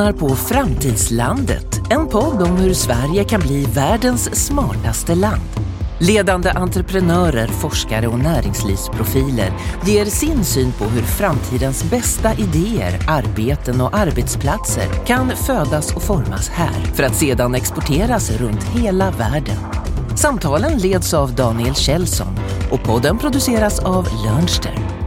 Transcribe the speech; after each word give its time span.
lyssnar 0.00 0.28
på 0.28 0.36
Framtidslandet, 0.36 1.80
en 1.90 2.08
podd 2.08 2.42
om 2.42 2.56
hur 2.56 2.74
Sverige 2.74 3.24
kan 3.24 3.40
bli 3.40 3.64
världens 3.64 4.46
smartaste 4.46 5.14
land. 5.14 5.42
Ledande 5.98 6.50
entreprenörer, 6.50 7.46
forskare 7.46 8.06
och 8.06 8.18
näringslivsprofiler 8.18 9.52
ger 9.86 10.04
sin 10.04 10.44
syn 10.44 10.72
på 10.72 10.84
hur 10.84 11.02
framtidens 11.02 11.84
bästa 11.84 12.34
idéer, 12.34 12.98
arbeten 13.08 13.80
och 13.80 13.96
arbetsplatser 13.96 15.04
kan 15.06 15.30
födas 15.30 15.96
och 15.96 16.02
formas 16.02 16.48
här 16.48 16.94
för 16.94 17.02
att 17.02 17.14
sedan 17.14 17.54
exporteras 17.54 18.30
runt 18.30 18.62
hela 18.62 19.10
världen. 19.10 19.56
Samtalen 20.16 20.78
leds 20.78 21.14
av 21.14 21.34
Daniel 21.34 21.74
Kjellson 21.74 22.38
och 22.70 22.82
podden 22.82 23.18
produceras 23.18 23.78
av 23.78 24.08
Lernster. 24.24 24.99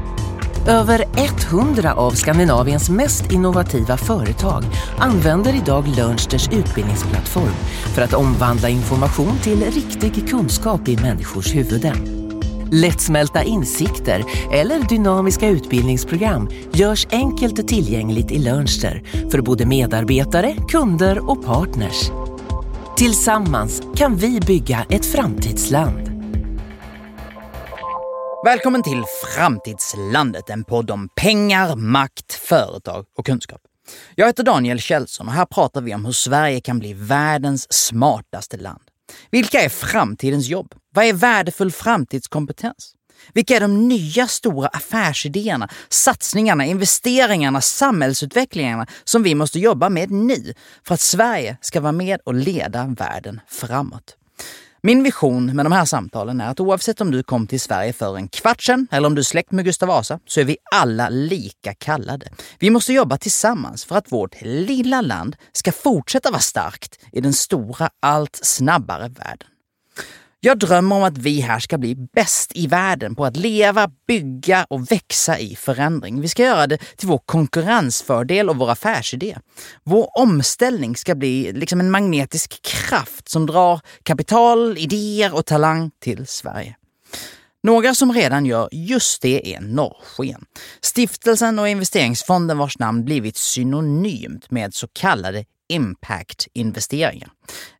Över 0.67 1.05
100 1.52 1.94
av 1.94 2.12
Skandinaviens 2.12 2.90
mest 2.90 3.31
innovativa 3.31 3.98
företag 3.98 4.63
använder 4.99 5.55
idag 5.55 5.88
Lernsters 5.88 6.48
utbildningsplattform 6.48 7.53
för 7.95 8.02
att 8.02 8.13
omvandla 8.13 8.70
information 8.70 9.38
till 9.44 9.63
riktig 9.63 10.30
kunskap 10.30 10.88
i 10.88 10.98
människors 10.98 11.55
huvuden. 11.55 11.95
Lättsmälta 12.72 13.44
insikter 13.44 14.23
eller 14.52 14.89
dynamiska 14.89 15.48
utbildningsprogram 15.48 16.49
görs 16.73 17.08
enkelt 17.11 17.67
tillgängligt 17.67 18.31
i 18.31 18.39
Lernster 18.39 19.03
för 19.31 19.41
både 19.41 19.66
medarbetare, 19.66 20.55
kunder 20.67 21.30
och 21.30 21.45
partners. 21.45 22.11
Tillsammans 22.98 23.81
kan 23.95 24.16
vi 24.16 24.39
bygga 24.39 24.86
ett 24.89 25.05
framtidsland. 25.05 26.12
Välkommen 28.45 28.83
till 28.83 29.03
Framtidslandet, 29.36 30.49
en 30.49 30.63
podd 30.63 30.91
om 30.91 31.09
pengar, 31.16 31.75
makt, 31.75 32.33
företag 32.33 33.05
och 33.17 33.25
kunskap. 33.25 33.61
Jag 34.16 34.27
heter 34.27 34.44
Daniel 34.44 34.80
Kjellson 34.80 35.27
och 35.27 35.33
här 35.33 35.45
pratar 35.45 35.81
vi 35.81 35.95
om 35.95 36.05
hur 36.05 36.11
Sverige 36.11 36.61
kan 36.61 36.80
bli 36.80 36.94
världens 36.94 37.73
smartaste 37.73 38.58
land. 38.58 38.81
Vilka 39.31 39.61
är 39.61 39.69
framtidens 39.69 40.47
jobb? 40.47 40.75
Vad 40.95 41.05
är 41.05 41.14
värdefull 41.14 41.71
framtidskompetens? 41.71 42.94
Vilka 43.33 43.55
är 43.55 43.59
de 43.59 43.88
nya 43.88 44.27
stora 44.27 44.67
affärsidéerna, 44.67 45.69
satsningarna, 45.89 46.66
investeringarna, 46.66 47.61
samhällsutvecklingarna 47.61 48.88
som 49.03 49.23
vi 49.23 49.36
måste 49.36 49.59
jobba 49.59 49.89
med 49.89 50.11
nu 50.11 50.53
för 50.88 50.94
att 50.94 51.02
Sverige 51.02 51.58
ska 51.61 51.81
vara 51.81 51.91
med 51.91 52.19
och 52.25 52.33
leda 52.33 52.95
världen 52.97 53.39
framåt? 53.47 54.17
Min 54.86 55.03
vision 55.03 55.56
med 55.56 55.66
de 55.66 55.72
här 55.72 55.86
samtalen 55.86 56.42
är 56.42 56.50
att 56.50 56.59
oavsett 56.59 57.02
om 57.02 57.12
du 57.12 57.23
kom 57.23 57.48
till 57.48 57.62
Sverige 57.62 57.94
för 57.94 58.17
en 58.17 58.28
kvart 58.28 58.62
sedan 58.62 58.88
eller 58.92 59.08
om 59.08 59.16
du 59.16 59.20
är 59.20 59.23
släkt 59.23 59.52
med 59.52 59.66
Gustav 59.66 59.88
Vasa 59.88 60.20
så 60.26 60.39
är 60.39 60.45
vi 60.45 60.58
alla 60.76 61.09
lika 61.09 61.73
kallade. 61.73 62.28
Vi 62.59 62.70
måste 62.70 62.94
jobba 62.94 63.17
tillsammans 63.17 63.86
för 63.86 63.95
att 63.95 64.11
vårt 64.11 64.42
lilla 64.42 65.02
land 65.02 65.36
ska 65.52 65.72
fortsätta 65.72 66.31
vara 66.31 66.42
starkt 66.42 67.00
i 67.11 67.22
den 67.22 67.34
stora, 67.34 67.89
allt 68.02 68.39
snabbare 68.44 69.09
världen. 69.09 69.48
Jag 70.45 70.59
drömmer 70.59 70.95
om 70.95 71.03
att 71.03 71.17
vi 71.17 71.41
här 71.41 71.59
ska 71.59 71.77
bli 71.77 71.95
bäst 71.95 72.52
i 72.55 72.67
världen 72.67 73.16
på 73.16 73.25
att 73.25 73.38
leva, 73.38 73.89
bygga 74.08 74.66
och 74.69 74.91
växa 74.91 75.39
i 75.39 75.55
förändring. 75.55 76.22
Vi 76.22 76.27
ska 76.27 76.44
göra 76.44 76.67
det 76.67 76.77
till 76.77 77.08
vår 77.08 77.17
konkurrensfördel 77.25 78.49
och 78.49 78.58
vår 78.58 78.71
affärsidé. 78.71 79.38
Vår 79.83 80.17
omställning 80.17 80.95
ska 80.95 81.16
bli 81.16 81.52
liksom 81.53 81.80
en 81.80 81.91
magnetisk 81.91 82.61
kraft 82.61 83.30
som 83.30 83.45
drar 83.45 83.80
kapital, 84.03 84.77
idéer 84.77 85.36
och 85.36 85.45
talang 85.45 85.91
till 86.02 86.27
Sverige. 86.27 86.75
Några 87.64 87.94
som 87.94 88.14
redan 88.14 88.45
gör 88.45 88.69
just 88.71 89.21
det 89.21 89.55
är 89.55 89.61
Norrsken. 89.61 90.45
Stiftelsen 90.81 91.60
och 91.60 91.70
investeringsfonden 91.70 92.58
vars 92.58 92.80
namn 92.80 93.05
blivit 93.05 93.37
synonymt 93.37 94.52
med 94.52 94.73
så 94.73 94.87
kallade 94.87 95.45
impact-investeringar. 95.73 97.30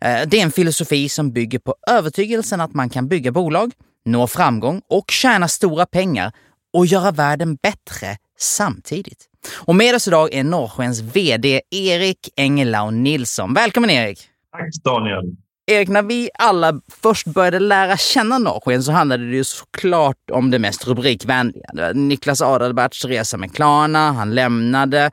Eh, 0.02 0.22
det 0.28 0.40
är 0.40 0.44
en 0.44 0.52
filosofi 0.52 1.10
som 1.10 1.32
bygger 1.32 1.60
på 1.60 1.76
övertygelsen 1.90 2.62
att 2.62 2.74
man 2.74 2.90
kan 2.90 3.08
bygga 3.08 3.32
bolag, 3.32 3.72
nå 4.06 4.28
framgång 4.28 4.82
och 4.90 5.12
tjäna 5.12 5.48
stora 5.48 5.86
pengar 5.86 6.32
och 6.74 6.86
göra 6.86 7.12
världen 7.12 7.56
bättre 7.56 8.18
samtidigt. 8.40 9.30
Och 9.54 9.76
med 9.76 9.96
oss 9.96 10.08
idag 10.08 10.34
är 10.34 10.44
Norrskens 10.44 11.00
VD 11.00 11.62
Erik 11.72 12.30
Engelau 12.36 12.92
Nilsson. 12.92 13.54
Välkommen 13.54 13.90
Erik! 13.90 14.20
Tack 14.52 14.84
Daniel! 14.84 15.36
Erik, 15.66 15.90
när 15.90 16.02
vi 16.04 16.30
alla 16.34 16.82
först 16.88 17.28
började 17.28 17.60
lära 17.60 17.98
känna 17.98 18.38
Norrsken 18.38 18.84
så 18.84 18.92
handlade 18.92 19.30
det 19.30 19.36
ju 19.36 19.44
såklart 19.44 20.30
om 20.32 20.52
det 20.52 20.60
mest 20.60 20.88
rubrikvänliga. 20.88 21.92
Niklas 21.94 22.42
Adalberts 22.42 23.06
resa 23.06 23.38
med 23.38 23.56
Klarna, 23.56 24.12
han 24.12 24.36
lämnade, 24.36 25.12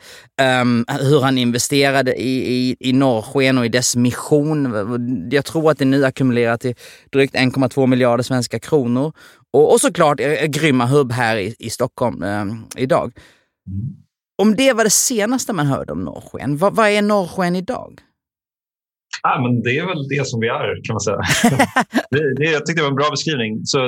um, 0.62 0.84
hur 0.88 1.20
han 1.20 1.38
investerade 1.38 2.14
i, 2.14 2.54
i, 2.54 2.76
i 2.80 2.92
Norrsken 2.92 3.58
och 3.58 3.66
i 3.66 3.68
dess 3.68 3.96
mission. 3.96 5.28
Jag 5.30 5.44
tror 5.44 5.70
att 5.70 5.78
det 5.78 5.84
nu 5.84 6.04
ackumulerar 6.04 6.56
till 6.56 6.74
drygt 7.12 7.34
1,2 7.34 7.86
miljarder 7.86 8.24
svenska 8.24 8.58
kronor. 8.58 9.12
Och, 9.52 9.72
och 9.72 9.80
såklart 9.80 10.20
er, 10.20 10.30
er 10.30 10.46
grymma 10.46 10.86
hubb 10.86 11.12
här 11.12 11.36
i, 11.36 11.54
i 11.58 11.70
Stockholm 11.70 12.22
um, 12.22 12.66
idag. 12.76 13.12
Om 14.42 14.56
det 14.56 14.72
var 14.72 14.84
det 14.84 14.90
senaste 14.90 15.52
man 15.52 15.66
hörde 15.66 15.92
om 15.92 16.04
Norrsken, 16.04 16.56
vad, 16.56 16.76
vad 16.76 16.88
är 16.88 17.02
Norrsken 17.02 17.56
idag? 17.56 18.00
Ja, 19.22 19.40
men 19.42 19.62
det 19.62 19.78
är 19.78 19.86
väl 19.86 20.08
det 20.08 20.26
som 20.26 20.40
vi 20.40 20.48
är, 20.48 20.68
kan 20.84 20.94
man 20.94 21.00
säga. 21.00 21.20
det, 22.10 22.34
det, 22.38 22.44
jag 22.56 22.66
tyckte 22.66 22.80
det 22.80 22.88
var 22.88 22.96
en 22.96 23.02
bra 23.02 23.10
beskrivning. 23.10 23.52
Så, 23.64 23.78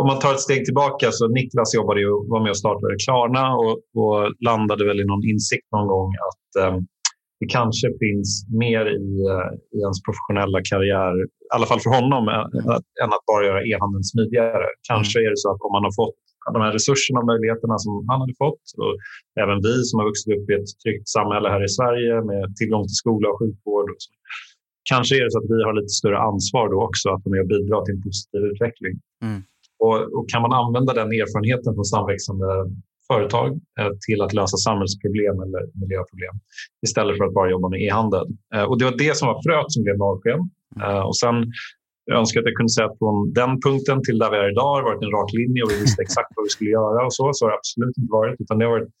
om 0.00 0.06
man 0.10 0.18
tar 0.18 0.32
ett 0.34 0.46
steg 0.48 0.64
tillbaka 0.64 1.06
så 1.12 1.28
Niklas 1.28 1.74
jobbade 1.74 2.00
ju, 2.00 2.10
var 2.32 2.40
med 2.42 2.50
och 2.50 2.62
startade 2.64 2.96
Klarna 3.04 3.44
och, 3.62 3.74
och 4.00 4.18
landade 4.48 4.82
väl 4.88 5.00
i 5.00 5.10
någon 5.10 5.24
insikt 5.32 5.66
någon 5.74 5.88
gång 5.94 6.10
att 6.28 6.50
um, 6.64 6.86
det 7.40 7.48
kanske 7.58 7.86
finns 8.04 8.30
mer 8.62 8.84
i, 9.00 9.04
uh, 9.32 9.48
i 9.76 9.78
ens 9.86 10.00
professionella 10.06 10.58
karriär, 10.70 11.12
i 11.24 11.50
alla 11.54 11.66
fall 11.70 11.84
för 11.84 11.92
honom, 11.98 12.22
mm. 12.28 12.66
än 13.02 13.10
att 13.16 13.26
bara 13.30 13.42
göra 13.48 13.60
e-handeln 13.70 14.04
smidigare. 14.12 14.68
Kanske 14.90 15.16
mm. 15.18 15.26
är 15.26 15.30
det 15.30 15.40
så 15.44 15.48
att 15.52 15.62
om 15.66 15.72
man 15.76 15.86
har 15.88 15.94
fått 16.02 16.20
de 16.54 16.62
här 16.64 16.72
resurserna 16.78 17.20
och 17.20 17.30
möjligheterna 17.32 17.76
som 17.78 17.92
han 18.10 18.20
hade 18.20 18.36
fått 18.44 18.64
och 18.82 18.94
även 19.42 19.58
vi 19.66 19.74
som 19.88 19.94
har 19.98 20.06
vuxit 20.10 20.34
upp 20.36 20.46
i 20.50 20.54
ett 20.60 20.70
tryggt 20.82 21.08
samhälle 21.16 21.48
här 21.54 21.64
i 21.68 21.70
Sverige 21.78 22.12
med 22.30 22.44
tillgång 22.58 22.84
till 22.88 23.00
skola 23.04 23.26
och 23.30 23.38
sjukvård. 23.40 23.86
Och. 23.90 24.02
Kanske 24.92 25.12
är 25.18 25.24
det 25.24 25.32
så 25.32 25.38
att 25.38 25.50
vi 25.54 25.62
har 25.66 25.74
lite 25.80 25.94
större 26.00 26.18
ansvar 26.30 26.64
då 26.72 26.78
också 26.88 27.06
att 27.10 27.22
vara 27.24 27.32
med 27.34 27.40
och 27.44 27.52
bidra 27.54 27.76
till 27.84 27.94
en 27.94 28.02
positiv 28.02 28.40
utveckling. 28.50 28.94
Mm. 29.24 29.40
Och, 29.84 29.98
och, 30.16 30.24
kan 30.32 30.42
man 30.42 30.52
använda 30.52 30.92
den 31.00 31.10
erfarenheten 31.22 31.74
från 31.74 31.84
samväxande 31.84 32.46
företag 33.10 33.50
eh, 33.80 33.92
till 34.06 34.20
att 34.22 34.32
lösa 34.32 34.56
samhällsproblem 34.56 35.36
eller 35.44 35.62
miljöproblem 35.80 36.34
istället 36.86 37.16
för 37.18 37.24
att 37.24 37.34
bara 37.34 37.50
jobba 37.50 37.68
med 37.68 37.80
e-handel. 37.82 38.26
Eh, 38.54 38.62
och 38.62 38.78
det 38.78 38.84
var 38.84 38.96
det 38.98 39.16
som 39.16 39.28
var 39.28 39.42
fröet 39.44 39.72
som 39.72 39.82
blev 39.82 39.96
Norrsken. 39.98 40.40
Eh, 40.82 41.02
och 41.08 41.16
sen 41.16 41.36
jag 42.04 42.18
önskar 42.18 42.40
att 42.40 42.50
jag 42.50 42.56
kunde 42.56 42.72
säga 42.72 42.86
att 42.86 42.98
från 42.98 43.32
den 43.40 43.52
punkten 43.66 43.98
till 44.02 44.18
där 44.18 44.30
vi 44.30 44.36
är 44.36 44.50
idag 44.52 44.70
har 44.76 44.82
varit 44.82 45.02
en 45.02 45.14
rak 45.16 45.30
linje 45.40 45.62
och 45.62 45.70
vi 45.70 45.80
visste 45.84 46.02
exakt 46.06 46.32
vad 46.36 46.44
vi 46.46 46.50
skulle 46.56 46.70
göra 46.70 47.06
och 47.06 47.14
så. 47.14 47.30
Så 47.32 47.44
har 47.44 47.50
det 47.50 47.58
absolut 47.62 47.98
inte 47.98 48.12
varit. 48.20 48.40
Utan 48.40 48.58
det 48.58 48.64
har 48.64 48.72
varit 48.78 48.92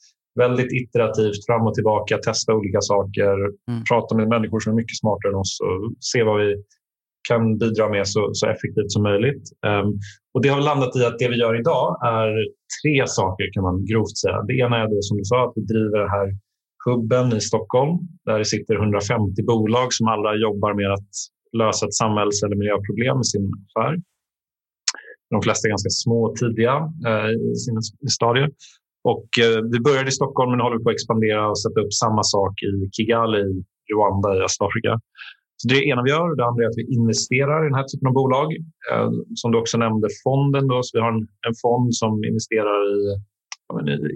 väldigt 0.44 0.72
iterativt, 0.80 1.46
fram 1.46 1.66
och 1.66 1.74
tillbaka, 1.74 2.18
testa 2.18 2.54
olika 2.54 2.80
saker, 2.80 3.34
mm. 3.70 3.80
prata 3.90 4.16
med 4.16 4.28
människor 4.28 4.60
som 4.60 4.72
är 4.72 4.76
mycket 4.76 4.98
smartare 5.02 5.32
än 5.32 5.38
oss 5.44 5.58
och 5.66 5.92
se 6.00 6.22
vad 6.22 6.40
vi 6.42 6.50
kan 7.28 7.58
bidra 7.58 7.88
med 7.88 8.08
så, 8.08 8.30
så 8.32 8.46
effektivt 8.46 8.92
som 8.92 9.02
möjligt. 9.02 9.44
Um, 9.66 9.88
och 10.34 10.42
Det 10.42 10.48
har 10.48 10.60
landat 10.60 10.96
i 10.96 11.04
att 11.04 11.18
det 11.18 11.28
vi 11.28 11.36
gör 11.36 11.60
idag 11.60 11.98
är 12.04 12.28
tre 12.82 13.06
saker 13.06 13.52
kan 13.52 13.62
man 13.62 13.84
grovt 13.84 14.16
säga. 14.18 14.42
Det 14.42 14.54
ena 14.64 14.76
är 14.82 14.88
då 14.88 14.98
som 15.00 15.16
du 15.18 15.24
sa 15.24 15.48
att 15.48 15.52
vi 15.56 15.62
driver 15.62 15.98
den 15.98 16.10
här 16.10 16.28
hubben 16.84 17.36
i 17.36 17.40
Stockholm 17.40 17.98
där 18.24 18.38
det 18.38 18.44
sitter 18.44 18.74
150 18.74 19.42
bolag 19.42 19.92
som 19.92 20.08
alla 20.08 20.34
jobbar 20.34 20.74
med 20.74 20.92
att 20.92 21.12
lösa 21.58 21.86
ett 21.86 21.94
samhälls 21.94 22.42
eller 22.42 22.56
miljöproblem 22.56 23.20
i 23.20 23.24
sin 23.24 23.52
affär. 23.66 24.00
De 25.30 25.42
flesta 25.42 25.68
är 25.68 25.70
ganska 25.70 25.90
små 25.90 26.18
och 26.26 26.36
tidiga 26.36 26.74
eh, 27.06 27.30
i 27.52 27.54
sina 27.64 27.80
stadier. 28.16 28.50
Och, 29.04 29.28
eh, 29.44 29.58
vi 29.72 29.80
började 29.80 30.08
i 30.08 30.18
Stockholm 30.20 30.50
men 30.50 30.60
håller 30.60 30.78
på 30.78 30.88
att 30.90 30.94
expandera 30.94 31.50
och 31.50 31.60
sätta 31.60 31.80
upp 31.80 31.92
samma 31.92 32.22
sak 32.22 32.54
i 32.62 32.90
Kigali 32.96 33.44
i 33.88 33.92
Rwanda 33.96 34.36
i 34.36 34.40
Östafrika. 34.48 35.00
Så 35.56 35.68
det 35.68 35.74
är 35.74 35.80
det 35.80 35.86
ena 35.86 36.02
vi 36.02 36.10
gör. 36.10 36.36
Det 36.36 36.46
andra 36.46 36.64
är 36.64 36.68
att 36.68 36.82
vi 36.82 36.94
investerar 36.98 37.58
i 37.62 37.68
den 37.68 37.78
här 37.80 37.88
typen 37.90 38.08
av 38.08 38.14
bolag. 38.20 38.48
Eh, 38.90 39.10
som 39.34 39.52
du 39.52 39.58
också 39.58 39.78
nämnde, 39.78 40.08
fonden. 40.24 40.68
Då, 40.68 40.82
så 40.82 40.90
vi 40.96 41.02
har 41.04 41.12
en, 41.12 41.24
en 41.48 41.56
fond 41.62 41.94
som 41.94 42.24
investerar 42.24 42.78
i 42.92 42.98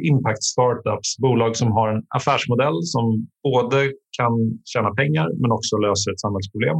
impact 0.08 0.42
startups, 0.42 1.18
bolag 1.18 1.56
som 1.56 1.72
har 1.72 1.88
en 1.88 2.02
affärsmodell 2.08 2.78
som 2.82 3.26
både 3.42 3.92
kan 4.18 4.32
tjäna 4.64 4.90
pengar 4.94 5.28
men 5.40 5.52
också 5.52 5.76
löser 5.76 6.12
ett 6.12 6.20
samhällsproblem. 6.20 6.76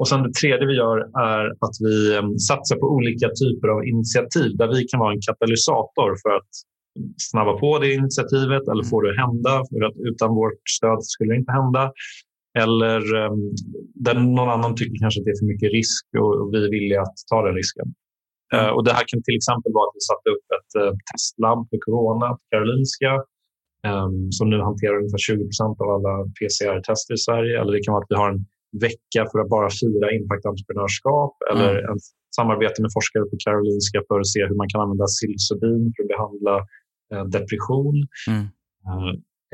Och 0.00 0.08
sen 0.08 0.22
det 0.22 0.32
tredje 0.40 0.66
vi 0.66 0.76
gör 0.82 0.98
är 1.32 1.44
att 1.64 1.76
vi 1.86 1.96
eh, 2.16 2.26
satsar 2.48 2.76
på 2.82 2.86
olika 2.96 3.28
typer 3.40 3.68
av 3.74 3.80
initiativ 3.92 4.50
där 4.60 4.68
vi 4.74 4.80
kan 4.90 5.00
vara 5.00 5.12
en 5.14 5.24
katalysator 5.28 6.10
för 6.22 6.30
att 6.38 6.52
snabba 7.28 7.52
på 7.62 7.78
det 7.78 7.94
initiativet 8.00 8.64
eller 8.70 8.84
få 8.90 9.00
det 9.00 9.10
att 9.10 9.22
hända. 9.24 9.52
För 9.70 9.80
att 9.88 9.96
utan 10.10 10.28
vårt 10.40 10.62
stöd 10.76 11.00
skulle 11.14 11.32
det 11.32 11.40
inte 11.42 11.52
hända. 11.60 11.82
Eller 12.62 13.00
um, 13.24 13.40
där 14.04 14.14
någon 14.14 14.54
annan 14.56 14.74
tycker 14.74 14.96
kanske 15.02 15.20
att 15.20 15.26
det 15.26 15.34
är 15.36 15.42
för 15.42 15.52
mycket 15.52 15.72
risk 15.78 16.04
och, 16.22 16.48
vi 16.52 16.58
är 16.66 16.70
villiga 16.76 17.00
att 17.06 17.18
ta 17.30 17.38
den 17.46 17.54
risken. 17.60 17.86
Mm. 17.88 18.56
Uh, 18.56 18.70
och 18.74 18.82
det 18.86 18.92
här 18.96 19.04
kan 19.10 19.22
till 19.22 19.38
exempel 19.40 19.72
vara 19.76 19.86
att 19.88 19.98
vi 19.98 20.04
satte 20.10 20.28
upp 20.34 20.46
ett 20.58 20.72
uh, 20.80 20.92
testlabb 21.08 21.60
för 21.70 21.78
corona 21.86 22.28
på 22.38 22.42
Karolinska 22.50 23.12
um, 23.92 24.16
som 24.36 24.46
nu 24.52 24.58
hanterar 24.68 24.94
ungefär 25.00 25.24
20 25.28 25.44
procent 25.48 25.76
av 25.82 25.88
alla 25.96 26.14
PCR-tester 26.36 27.14
i 27.18 27.22
Sverige. 27.26 27.54
Eller 27.60 27.72
det 27.72 27.82
kan 27.84 27.94
vara 27.94 28.04
att 28.04 28.12
vi 28.14 28.20
har 28.22 28.30
en 28.34 28.42
vecka 28.72 29.20
för 29.30 29.38
att 29.42 29.48
bara 29.48 29.68
fira 29.70 30.06
impact-entreprenörskap 30.16 31.34
eller 31.52 31.70
mm. 31.78 31.92
ett 31.92 32.02
samarbete 32.36 32.82
med 32.82 32.90
forskare 32.96 33.24
på 33.30 33.36
Karolinska 33.44 33.98
för 34.08 34.20
att 34.20 34.26
se 34.34 34.40
hur 34.48 34.56
man 34.62 34.68
kan 34.68 34.80
använda 34.80 35.06
psilocybin 35.06 35.92
för 35.94 36.02
att 36.02 36.12
behandla 36.14 36.56
eh, 37.12 37.24
depression. 37.36 37.96
Mm. 38.28 38.44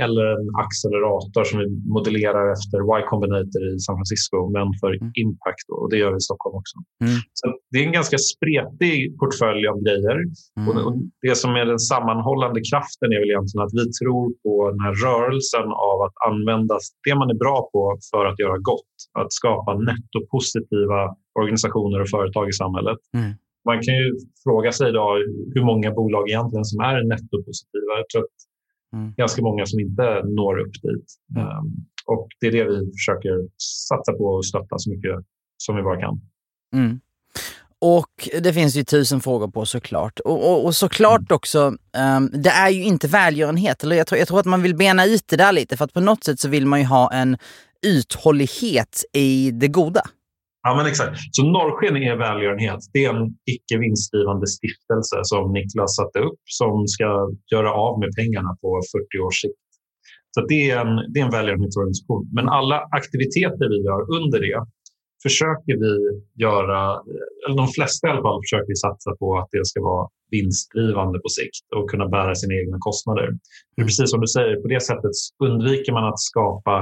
Eller 0.04 0.24
en 0.36 0.48
accelerator 0.64 1.44
som 1.48 1.56
vi 1.60 1.66
modellerar 1.94 2.44
efter 2.56 2.78
Y 2.98 3.02
Combinator 3.10 3.62
i 3.74 3.78
San 3.84 3.96
Francisco, 3.98 4.36
men 4.56 4.66
för 4.80 4.90
mm. 4.94 5.12
impact. 5.22 5.66
Och 5.76 5.90
det 5.90 5.98
gör 6.02 6.12
vi 6.14 6.18
i 6.22 6.28
Stockholm 6.28 6.56
också. 6.62 6.76
Mm. 7.04 7.16
Så 7.38 7.44
det 7.70 7.78
är 7.78 7.84
en 7.88 7.98
ganska 8.00 8.18
spretig 8.32 8.96
portfölj 9.18 9.62
av 9.72 9.76
grejer. 9.86 10.16
Mm. 10.58 10.68
Och 10.86 10.92
det 11.26 11.36
som 11.42 11.50
är 11.60 11.64
den 11.72 11.82
sammanhållande 11.92 12.60
kraften 12.70 13.08
är 13.14 13.18
väl 13.22 13.32
egentligen 13.32 13.64
att 13.66 13.76
vi 13.80 13.84
tror 14.00 14.24
på 14.44 14.52
den 14.70 14.80
här 14.84 14.94
rörelsen 15.06 15.68
av 15.90 15.98
att 16.06 16.16
använda 16.28 16.74
det 17.06 17.14
man 17.20 17.30
är 17.34 17.38
bra 17.44 17.58
på 17.72 17.80
för 18.10 18.24
att 18.30 18.38
göra 18.42 18.58
gott. 18.70 18.94
Att 19.20 19.32
skapa 19.40 19.70
nettopositiva 19.90 21.00
organisationer 21.40 21.98
och 22.02 22.10
företag 22.16 22.48
i 22.48 22.52
samhället. 22.62 23.00
Mm. 23.18 23.30
Man 23.68 23.78
kan 23.84 23.94
ju 24.00 24.06
fråga 24.44 24.72
sig 24.72 24.88
idag 24.88 25.12
hur 25.54 25.64
många 25.70 25.90
bolag 25.98 26.24
egentligen 26.28 26.64
som 26.64 26.80
är 26.90 26.96
nettopositiva. 27.12 27.92
Jag 28.00 28.08
tror 28.08 28.22
att 28.22 28.38
Mm. 28.94 29.14
Ganska 29.16 29.42
många 29.42 29.66
som 29.66 29.80
inte 29.80 30.22
når 30.24 30.58
upp 30.58 30.72
dit. 30.82 31.08
Um, 31.36 31.86
och 32.06 32.28
Det 32.40 32.46
är 32.46 32.52
det 32.52 32.64
vi 32.64 32.92
försöker 32.92 33.48
satsa 33.88 34.12
på 34.12 34.24
och 34.24 34.46
stötta 34.46 34.78
så 34.78 34.90
mycket 34.90 35.16
som 35.56 35.76
vi 35.76 35.82
bara 35.82 36.00
kan. 36.00 36.20
Mm. 36.74 37.00
Och 37.78 38.28
det 38.42 38.52
finns 38.52 38.76
ju 38.76 38.84
tusen 38.84 39.20
frågor 39.20 39.48
på 39.48 39.66
såklart. 39.66 40.20
Och, 40.20 40.50
och, 40.50 40.64
och 40.64 40.74
såklart 40.74 41.20
mm. 41.20 41.36
också, 41.36 41.66
um, 42.16 42.30
det 42.32 42.50
är 42.50 42.70
ju 42.70 42.82
inte 42.82 43.08
välgörenhet. 43.08 43.84
Eller 43.84 43.96
jag, 43.96 44.06
tror, 44.06 44.18
jag 44.18 44.28
tror 44.28 44.40
att 44.40 44.46
man 44.46 44.62
vill 44.62 44.76
bena 44.76 45.06
ut 45.06 45.24
det 45.28 45.36
där 45.36 45.52
lite 45.52 45.76
för 45.76 45.84
att 45.84 45.92
på 45.92 46.00
något 46.00 46.24
sätt 46.24 46.40
så 46.40 46.48
vill 46.48 46.66
man 46.66 46.80
ju 46.80 46.86
ha 46.86 47.12
en 47.12 47.36
uthållighet 47.86 49.04
i 49.12 49.50
det 49.50 49.68
goda. 49.68 50.02
Ja, 50.66 50.74
men 50.76 50.86
exakt. 50.86 51.16
Så 51.36 51.42
Norrsken 51.56 51.96
är 51.96 52.16
välgörenhet. 52.16 52.80
Det 52.92 53.04
är 53.04 53.10
en 53.14 53.26
icke 53.54 53.74
vinstdrivande 53.78 54.46
stiftelse 54.46 55.16
som 55.22 55.52
Niklas 55.52 55.96
satte 55.96 56.18
upp 56.28 56.42
som 56.44 56.86
ska 56.94 57.08
göra 57.52 57.70
av 57.86 58.00
med 58.00 58.10
pengarna 58.18 58.56
på 58.62 58.68
40 58.92 59.18
års 59.26 59.38
sikt. 59.44 59.66
Så 60.34 60.40
det 60.50 60.70
är 60.70 60.76
en, 60.84 60.94
det 61.12 61.20
är 61.20 61.24
en 61.24 61.36
välgörenhetsorganisation. 61.38 62.24
Men 62.36 62.48
alla 62.48 62.78
aktiviteter 62.98 63.66
vi 63.72 63.78
gör 63.88 64.02
under 64.18 64.38
det 64.46 64.60
försöker 65.26 65.74
vi 65.84 65.94
göra, 66.44 66.80
eller 67.44 67.56
de 67.56 67.68
flesta 67.68 68.02
i 68.06 68.10
alla 68.10 68.22
fall, 68.26 68.40
försöker 68.44 68.70
vi 68.74 68.76
satsa 68.86 69.10
på 69.20 69.26
att 69.38 69.48
det 69.52 69.66
ska 69.66 69.78
vara 69.82 70.08
vinstdrivande 70.30 71.18
på 71.24 71.28
sikt 71.38 71.66
och 71.76 71.90
kunna 71.90 72.06
bära 72.08 72.34
sina 72.34 72.54
egna 72.60 72.76
kostnader. 72.80 73.28
För 73.74 73.82
precis 73.88 74.10
som 74.10 74.20
du 74.20 74.26
säger, 74.26 74.54
på 74.62 74.68
det 74.68 74.82
sättet 74.90 75.16
undviker 75.44 75.92
man 75.92 76.04
att 76.12 76.20
skapa 76.30 76.74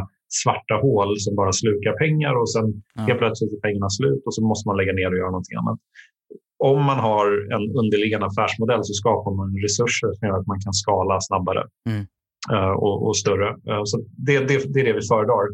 svarta 0.42 0.74
hål 0.84 1.10
som 1.24 1.32
bara 1.40 1.52
slukar 1.52 1.92
pengar 2.04 2.34
och 2.40 2.50
sen 2.54 2.66
ja. 2.94 3.02
helt 3.08 3.18
plötsligt 3.18 3.52
är 3.52 3.60
pengarna 3.66 3.90
slut 3.98 4.22
och 4.26 4.34
så 4.34 4.40
måste 4.50 4.68
man 4.68 4.76
lägga 4.76 4.92
ner 4.92 5.10
och 5.12 5.18
göra 5.22 5.34
någonting 5.36 5.58
annat. 5.62 5.78
Om 6.58 6.84
man 6.90 6.98
har 7.08 7.26
en 7.54 7.64
underliggande 7.80 8.26
affärsmodell 8.26 8.84
så 8.84 8.94
skapar 9.02 9.32
man 9.40 9.48
resurser 9.66 10.08
som 10.12 10.28
gör 10.28 10.38
att 10.40 10.46
man 10.46 10.60
kan 10.64 10.72
skala 10.82 11.20
snabbare 11.20 11.62
mm. 11.88 12.02
uh, 12.54 12.74
och, 12.84 13.06
och, 13.06 13.16
större. 13.16 13.48
Uh, 13.70 13.82
så 13.84 13.96
det, 14.26 14.38
det, 14.48 14.56
det, 14.72 14.80
är 14.80 14.84
det 14.84 14.92
vi 15.00 15.06
föredrar. 15.12 15.44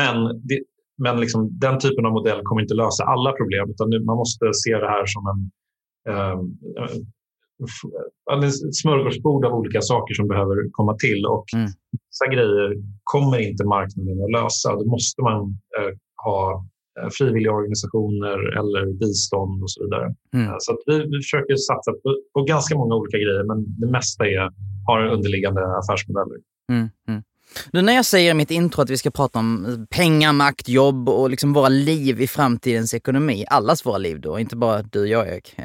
Men, 0.00 0.16
det, 0.48 0.58
men 1.04 1.20
liksom, 1.20 1.58
den 1.64 1.78
typen 1.78 2.06
av 2.06 2.12
modell 2.12 2.40
kommer 2.44 2.62
inte 2.62 2.74
lösa 2.74 3.04
alla 3.04 3.32
problem 3.32 3.70
utan 3.72 4.04
man 4.10 4.16
måste 4.16 4.44
se 4.64 4.72
det 4.84 4.90
här 4.94 5.06
som 5.14 5.22
en 5.32 5.40
uh, 6.12 6.40
ett 8.44 8.74
smörgåsbord 8.74 9.44
av 9.44 9.52
olika 9.52 9.80
saker 9.80 10.14
som 10.14 10.28
behöver 10.28 10.56
komma 10.70 10.94
till. 10.96 11.26
Och 11.26 11.44
mm. 11.54 11.70
vissa 12.08 12.26
grejer 12.34 12.76
kommer 13.04 13.38
inte 13.48 13.64
marknaden 13.64 14.24
att 14.24 14.32
lösa. 14.38 14.76
Då 14.76 14.84
måste 14.84 15.22
man 15.22 15.40
eh, 15.78 15.92
ha 16.24 16.64
eh, 17.00 17.08
frivilliga 17.18 17.52
organisationer 17.52 18.38
eller 18.58 18.82
bistånd 19.02 19.62
och 19.62 19.70
så 19.70 19.84
vidare. 19.84 20.14
Mm. 20.34 20.46
Eh, 20.48 20.56
så 20.58 20.78
vi, 20.86 20.98
vi, 21.12 21.16
försöker 21.24 21.56
satsa 21.56 21.92
på, 21.92 22.08
på, 22.34 22.42
ganska 22.42 22.74
många 22.80 22.94
olika 22.94 23.18
grejer, 23.18 23.44
men 23.44 23.58
det 23.80 23.90
mesta 23.98 24.26
är, 24.26 24.50
har 24.86 25.06
underliggande 25.06 25.62
affärsmodeller. 25.80 26.38
Mm. 26.72 26.88
mm. 27.08 27.22
Nu 27.72 27.82
när 27.82 27.92
jag 27.92 28.04
säger 28.04 28.30
i 28.30 28.34
mitt 28.34 28.50
intro 28.50 28.82
att 28.82 28.90
vi 28.90 28.98
ska 28.98 29.10
prata 29.10 29.38
om 29.38 29.86
pengar, 29.90 30.32
makt, 30.32 30.68
jobb 30.68 31.08
och 31.08 31.30
liksom 31.30 31.52
våra 31.52 31.68
liv 31.68 32.20
i 32.20 32.26
framtidens 32.26 32.94
ekonomi, 32.94 33.44
allas 33.48 33.86
våra 33.86 33.98
liv 33.98 34.20
då, 34.20 34.38
inte 34.38 34.56
bara 34.56 34.82
du 34.82 35.00
och 35.00 35.06
jag 35.06 35.28
Erik. 35.28 35.54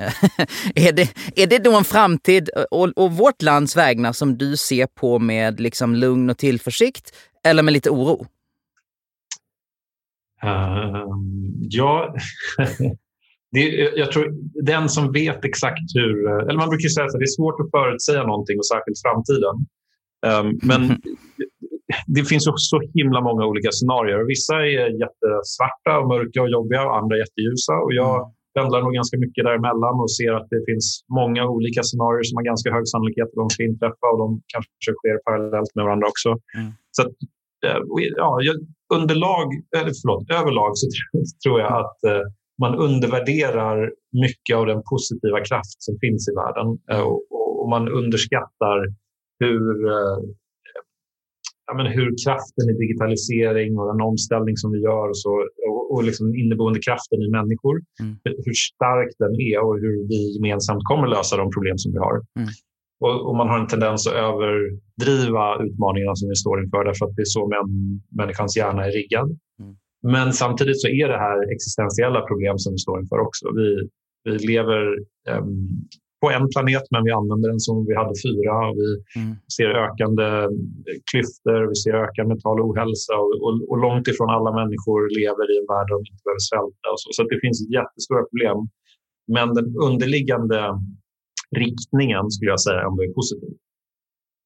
är, 0.75 0.91
det, 0.91 1.09
är 1.35 1.47
det 1.47 1.59
då 1.59 1.77
en 1.77 1.83
framtid 1.83 2.49
och, 2.71 2.89
och 2.95 3.11
vårt 3.11 3.41
lands 3.41 3.77
vägnar 3.77 4.13
som 4.13 4.37
du 4.37 4.57
ser 4.57 4.87
på 4.87 5.19
med 5.19 5.59
liksom 5.59 5.95
lugn 5.95 6.29
och 6.29 6.37
tillförsikt 6.37 7.13
eller 7.43 7.63
med 7.63 7.73
lite 7.73 7.89
oro? 7.89 8.25
Uh, 10.43 11.05
ja, 11.69 12.15
det, 13.51 13.69
jag 13.95 14.11
tror 14.11 14.33
den 14.65 14.89
som 14.89 15.11
vet 15.11 15.45
exakt 15.45 15.79
hur... 15.93 16.41
Eller 16.41 16.59
man 16.59 16.69
brukar 16.69 16.89
säga 16.89 17.05
att 17.05 17.11
det 17.11 17.25
är 17.25 17.37
svårt 17.37 17.59
att 17.59 17.71
förutsäga 17.71 18.23
någonting 18.23 18.57
och 18.59 18.65
särskilt 18.65 19.01
framtiden. 19.01 19.55
Um, 20.25 20.59
men 20.63 21.01
det 22.07 22.23
finns 22.31 22.43
så 22.71 22.81
himla 22.93 23.21
många 23.21 23.43
olika 23.51 23.71
scenarier. 23.71 24.19
Vissa 24.33 24.55
är 24.55 24.87
jättesvarta 25.03 25.91
och 25.99 26.07
mörka 26.13 26.41
och 26.41 26.51
jobbiga 26.55 26.81
och 26.87 26.97
andra 27.01 27.15
jätteljusa. 27.23 27.73
Och 27.85 27.93
jag 28.01 28.15
mm. 28.15 28.29
pendlar 28.55 28.81
nog 28.81 28.93
ganska 28.99 29.17
mycket 29.23 29.43
däremellan 29.47 29.95
och 30.03 30.11
ser 30.17 30.31
att 30.39 30.47
det 30.53 30.61
finns 30.69 30.87
många 31.19 31.43
olika 31.55 31.81
scenarier 31.83 32.23
som 32.27 32.35
har 32.37 32.43
ganska 32.51 32.69
hög 32.75 32.85
sannolikhet 32.87 33.29
att 33.31 33.41
de 33.43 33.49
ska 33.49 33.61
inträffa 33.71 34.05
och 34.11 34.19
de 34.23 34.29
kanske 34.53 34.89
sker 34.97 35.17
parallellt 35.27 35.71
med 35.75 35.85
varandra 35.87 36.07
också. 36.13 36.29
Mm. 36.57 36.69
Så 36.95 36.99
att, 37.03 37.15
eh, 37.65 37.79
ja, 38.21 38.29
underlag, 38.97 39.47
eller 39.77 39.93
förlåt, 39.99 40.23
överlag 40.39 40.71
så 40.79 40.85
tror 41.43 41.57
jag 41.63 41.73
att 41.83 41.99
eh, 42.11 42.25
man 42.63 42.73
undervärderar 42.87 43.77
mycket 44.25 44.53
av 44.59 44.65
den 44.71 44.81
positiva 44.91 45.39
kraft 45.49 45.77
som 45.87 45.93
finns 46.03 46.21
i 46.31 46.33
världen 46.41 46.67
mm. 46.91 47.05
och 47.65 47.69
man 47.75 47.83
underskattar 47.99 48.77
hur 49.39 49.65
ja, 51.67 51.73
men 51.77 51.87
hur 51.97 52.07
kraften 52.25 52.65
i 52.71 52.73
digitalisering 52.83 53.77
och 53.79 53.87
den 53.91 54.01
omställning 54.01 54.57
som 54.57 54.71
vi 54.71 54.79
gör 54.79 55.07
och, 55.09 55.17
så, 55.17 55.31
och, 55.69 55.93
och 55.93 56.03
liksom 56.03 56.35
inneboende 56.35 56.79
kraften 56.87 57.19
i 57.21 57.29
människor, 57.29 57.75
mm. 58.01 58.15
hur 58.45 58.57
stark 58.73 59.11
den 59.23 59.33
är 59.49 59.57
och 59.65 59.75
hur 59.83 60.07
vi 60.11 60.19
gemensamt 60.35 60.83
kommer 60.83 61.07
lösa 61.07 61.37
de 61.37 61.47
problem 61.55 61.77
som 61.77 61.91
vi 61.91 61.97
har. 61.97 62.15
Mm. 62.39 62.49
Och, 63.03 63.27
och, 63.27 63.35
man 63.35 63.49
har 63.49 63.59
en 63.59 63.67
tendens 63.67 64.07
att 64.07 64.13
överdriva 64.13 65.63
utmaningarna 65.65 66.15
som 66.15 66.29
vi 66.29 66.35
står 66.35 66.63
inför 66.63 66.85
därför 66.85 67.05
att 67.05 67.15
det 67.15 67.21
är 67.21 67.33
så 67.37 67.47
män, 67.47 68.01
människans 68.21 68.57
hjärna 68.57 68.85
är 68.85 68.91
riggad. 68.91 69.27
Mm. 69.59 69.75
Men 70.13 70.33
samtidigt 70.33 70.81
så 70.81 70.87
är 70.87 71.07
det 71.07 71.17
här 71.27 71.37
existentiella 71.55 72.21
problem 72.21 72.57
som 72.57 72.73
vi 72.73 72.77
står 72.77 72.99
inför 73.01 73.19
också. 73.19 73.45
Vi, 73.59 73.67
vi 74.23 74.47
lever 74.47 74.81
um, 75.29 75.69
på 76.21 76.27
en 76.35 76.45
planet, 76.53 76.85
men 76.93 77.03
vi 77.07 77.11
använder 77.11 77.47
den 77.49 77.63
som 77.67 77.75
vi 77.89 77.93
hade 78.01 78.15
fyra. 78.27 78.55
Vi 78.79 78.89
mm. 79.19 79.35
ser 79.55 79.69
ökande 79.85 80.25
klyftor, 81.09 81.61
vi 81.71 81.75
ser 81.83 81.93
ökad 82.05 82.25
mental 82.33 82.57
ohälsa 82.67 83.13
och, 83.23 83.33
och, 83.45 83.53
och, 83.69 83.77
långt 83.85 84.07
ifrån 84.11 84.29
alla 84.37 84.51
människor 84.61 84.99
lever 85.19 85.45
i 85.53 85.55
en 85.61 85.67
värld 85.71 85.87
där 85.87 85.95
de 85.97 86.01
inte 86.11 86.25
behöver 86.25 86.45
svälta. 86.49 86.85
Och 86.93 86.99
så. 87.01 87.07
så 87.15 87.21
det 87.31 87.39
finns 87.45 87.59
jättestora 87.77 88.23
problem. 88.31 88.57
Men 89.35 89.47
den 89.57 89.67
underliggande 89.87 90.59
riktningen 91.63 92.23
skulle 92.33 92.51
jag 92.55 92.61
säga 92.67 92.81
ändå 92.87 92.99
är 93.03 93.13
positiv. 93.19 93.53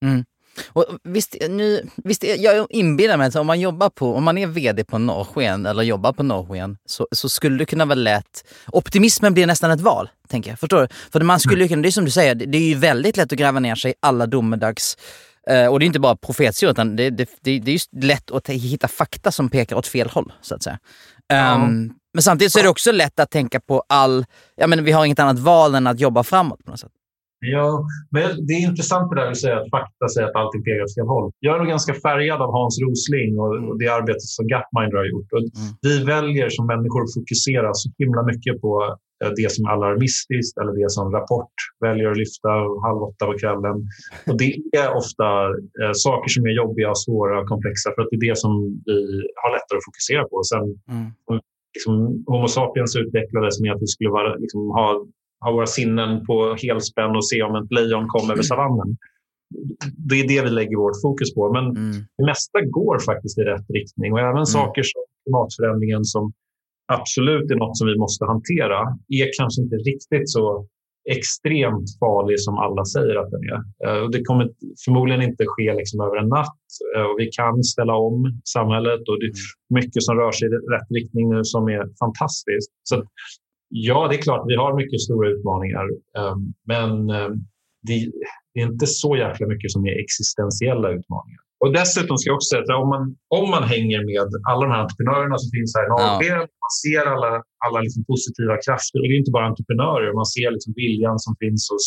Mm. 0.05 0.21
Och 0.67 0.85
visst, 1.03 1.35
nu, 1.49 1.89
visst, 1.95 2.23
jag 2.23 2.67
inbillar 2.69 3.17
mig 3.17 3.27
att 3.27 3.35
om 3.35 3.47
man 3.47 3.59
jobbar 3.59 3.89
på, 3.89 4.15
om 4.15 4.23
man 4.23 4.37
är 4.37 4.47
VD 4.47 4.83
på 4.83 4.97
Norrsken 4.97 5.65
eller 5.65 5.83
jobbar 5.83 6.13
på 6.13 6.23
Norrsken 6.23 6.77
så, 6.85 7.07
så 7.11 7.29
skulle 7.29 7.57
det 7.57 7.65
kunna 7.65 7.85
vara 7.85 7.95
lätt. 7.95 8.43
Optimismen 8.67 9.33
blir 9.33 9.47
nästan 9.47 9.71
ett 9.71 9.81
val, 9.81 10.09
tänker 10.27 10.49
jag. 10.49 10.59
Förstår 10.59 10.81
du? 10.81 10.87
För 11.11 11.21
man 11.21 11.39
skulle 11.39 11.67
kunna, 11.67 11.81
det 11.81 11.89
är 11.89 11.91
som 11.91 12.05
du 12.05 12.11
säger, 12.11 12.35
det 12.35 12.57
är 12.57 12.69
ju 12.69 12.75
väldigt 12.75 13.17
lätt 13.17 13.33
att 13.33 13.39
gräva 13.39 13.59
ner 13.59 13.75
sig 13.75 13.91
i 13.91 13.93
alla 13.99 14.25
domedags 14.25 14.97
eh, 15.49 15.65
och 15.65 15.79
det 15.79 15.85
är 15.85 15.87
inte 15.87 15.99
bara 15.99 16.15
profetior, 16.15 16.71
utan 16.71 16.95
det, 16.95 17.09
det, 17.09 17.29
det, 17.41 17.59
det 17.59 17.71
är 17.71 17.73
just 17.73 17.89
lätt 17.93 18.31
att 18.31 18.49
hitta 18.49 18.87
fakta 18.87 19.31
som 19.31 19.49
pekar 19.49 19.75
åt 19.75 19.87
fel 19.87 20.09
håll, 20.09 20.33
så 20.41 20.55
att 20.55 20.63
säga. 20.63 20.79
Um, 21.33 21.93
men 22.13 22.23
samtidigt 22.23 22.53
så 22.53 22.59
är 22.59 22.63
det 22.63 22.69
också 22.69 22.91
lätt 22.91 23.19
att 23.19 23.31
tänka 23.31 23.59
på 23.59 23.83
all, 23.89 24.25
ja 24.55 24.67
men 24.67 24.83
vi 24.83 24.91
har 24.91 25.05
inget 25.05 25.19
annat 25.19 25.39
val 25.39 25.75
än 25.75 25.87
att 25.87 25.99
jobba 25.99 26.23
framåt 26.23 26.65
på 26.65 26.71
något 26.71 26.79
sätt. 26.79 26.91
Ja, 27.41 27.85
men 28.11 28.45
det 28.45 28.53
är 28.53 28.61
intressant 28.69 29.09
det 29.09 29.15
där 29.21 29.29
du 29.29 29.35
säger 29.35 29.55
att 29.55 29.69
fakta 29.69 30.07
säger 30.07 30.27
att 30.27 30.35
allting 30.35 30.63
pekar 30.63 30.83
åt 30.83 30.95
fel 30.95 31.07
håll. 31.15 31.31
Jag 31.39 31.55
är 31.55 31.59
nog 31.59 31.67
ganska 31.67 31.93
färgad 31.93 32.41
av 32.41 32.51
Hans 32.59 32.75
Rosling 32.83 33.39
och, 33.39 33.51
och 33.69 33.77
det 33.79 33.87
arbetet 33.99 34.29
som 34.37 34.47
Gapminder 34.47 34.97
har 35.01 35.07
gjort. 35.13 35.29
Och 35.35 35.39
mm. 35.39 35.71
Vi 35.87 35.95
väljer 36.13 36.49
som 36.49 36.65
människor 36.73 37.01
att 37.03 37.13
fokusera 37.19 37.69
så 37.73 37.85
himla 38.03 38.21
mycket 38.31 38.61
på 38.63 38.71
eh, 39.23 39.31
det 39.39 39.51
som 39.53 39.61
är 39.65 39.71
alarmistiskt 39.75 40.55
eller 40.59 40.73
det 40.81 40.89
som 40.95 41.05
Rapport 41.15 41.55
väljer 41.85 42.07
att 42.11 42.21
lyfta 42.23 42.51
halv 42.87 42.99
åtta 43.09 43.23
på 43.29 43.33
kvällen. 43.41 43.77
Och 44.29 44.37
det 44.41 44.49
är 44.81 44.89
ofta 45.01 45.27
eh, 45.81 45.93
saker 46.05 46.29
som 46.35 46.41
är 46.49 46.53
jobbiga, 46.61 46.91
svåra 47.05 47.33
och 47.41 47.47
komplexa 47.53 47.87
för 47.93 48.01
att 48.01 48.09
det 48.11 48.17
är 48.21 48.29
det 48.29 48.37
som 48.43 48.51
vi 48.89 48.99
har 49.41 49.51
lättare 49.55 49.77
att 49.79 49.89
fokusera 49.89 50.23
på. 50.31 50.37
Sen, 50.51 50.65
mm. 50.95 51.05
liksom, 51.73 51.93
Homo 52.31 52.47
sapiens 52.57 52.95
utvecklades 53.01 53.55
med 53.61 53.71
att 53.73 53.81
vi 53.85 53.89
skulle 53.93 54.13
vara, 54.19 54.29
liksom, 54.43 54.61
ha 54.79 54.87
ha 55.41 55.51
våra 55.51 55.65
sinnen 55.65 56.25
på 56.25 56.55
helspänn 56.61 57.15
och 57.15 57.29
se 57.29 57.41
om 57.43 57.55
ett 57.55 57.71
lejon 57.71 58.07
kom 58.07 58.31
över 58.31 58.41
savannen. 58.41 58.97
det 60.09 60.15
är 60.15 60.27
det 60.27 60.41
vi 60.41 60.49
lägger 60.49 60.77
vårt 60.77 61.01
fokus 61.01 61.33
på. 61.33 61.53
Men 61.53 61.65
mm. 61.65 61.91
det 62.17 62.25
mesta 62.25 62.61
går 62.61 62.99
faktiskt 62.99 63.37
i 63.37 63.41
rätt 63.41 63.69
riktning 63.69 64.13
och 64.13 64.19
även 64.19 64.45
mm. 64.45 64.45
saker 64.45 64.83
som 64.83 65.01
klimatförändringen 65.23 66.03
som 66.05 66.33
absolut 66.91 67.51
är 67.51 67.55
något 67.55 67.77
som 67.77 67.87
vi 67.87 67.97
måste 67.97 68.25
hantera 68.25 68.79
är 69.21 69.27
kanske 69.39 69.61
inte 69.61 69.75
riktigt 69.75 70.29
så 70.29 70.67
extremt 71.09 71.89
farlig 71.99 72.39
som 72.39 72.57
alla 72.57 72.85
säger 72.85 73.15
att 73.15 73.31
den 73.31 73.43
är. 73.53 73.59
Eh, 73.85 74.09
det 74.09 74.21
kommer 74.23 74.49
förmodligen 74.85 75.21
inte 75.21 75.43
ske 75.47 75.73
liksom 75.73 76.01
över 76.01 76.17
en 76.17 76.29
natt 76.29 76.65
eh, 76.95 77.05
och 77.09 77.15
vi 77.19 77.27
kan 77.31 77.63
ställa 77.63 77.95
om 77.95 78.41
samhället 78.55 79.01
och 79.09 79.19
det 79.19 79.25
är 79.25 79.35
mm. 79.39 79.77
mycket 79.79 80.03
som 80.03 80.15
rör 80.15 80.31
sig 80.31 80.47
i 80.47 80.51
rätt 80.51 80.91
riktning 80.97 81.29
nu 81.29 81.41
som 81.43 81.67
är 81.67 81.83
fantastiskt. 82.03 82.71
Så 82.83 82.95
ja, 83.69 84.07
det 84.07 84.15
är 84.15 84.21
klart, 84.21 84.43
vi 84.47 84.55
har 84.55 84.75
mycket 84.75 85.01
stora 85.01 85.29
utmaningar, 85.29 85.85
eh, 86.17 86.35
men 86.67 87.07
det 87.87 87.93
är 87.93 88.11
inte 88.67 88.87
så 88.87 89.17
jäkla 89.17 89.47
mycket 89.47 89.71
som 89.71 89.85
är 89.85 90.01
existentiella 90.03 90.89
utmaningar. 90.89 91.41
Och 91.63 91.73
dessutom 91.73 92.17
ska 92.17 92.29
jag 92.29 92.35
också 92.35 92.49
säga 92.49 92.61
att 92.63 92.83
om 92.83 92.89
man, 92.95 93.03
om 93.39 93.49
man 93.55 93.63
hänger 93.63 93.99
med 94.11 94.27
alla 94.49 94.61
de 94.65 94.71
här 94.73 94.81
entreprenörerna 94.85 95.37
som 95.37 95.49
finns 95.57 95.75
här 95.75 95.85
i 95.87 95.89
Norge, 95.95 96.35
ja. 96.35 96.47
man 96.65 96.73
ser 96.83 97.03
alla, 97.13 97.31
alla 97.65 97.79
liksom 97.85 98.03
positiva 98.11 98.55
krafter. 98.65 98.97
Och 98.99 99.07
det 99.07 99.13
är 99.15 99.23
inte 99.23 99.37
bara 99.37 99.51
entreprenörer, 99.51 100.13
man 100.21 100.29
ser 100.35 100.51
liksom 100.51 100.73
viljan 100.83 101.19
som 101.25 101.33
finns 101.43 101.61
hos 101.71 101.85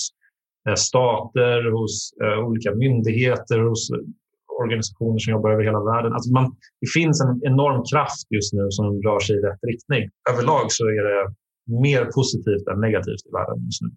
eh, 0.69 0.79
stater, 0.89 1.59
hos 1.77 1.95
eh, 2.23 2.39
olika 2.47 2.71
myndigheter, 2.85 3.59
hos 3.69 3.83
organisationer 4.62 5.19
som 5.19 5.31
jobbar 5.37 5.51
över 5.55 5.65
hela 5.71 5.83
världen. 5.93 6.12
Alltså 6.12 6.31
man, 6.39 6.47
det 6.83 6.91
finns 6.99 7.17
en 7.25 7.35
enorm 7.51 7.81
kraft 7.93 8.27
just 8.37 8.53
nu 8.59 8.65
som 8.71 8.87
rör 9.07 9.21
sig 9.27 9.35
i 9.37 9.43
rätt 9.49 9.62
riktning. 9.71 10.03
Överlag 10.31 10.67
så 10.79 10.85
är 10.99 11.03
det 11.09 11.21
mer 11.66 12.04
positivt 12.04 12.66
än 12.73 12.81
negativt 12.81 13.26
i 13.28 13.31
världen 13.33 13.64
just 13.64 13.83
nu. 13.83 13.88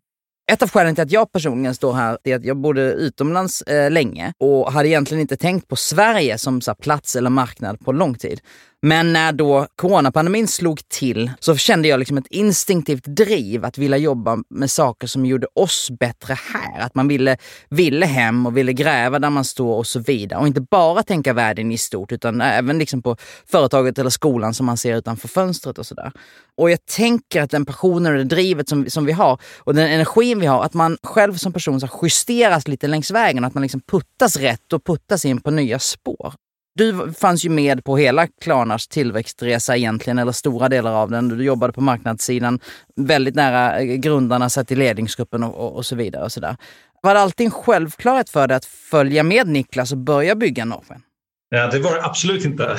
Ett 0.52 0.64
av 0.64 0.70
skälen 0.70 0.96
till 0.96 1.02
att 1.02 1.12
jag 1.12 1.32
personligen 1.32 1.76
står 1.76 1.94
här 1.94 2.18
är 2.24 2.36
att 2.36 2.46
jag 2.46 2.58
bodde 2.58 2.82
utomlands 2.82 3.62
eh, 3.62 3.92
länge 3.92 4.34
och 4.38 4.72
hade 4.72 4.90
egentligen 4.90 5.22
inte 5.22 5.38
tänkt 5.38 5.68
på 5.68 5.76
Sverige 5.76 6.38
som 6.38 6.62
så 6.62 6.76
plats 6.76 7.16
eller 7.16 7.30
marknad 7.30 7.80
på 7.80 7.92
lång 7.92 8.16
tid. 8.16 8.42
Men 8.88 9.14
när 9.14 9.32
då 9.32 9.68
coronapandemin 9.76 10.48
slog 10.48 10.90
till 10.90 11.32
så 11.40 11.56
kände 11.56 11.88
jag 11.88 12.00
liksom 12.00 12.18
ett 12.18 12.28
instinktivt 12.28 13.04
driv 13.06 13.66
att 13.66 13.78
vilja 13.78 13.98
jobba 13.98 14.38
med 14.50 14.72
saker 14.72 15.08
som 15.08 15.26
gjorde 15.26 15.48
oss 15.54 15.92
bättre 16.00 16.38
här. 16.54 16.80
Att 16.80 16.96
man 16.96 17.08
ville, 17.08 17.38
ville 17.70 18.06
hem 18.06 18.46
och 18.46 18.58
ville 18.58 18.74
gräva 18.74 19.20
där 19.20 19.30
man 19.30 19.46
står 19.46 19.78
och 19.78 19.88
så 19.88 20.00
vidare. 20.00 20.40
Och 20.40 20.48
inte 20.48 20.62
bara 20.62 21.04
tänka 21.04 21.34
världen 21.34 21.72
i 21.72 21.78
stort 21.78 22.12
utan 22.12 22.42
även 22.42 22.78
liksom 22.80 23.02
på 23.02 23.18
företaget 23.46 24.00
eller 24.00 24.10
skolan 24.10 24.54
som 24.54 24.66
man 24.66 24.78
ser 24.78 24.96
utanför 24.98 25.28
fönstret 25.28 25.78
och 25.78 25.86
sådär. 25.86 26.12
Och 26.58 26.72
jag 26.72 26.86
tänker 26.86 27.42
att 27.42 27.52
den 27.52 27.66
passionen 27.66 28.12
och 28.12 28.18
det 28.18 28.24
drivet 28.24 28.70
som, 28.70 28.90
som 28.90 29.06
vi 29.06 29.12
har 29.12 29.40
och 29.58 29.76
den 29.76 29.88
energin 29.88 30.40
vi 30.40 30.46
har, 30.46 30.64
att 30.64 30.74
man 30.74 30.98
själv 31.04 31.34
som 31.34 31.54
person 31.54 31.80
så 31.80 31.88
justeras 32.02 32.68
lite 32.68 32.88
längs 32.88 33.12
vägen. 33.12 33.44
Att 33.44 33.54
man 33.54 33.64
liksom 33.64 33.82
puttas 33.82 34.38
rätt 34.38 34.74
och 34.74 34.84
puttas 34.84 35.26
in 35.26 35.42
på 35.42 35.52
nya 35.52 35.80
spår. 35.80 36.34
Du 36.78 37.14
fanns 37.14 37.46
ju 37.46 37.50
med 37.50 37.84
på 37.84 37.98
hela 37.98 38.28
Klarnas 38.28 38.88
tillväxtresa 38.88 39.78
egentligen, 39.78 40.20
eller 40.20 40.32
stora 40.32 40.70
delar 40.70 40.94
av 40.94 41.10
den. 41.10 41.30
Du 41.30 41.44
jobbade 41.44 41.74
på 41.74 41.82
marknadssidan, 41.82 42.60
väldigt 42.96 43.36
nära 43.36 43.80
eh, 43.80 43.96
grundarna, 43.96 44.50
satt 44.50 44.72
i 44.72 44.76
ledningsgruppen 44.76 45.44
och, 45.44 45.56
och, 45.56 45.76
och 45.76 45.86
så 45.86 45.96
vidare. 45.96 46.24
Och 46.24 46.32
så 46.32 46.40
där. 46.40 46.56
Var 47.02 47.14
det 47.14 47.20
alltid 47.20 47.46
en 47.46 47.52
självklarhet 47.52 48.30
för 48.30 48.48
dig 48.48 48.58
att 48.58 48.66
följa 48.66 49.24
med 49.24 49.48
Niklas 49.48 49.92
och 49.92 49.98
börja 49.98 50.36
bygga 50.36 50.66
Norrsken? 50.66 51.02
Ja, 51.50 51.68
det 51.72 51.80
var 51.80 51.94
det 51.96 52.06
absolut 52.06 52.46
inte. 52.46 52.64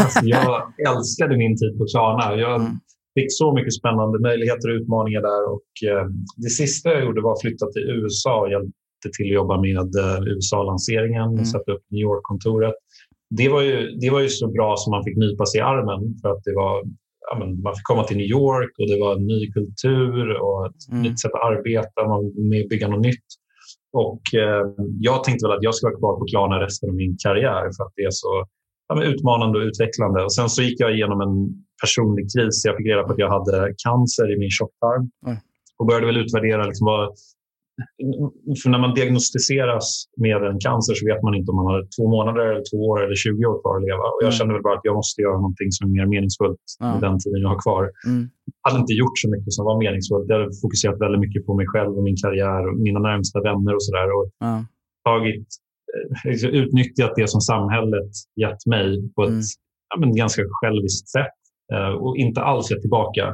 Alltså, 0.00 0.20
jag 0.22 0.72
älskade 0.88 1.36
min 1.36 1.56
tid 1.56 1.78
på 1.78 1.86
Klarna. 1.86 2.36
Jag 2.36 2.60
mm. 2.60 2.72
fick 3.14 3.26
så 3.28 3.54
mycket 3.54 3.74
spännande 3.74 4.18
möjligheter 4.18 4.68
och 4.70 4.80
utmaningar 4.80 5.20
där. 5.20 5.42
Och, 5.54 5.70
eh, 5.90 6.06
det 6.36 6.50
sista 6.50 6.88
jag 6.88 7.04
gjorde 7.04 7.20
var 7.20 7.32
att 7.32 7.40
flytta 7.40 7.66
till 7.66 7.82
USA 7.82 8.40
och 8.40 8.50
hjälpte 8.50 9.08
till 9.16 9.26
att 9.26 9.38
jobba 9.40 9.60
med 9.60 9.88
eh, 10.02 10.18
USA-lanseringen, 10.32 11.28
mm. 11.32 11.44
sätta 11.44 11.72
upp 11.72 11.84
New 11.90 12.02
York-kontoret 12.08 12.74
det 13.30 13.48
var, 13.48 13.62
ju, 13.62 13.90
det 14.00 14.10
var 14.10 14.20
ju 14.20 14.28
så 14.28 14.48
bra 14.48 14.76
som 14.76 14.90
man 14.90 15.04
fick 15.04 15.16
nypa 15.16 15.46
sig 15.46 15.58
i 15.58 15.62
armen 15.62 16.14
för 16.22 16.28
att 16.28 16.44
det 16.44 16.54
var, 16.54 16.84
ja, 17.30 17.38
man 17.38 17.74
fick 17.74 17.84
komma 17.84 18.04
till 18.04 18.16
New 18.16 18.26
York 18.26 18.72
och 18.78 18.88
det 18.88 19.00
var 19.00 19.16
en 19.16 19.26
ny 19.26 19.52
kultur 19.52 20.40
och 20.42 20.66
ett 20.66 20.82
mm. 20.90 21.02
nytt 21.02 21.20
sätt 21.20 21.34
att 21.34 21.48
arbeta, 21.50 22.08
man 22.08 22.48
med 22.50 22.68
bygga 22.68 22.88
något 22.88 23.06
nytt. 23.06 23.28
Och 23.92 24.22
eh, 24.34 24.64
jag 25.00 25.24
tänkte 25.24 25.46
väl 25.46 25.56
att 25.56 25.62
jag 25.62 25.74
ska 25.74 25.86
vara 25.86 25.98
kvar 25.98 26.14
på 26.18 26.24
Klarna 26.24 26.64
resten 26.64 26.88
av 26.90 26.96
min 26.96 27.16
karriär 27.24 27.64
för 27.76 27.84
att 27.84 27.92
det 27.96 28.02
är 28.02 28.10
så 28.10 28.46
ja, 28.88 29.02
utmanande 29.02 29.58
och 29.58 29.64
utvecklande. 29.64 30.24
Och 30.24 30.34
sen 30.34 30.48
så 30.48 30.62
gick 30.62 30.80
jag 30.80 30.94
igenom 30.94 31.20
en 31.20 31.34
personlig 31.82 32.26
kris. 32.32 32.64
Jag 32.64 32.76
fick 32.76 32.86
reda 32.86 33.02
på 33.02 33.12
att 33.12 33.18
jag 33.18 33.30
hade 33.30 33.74
cancer 33.84 34.34
i 34.34 34.38
min 34.38 34.50
tjocktarm 34.50 35.10
mm. 35.26 35.38
och 35.78 35.86
började 35.86 36.06
väl 36.06 36.16
utvärdera 36.24 36.64
liksom 36.64 36.84
vad, 36.84 37.14
för 38.62 38.68
när 38.70 38.80
man 38.84 38.94
diagnostiseras 38.98 39.86
med 40.24 40.40
en 40.50 40.58
cancer 40.66 40.94
så 40.98 41.02
vet 41.10 41.22
man 41.26 41.34
inte 41.38 41.50
om 41.50 41.56
man 41.60 41.68
har 41.72 41.80
två 41.96 42.04
månader, 42.16 42.44
eller 42.50 42.64
två 42.70 42.78
år 42.90 42.98
eller 43.04 43.18
20 43.26 43.46
år 43.50 43.56
kvar 43.62 43.74
att 43.76 43.86
leva. 43.88 44.04
Och 44.12 44.20
jag 44.24 44.32
mm. 44.32 44.38
kände 44.38 44.52
väl 44.54 44.66
bara 44.68 44.76
att 44.78 44.88
jag 44.88 44.96
måste 45.00 45.22
göra 45.26 45.38
någonting 45.44 45.70
som 45.76 45.82
är 45.86 45.92
mer 45.96 46.06
meningsfullt 46.14 46.64
ja. 46.78 46.86
med 46.92 47.00
den 47.06 47.16
tiden 47.22 47.38
jag 47.44 47.52
har 47.54 47.60
kvar. 47.66 47.82
Mm. 48.10 48.22
Jag 48.62 48.64
hade 48.66 48.80
inte 48.84 48.94
gjort 49.02 49.18
så 49.22 49.28
mycket 49.34 49.52
som 49.56 49.62
var 49.68 49.76
meningsfullt. 49.84 50.26
Jag 50.28 50.36
hade 50.38 50.50
fokuserat 50.64 50.98
väldigt 51.04 51.22
mycket 51.24 51.42
på 51.46 51.52
mig 51.58 51.66
själv 51.72 51.92
och 51.98 52.04
min 52.08 52.18
karriär 52.24 52.62
och 52.68 52.76
mina 52.86 53.00
närmsta 53.08 53.38
vänner 53.48 53.72
och 53.78 53.84
sådär. 53.86 54.08
Och 54.16 54.26
ja. 54.46 54.54
tagit, 55.08 55.48
eh, 55.94 56.50
utnyttjat 56.60 57.12
det 57.20 57.28
som 57.34 57.40
samhället 57.52 58.12
gett 58.42 58.62
mig 58.74 58.88
på 59.14 59.20
ett 59.26 59.40
mm. 59.98 60.10
ja, 60.12 60.22
ganska 60.22 60.42
själviskt 60.60 61.08
sätt 61.16 61.38
eh, 61.74 61.92
och 62.04 62.16
inte 62.24 62.40
alls 62.50 62.70
gett 62.70 62.84
tillbaka. 62.86 63.24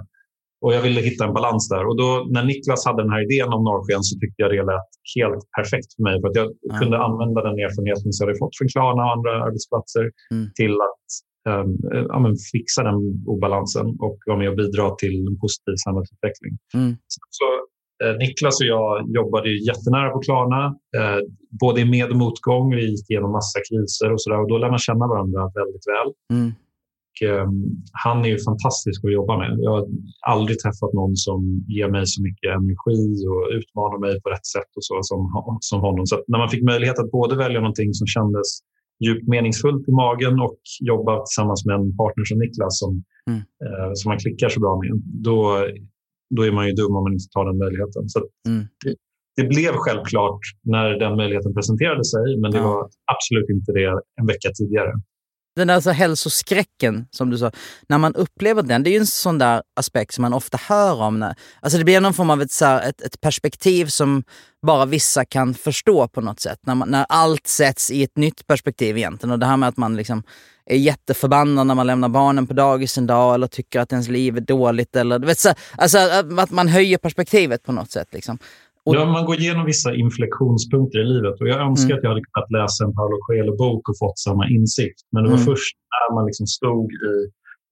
Och 0.64 0.74
jag 0.76 0.82
ville 0.86 1.00
hitta 1.08 1.22
en 1.24 1.34
balans 1.38 1.68
där. 1.74 1.84
Och 1.88 1.96
då, 2.02 2.08
när 2.34 2.44
Niklas 2.50 2.86
hade 2.86 3.02
den 3.02 3.14
här 3.14 3.22
idén 3.26 3.50
om 3.56 3.62
norrsken 3.68 4.02
så 4.08 4.14
tyckte 4.20 4.38
jag 4.42 4.50
det 4.50 4.64
lät 4.72 4.90
helt 5.16 5.42
perfekt 5.58 5.90
för 5.94 6.02
mig. 6.06 6.14
För 6.20 6.28
att 6.28 6.38
jag 6.40 6.48
mm. 6.50 6.74
kunde 6.80 6.96
använda 7.06 7.38
den 7.48 7.56
erfarenheten 7.64 8.08
som 8.12 8.20
jag 8.22 8.28
hade 8.28 8.42
fått 8.42 8.56
från 8.58 8.68
Klarna 8.74 9.02
och 9.06 9.12
andra 9.16 9.32
arbetsplatser 9.46 10.04
mm. 10.34 10.44
till 10.58 10.74
att 10.88 11.06
um, 11.52 11.70
ja, 12.12 12.18
fixa 12.52 12.80
den 12.88 12.98
obalansen 13.34 13.86
och 14.06 14.18
vara 14.28 14.38
med 14.42 14.48
och 14.52 14.58
bidra 14.62 14.86
till 15.02 15.16
en 15.30 15.36
positiv 15.44 15.76
samhällsutveckling. 15.84 16.54
Mm. 16.78 16.92
Så, 17.36 17.46
eh, 18.02 18.14
Niklas 18.22 18.56
och 18.62 18.68
jag 18.74 18.88
jobbade 19.18 19.48
jättenära 19.70 20.08
på 20.14 20.20
Klarna, 20.26 20.62
eh, 20.98 21.20
både 21.62 21.78
i 21.80 21.86
med 21.94 22.06
och 22.12 22.20
motgång. 22.24 22.64
Vi 22.78 22.84
gick 22.94 23.06
igenom 23.10 23.32
massa 23.38 23.58
kriser 23.68 24.08
och, 24.12 24.20
så 24.22 24.26
där, 24.30 24.40
och 24.42 24.48
då 24.50 24.56
lär 24.58 24.72
man 24.74 24.84
känna 24.88 25.04
varandra 25.12 25.40
väldigt 25.60 25.86
väl. 25.92 26.08
Mm. 27.22 27.34
Eh, 27.34 27.46
han 28.04 28.24
är 28.24 28.28
ju 28.28 28.38
fantastisk 28.38 29.04
att 29.04 29.12
jobba 29.12 29.38
med. 29.38 29.50
Jag 29.58 29.70
har 29.70 29.86
aldrig 30.26 30.58
träffat 30.58 30.92
någon 30.92 31.16
som 31.16 31.64
ger 31.68 31.88
mig 31.88 32.06
så 32.06 32.22
mycket 32.22 32.50
energi 32.58 33.02
och 33.32 33.42
utmanar 33.58 33.98
mig 33.98 34.20
på 34.22 34.28
rätt 34.34 34.46
sätt 34.46 34.70
och 34.76 34.84
så 34.84 34.98
som, 35.02 35.20
som 35.60 35.80
honom. 35.80 36.06
Så 36.06 36.24
när 36.28 36.38
man 36.38 36.48
fick 36.48 36.62
möjlighet 36.62 36.98
att 36.98 37.10
både 37.10 37.36
välja 37.36 37.60
någonting 37.60 37.94
som 37.94 38.06
kändes 38.06 38.48
djupt 39.04 39.28
meningsfullt 39.28 39.88
i 39.88 39.92
magen 39.92 40.40
och 40.40 40.60
jobba 40.80 41.12
tillsammans 41.24 41.66
med 41.66 41.74
en 41.74 41.96
partner 41.96 42.24
som 42.24 42.38
Niklas 42.38 42.78
som, 42.78 42.92
mm. 43.30 43.40
eh, 43.64 43.90
som 43.94 44.08
man 44.10 44.18
klickar 44.18 44.48
så 44.48 44.60
bra 44.60 44.80
med, 44.82 44.90
då, 45.26 45.38
då 46.36 46.42
är 46.42 46.52
man 46.52 46.66
ju 46.66 46.72
dum 46.72 46.96
om 46.96 47.02
man 47.06 47.12
inte 47.12 47.28
tar 47.30 47.44
den 47.44 47.58
möjligheten. 47.58 48.08
Så 48.08 48.18
mm. 48.48 48.64
det, 48.84 48.94
det, 49.36 49.48
blev 49.54 49.72
självklart 49.72 50.40
när 50.62 50.88
den 51.04 51.16
möjligheten 51.16 51.54
presenterade 51.54 52.04
sig, 52.04 52.26
men 52.40 52.50
det 52.50 52.58
ja. 52.58 52.68
var 52.68 52.80
absolut 53.14 53.48
inte 53.56 53.72
det 53.72 53.86
en 54.20 54.26
vecka 54.26 54.48
tidigare. 54.58 54.92
Den 55.56 55.66
där 55.66 55.74
alltså 55.74 55.90
hälsoskräcken, 55.90 57.06
som 57.10 57.30
du 57.30 57.38
sa, 57.38 57.50
när 57.88 57.98
man 57.98 58.14
upplever 58.14 58.62
den, 58.62 58.82
det 58.82 58.90
är 58.90 58.92
ju 58.92 58.98
en 58.98 59.06
sån 59.06 59.38
där 59.38 59.62
aspekt 59.76 60.14
som 60.14 60.22
man 60.22 60.34
ofta 60.34 60.58
hör 60.62 61.00
om. 61.00 61.18
När, 61.18 61.34
alltså 61.60 61.78
det 61.78 61.84
blir 61.84 62.00
någon 62.00 62.14
form 62.14 62.30
av 62.30 62.42
ett, 62.42 62.52
så 62.52 62.64
här, 62.64 62.88
ett, 62.88 63.00
ett, 63.00 63.20
perspektiv 63.20 63.86
som 63.86 64.24
bara 64.66 64.86
vissa 64.86 65.24
kan 65.24 65.54
förstå 65.54 66.08
på 66.08 66.20
något 66.20 66.40
sätt. 66.40 66.58
När, 66.66 66.74
man, 66.74 66.88
när 66.88 67.06
allt 67.08 67.46
sätts 67.46 67.90
i 67.90 68.02
ett 68.02 68.16
nytt 68.16 68.46
perspektiv 68.46 68.96
egentligen. 68.96 69.32
Och 69.32 69.38
det 69.38 69.46
här 69.46 69.56
med 69.56 69.68
att 69.68 69.76
man 69.76 69.96
liksom 69.96 70.22
är 70.66 70.76
jätteförbannad 70.76 71.66
när 71.66 71.74
man 71.74 71.86
lämnar 71.86 72.08
barnen 72.08 72.46
på 72.46 72.54
dagis 72.54 72.98
en 72.98 73.06
dag 73.06 73.34
eller 73.34 73.46
tycker 73.46 73.80
att 73.80 73.92
ens 73.92 74.08
liv 74.08 74.36
är 74.36 74.40
dåligt. 74.40 74.96
Eller, 74.96 75.18
vet, 75.18 75.38
så, 75.38 75.54
alltså, 75.78 75.98
att 76.38 76.50
man 76.50 76.68
höjer 76.68 76.98
perspektivet 76.98 77.62
på 77.62 77.72
något 77.72 77.90
sätt. 77.90 78.08
Liksom. 78.12 78.38
Och... 78.86 78.94
Ja, 78.94 79.04
man 79.04 79.24
går 79.24 79.36
igenom 79.40 79.64
vissa 79.66 79.94
inflektionspunkter 79.94 80.98
i 81.04 81.04
livet. 81.04 81.40
Och 81.40 81.48
jag 81.48 81.60
önskar 81.68 81.90
mm. 81.90 81.96
att 81.96 82.04
jag 82.04 82.10
hade 82.10 82.26
kunnat 82.28 82.50
läsa 82.58 82.84
en 82.84 82.94
Paolo 82.94 83.18
Coelho-bok 83.26 83.88
och 83.88 83.98
fått 83.98 84.18
samma 84.18 84.44
insikt. 84.48 85.00
Men 85.12 85.22
det 85.22 85.30
var 85.34 85.40
mm. 85.40 85.46
först 85.50 85.76
när 85.94 86.14
man 86.16 86.26
liksom 86.26 86.46
stod 86.46 86.92
i 86.92 87.14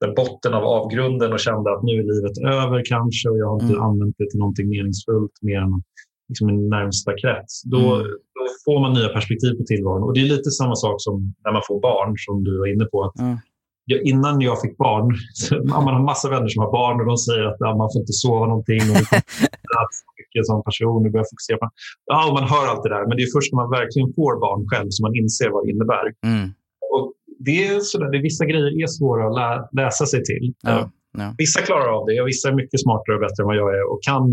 den 0.00 0.14
botten 0.14 0.54
av 0.54 0.64
avgrunden 0.64 1.32
och 1.32 1.40
kände 1.40 1.66
att 1.74 1.82
nu 1.82 1.92
är 2.00 2.06
livet 2.12 2.36
över 2.60 2.78
kanske 2.84 3.28
och 3.28 3.38
jag 3.38 3.48
har 3.50 3.58
inte 3.62 3.76
mm. 3.78 3.88
använt 3.88 4.14
det 4.18 4.30
till 4.30 4.38
någonting 4.38 4.68
meningsfullt 4.68 5.36
mer 5.48 5.60
än 5.66 5.82
liksom 6.28 6.46
min 6.46 6.68
närmsta 6.68 7.12
krets. 7.20 7.62
Då, 7.62 7.94
mm. 7.94 8.06
då, 8.34 8.42
får 8.64 8.80
man 8.80 8.92
nya 8.92 9.08
perspektiv 9.08 9.52
på 9.58 9.64
tillvaron. 9.64 10.02
Och 10.02 10.14
det 10.14 10.20
är 10.20 10.28
lite 10.36 10.50
samma 10.50 10.76
sak 10.84 10.96
som 10.98 11.34
när 11.44 11.52
man 11.52 11.62
får 11.68 11.80
barn, 11.80 12.14
som 12.26 12.44
du 12.44 12.58
var 12.58 12.68
inne 12.74 12.84
på. 12.84 13.04
Att 13.04 13.18
mm. 13.18 13.36
Innan 14.04 14.40
jag 14.40 14.60
fick 14.60 14.76
barn, 14.76 15.06
man 15.84 15.94
har 15.94 16.02
massa 16.02 16.30
vänner 16.30 16.48
som 16.48 16.62
har 16.64 16.72
barn 16.72 17.00
och 17.00 17.06
de 17.06 17.16
säger 17.16 17.44
att 17.44 17.56
ja, 17.58 17.76
man 17.76 17.88
får 17.92 18.00
inte 18.00 18.12
sova 18.12 18.46
någonting. 18.46 18.82
Och 18.92 19.06
mycket 20.18 20.46
som 20.48 20.62
person 20.62 21.06
och 21.06 21.12
börjar 21.12 21.28
fokusera 21.32 21.56
på... 21.62 21.66
Ja, 22.12 22.20
man 22.38 22.46
hör 22.52 22.64
allt 22.70 22.82
det 22.82 22.92
där, 22.96 23.04
men 23.08 23.16
det 23.16 23.22
är 23.22 23.32
först 23.36 23.52
när 23.52 23.60
man 23.62 23.70
verkligen 23.80 24.08
får 24.18 24.32
barn 24.46 24.62
själv 24.70 24.88
som 24.94 25.02
man 25.06 25.14
inser 25.22 25.48
vad 25.54 25.60
det 25.64 25.70
innebär. 25.72 26.06
Mm. 26.30 26.46
Och 26.94 27.04
det 27.46 27.58
är 27.66 27.80
sådär, 27.80 28.10
det, 28.12 28.18
vissa 28.30 28.44
grejer 28.50 28.82
är 28.82 28.86
svåra 28.98 29.22
att 29.28 29.34
lä, 29.38 29.48
läsa 29.82 30.04
sig 30.12 30.22
till. 30.30 30.46
Ja, 30.62 30.90
ja. 31.18 31.28
Vissa 31.38 31.60
klarar 31.68 31.88
av 31.98 32.02
det 32.08 32.20
och 32.20 32.28
vissa 32.32 32.48
är 32.48 32.54
mycket 32.62 32.80
smartare 32.84 33.14
och 33.16 33.22
bättre 33.26 33.40
än 33.42 33.50
vad 33.52 33.56
jag 33.62 33.70
är 33.78 33.84
och 33.92 34.00
kan 34.10 34.24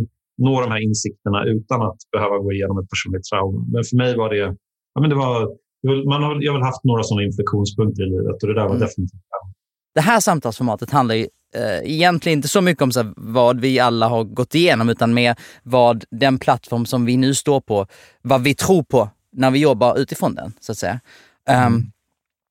nå 0.46 0.62
de 0.62 0.72
här 0.72 0.82
insikterna 0.90 1.40
utan 1.46 1.82
att 1.82 2.00
behöva 2.12 2.38
gå 2.44 2.52
igenom 2.52 2.78
ett 2.82 2.90
personligt 2.94 3.26
trauma. 3.32 3.60
Men 3.74 3.84
för 3.90 3.96
mig 4.04 4.12
var 4.22 4.30
det 4.30 4.56
ja, 4.94 5.02
men 5.02 5.10
det 5.10 5.16
var, 5.16 5.36
man 5.84 6.24
har, 6.24 6.38
jag 6.42 6.52
har 6.52 6.60
väl 6.60 6.66
haft 6.66 6.84
några 6.84 7.04
sådana 7.04 7.24
inflektionspunkter 7.24 8.04
i 8.04 8.10
livet 8.10 8.44
och 8.44 8.48
det 8.48 8.54
där 8.54 8.62
var 8.62 8.76
mm. 8.76 8.80
definitivt 8.80 9.22
Det 9.96 10.02
här 10.02 10.20
samtalsformatet 10.20 10.92
handlar 10.92 11.16
ju 11.16 11.28
eh, 11.56 11.92
egentligen 11.94 12.40
inte 12.40 12.48
så 12.48 12.62
mycket 12.62 12.82
om 12.82 12.92
så 12.92 13.14
vad 13.18 13.60
vi 13.60 13.80
alla 13.80 14.08
har 14.08 14.24
gått 14.24 14.56
igenom, 14.56 14.90
utan 14.90 15.14
mer 15.14 15.36
vad 15.64 16.04
den 16.12 16.40
plattform 16.40 16.86
som 16.86 17.06
vi 17.06 17.18
nu 17.18 17.36
står 17.36 17.62
på, 17.62 17.88
vad 18.22 18.42
vi 18.42 18.56
tror 18.56 18.84
på 18.84 19.10
när 19.32 19.52
vi 19.52 19.60
jobbar 19.60 19.98
utifrån 19.98 20.36
den, 20.36 20.54
så 20.60 20.72
att 20.72 20.78
säga. 20.78 21.00
Mm. 21.48 21.74
Um, 21.74 21.92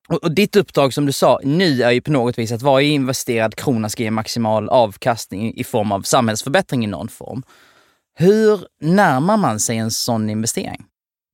och, 0.08 0.24
och, 0.24 0.34
ditt 0.34 0.56
uppdrag 0.56 0.94
som 0.94 1.06
du 1.06 1.12
sa 1.12 1.40
nu 1.44 1.82
är 1.82 1.90
ju 1.90 2.00
på 2.00 2.12
något 2.12 2.38
vis 2.38 2.52
att 2.52 2.62
varje 2.62 2.88
investerad 2.88 3.54
krona 3.54 3.88
ska 3.88 4.02
ge 4.02 4.10
maximal 4.10 4.68
avkastning 4.68 5.54
i 5.54 5.64
form 5.64 5.92
av 5.92 6.02
samhällsförbättring 6.02 6.84
i 6.84 6.86
någon 6.86 7.08
form. 7.08 7.42
Hur 8.14 8.60
närmar 8.80 9.36
man 9.36 9.60
sig 9.60 9.76
en 9.76 9.90
sån 9.90 10.30
investering? 10.30 10.84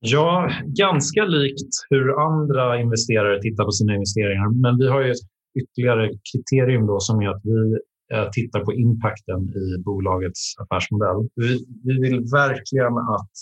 Ja, 0.05 0.49
ganska 0.65 1.25
likt 1.25 1.71
hur 1.89 2.05
andra 2.27 2.81
investerare 2.81 3.41
tittar 3.41 3.63
på 3.63 3.71
sina 3.71 3.93
investeringar. 3.93 4.61
Men 4.61 4.77
vi 4.77 4.87
har 4.87 5.01
ju 5.03 5.11
ett 5.11 5.25
ytterligare 5.61 6.09
kriterium 6.31 6.87
då 6.87 6.99
som 6.99 7.21
är 7.21 7.29
att 7.29 7.41
vi 7.43 7.77
eh, 8.13 8.29
tittar 8.29 8.59
på 8.59 8.73
impacten 8.73 9.39
i 9.63 9.83
bolagets 9.85 10.41
affärsmodell. 10.57 11.29
Vi, 11.35 11.65
vi 11.83 11.93
vill 11.99 12.19
verkligen 12.19 12.97
att 13.15 13.33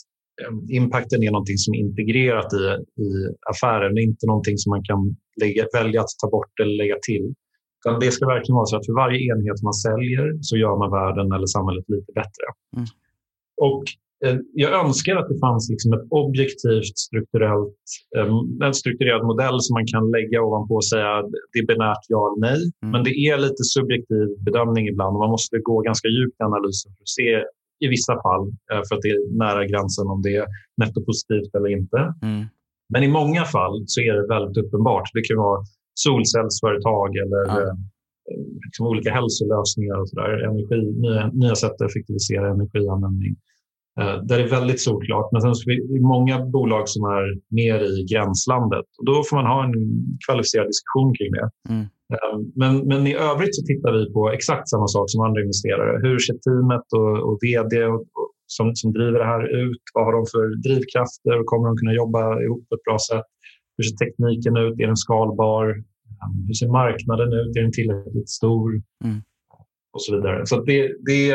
eh, 0.41 0.77
impacten 0.77 1.23
är 1.23 1.31
någonting 1.31 1.57
som 1.57 1.73
är 1.73 1.79
integrerat 1.79 2.53
i, 2.53 2.63
i 3.03 3.09
affären. 3.51 3.95
Det 3.95 4.01
är 4.01 4.07
inte 4.11 4.27
någonting 4.27 4.57
som 4.57 4.69
man 4.69 4.83
kan 4.83 5.15
lägga, 5.41 5.65
välja 5.73 6.01
att 6.01 6.13
ta 6.21 6.29
bort 6.29 6.59
eller 6.61 6.75
lägga 6.83 6.95
till. 7.01 7.33
Det 7.99 8.11
ska 8.11 8.25
verkligen 8.25 8.55
vara 8.55 8.65
så 8.65 8.77
att 8.77 8.85
för 8.85 8.93
varje 8.93 9.19
enhet 9.31 9.61
man 9.63 9.73
säljer 9.73 10.25
så 10.41 10.57
gör 10.57 10.75
man 10.77 10.91
världen 10.91 11.31
eller 11.31 11.45
samhället 11.45 11.85
lite 11.87 12.11
bättre. 12.21 12.45
Mm. 12.75 12.85
Och 13.57 13.83
jag 14.53 14.85
önskar 14.85 15.15
att 15.15 15.29
det 15.29 15.39
fanns 15.39 15.69
liksom 15.69 15.93
ett 15.93 16.05
objektivt 16.09 16.97
strukturellt, 17.07 17.83
eh, 18.17 18.29
en 18.67 18.73
strukturerad 18.73 19.23
modell 19.31 19.57
som 19.61 19.73
man 19.73 19.87
kan 19.93 20.11
lägga 20.11 20.41
ovanpå 20.41 20.73
och 20.75 20.85
säga 20.85 21.21
det 21.51 21.59
är 21.59 21.67
binärt 21.71 22.03
ja 22.07 22.21
eller 22.27 22.41
nej. 22.49 22.61
Mm. 22.81 22.91
Men 22.91 23.03
det 23.03 23.13
är 23.29 23.37
lite 23.37 23.63
subjektiv 23.75 24.25
bedömning 24.47 24.87
ibland 24.87 25.13
och 25.15 25.23
man 25.25 25.35
måste 25.35 25.55
gå 25.59 25.75
ganska 25.89 26.07
djupt 26.07 26.37
i 26.39 26.43
analysen 26.43 26.89
för 26.95 27.03
att 27.03 27.15
se 27.19 27.29
i 27.85 27.87
vissa 27.95 28.13
fall 28.25 28.43
eh, 28.71 28.81
för 28.85 28.95
att 28.95 29.03
det 29.05 29.11
är 29.15 29.37
nära 29.43 29.63
gränsen 29.71 30.07
om 30.13 30.21
det 30.25 30.35
är 30.41 30.47
nettopositivt 30.81 31.51
eller 31.55 31.69
inte. 31.77 31.99
Mm. 32.29 32.43
Men 32.93 33.03
i 33.03 33.09
många 33.19 33.43
fall 33.55 33.83
så 33.87 34.01
är 34.01 34.13
det 34.17 34.27
väldigt 34.35 34.57
uppenbart. 34.63 35.07
Det 35.13 35.21
kan 35.21 35.37
vara 35.37 35.59
solcellsföretag 36.05 37.09
eller 37.23 37.41
ja. 37.47 37.77
liksom 38.65 38.87
olika 38.87 39.11
hälsolösningar 39.17 39.95
och 40.01 40.09
så 40.09 40.15
där. 40.15 40.29
Energi, 40.49 40.79
nya, 41.05 41.27
nya 41.27 41.55
sätt 41.55 41.71
att 41.71 41.89
effektivisera 41.89 42.51
energianvändning. 42.55 43.35
Eh, 43.99 44.15
där 44.23 44.37
det 44.37 44.43
är 44.43 44.49
väldigt 44.59 44.81
solklart. 44.81 45.31
Men 45.31 45.41
sen 45.41 45.51
är 45.51 46.01
många 46.01 46.45
bolag 46.45 46.89
som 46.89 47.03
är 47.03 47.25
mer 47.59 47.79
i 47.79 48.05
gränslandet. 48.11 48.85
Och 48.97 49.05
då 49.05 49.23
får 49.29 49.35
man 49.35 49.45
ha 49.45 49.63
en 49.63 49.73
kvalificerad 50.25 50.67
diskussion 50.67 51.13
kring 51.17 51.31
det. 51.31 51.49
Mm. 51.69 51.85
Eh, 52.13 52.37
men, 52.55 52.87
men 52.87 53.07
i 53.07 53.15
övrigt 53.15 53.55
så 53.55 53.63
tittar 53.65 53.91
vi 53.97 54.13
på 54.13 54.31
exakt 54.31 54.69
samma 54.69 54.87
sak 54.87 55.05
som 55.09 55.21
andra 55.21 55.41
investerare. 55.41 55.99
Hur 56.05 56.19
ser 56.19 56.37
teamet 56.45 56.87
och, 56.99 57.13
och 57.27 57.37
vd 57.41 57.85
och, 57.85 58.01
och, 58.01 58.29
som, 58.45 58.75
som 58.75 58.93
driver 58.93 59.19
det 59.19 59.31
här 59.35 59.43
ut? 59.63 59.83
Vad 59.93 60.05
har 60.05 60.13
de 60.13 60.25
för 60.33 60.45
drivkrafter? 60.65 61.39
Och 61.39 61.45
kommer 61.45 61.67
de 61.67 61.77
kunna 61.77 61.93
jobba 61.93 62.41
ihop 62.43 62.69
på 62.69 62.75
ett 62.75 62.83
bra 62.83 62.97
sätt? 63.09 63.27
Hur 63.77 63.83
ser 63.83 63.97
tekniken 64.05 64.57
ut? 64.57 64.79
Är 64.79 64.87
den 64.87 64.97
skalbar? 65.05 65.65
Eh, 65.69 66.29
hur 66.47 66.53
ser 66.53 66.67
marknaden 66.67 67.33
ut? 67.33 67.57
Är 67.57 67.61
den 67.61 67.71
tillräckligt 67.71 68.29
stor? 68.29 68.69
Mm. 69.03 69.17
Och 69.93 70.01
så 70.01 70.15
vidare. 70.15 70.45
Så 70.45 70.63
det, 70.63 70.91
det, 71.05 71.31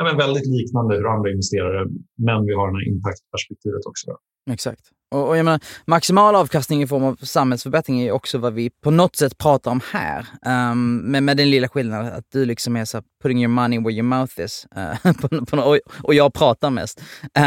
ja, 0.00 0.04
men 0.04 0.16
väldigt 0.16 0.46
liknande 0.46 0.96
hur 0.96 1.06
andra 1.14 1.30
investerare, 1.30 1.80
men 2.26 2.38
vi 2.46 2.52
har 2.54 2.66
det 2.70 2.76
här 2.78 2.88
impact-perspektivet 2.92 3.82
också. 3.90 4.04
Då. 4.10 4.16
Exakt. 4.52 4.80
Och, 5.14 5.28
och 5.28 5.36
jag 5.36 5.44
menar, 5.44 5.60
maximal 5.86 6.34
avkastning 6.34 6.82
i 6.82 6.86
form 6.86 7.04
av 7.04 7.14
samhällsförbättring 7.14 8.00
är 8.00 8.12
också 8.12 8.38
vad 8.38 8.52
vi 8.52 8.70
på 8.84 8.90
något 8.90 9.16
sätt 9.16 9.38
pratar 9.38 9.70
om 9.70 9.80
här. 9.92 10.26
Um, 10.72 10.96
men 10.96 11.24
med 11.24 11.36
den 11.36 11.50
lilla 11.50 11.68
skillnaden 11.68 12.12
att 12.12 12.24
du 12.32 12.44
liksom 12.44 12.76
är 12.76 12.84
så 12.84 13.02
putting 13.22 13.38
your 13.38 13.48
money 13.48 13.78
where 13.78 13.92
your 13.92 14.02
mouth 14.02 14.40
is. 14.40 14.66
Uh, 14.76 15.12
på, 15.20 15.28
på, 15.46 15.56
och, 15.56 15.78
och, 16.02 16.14
jag 16.14 16.34
pratar 16.34 16.70
mest. 16.70 17.02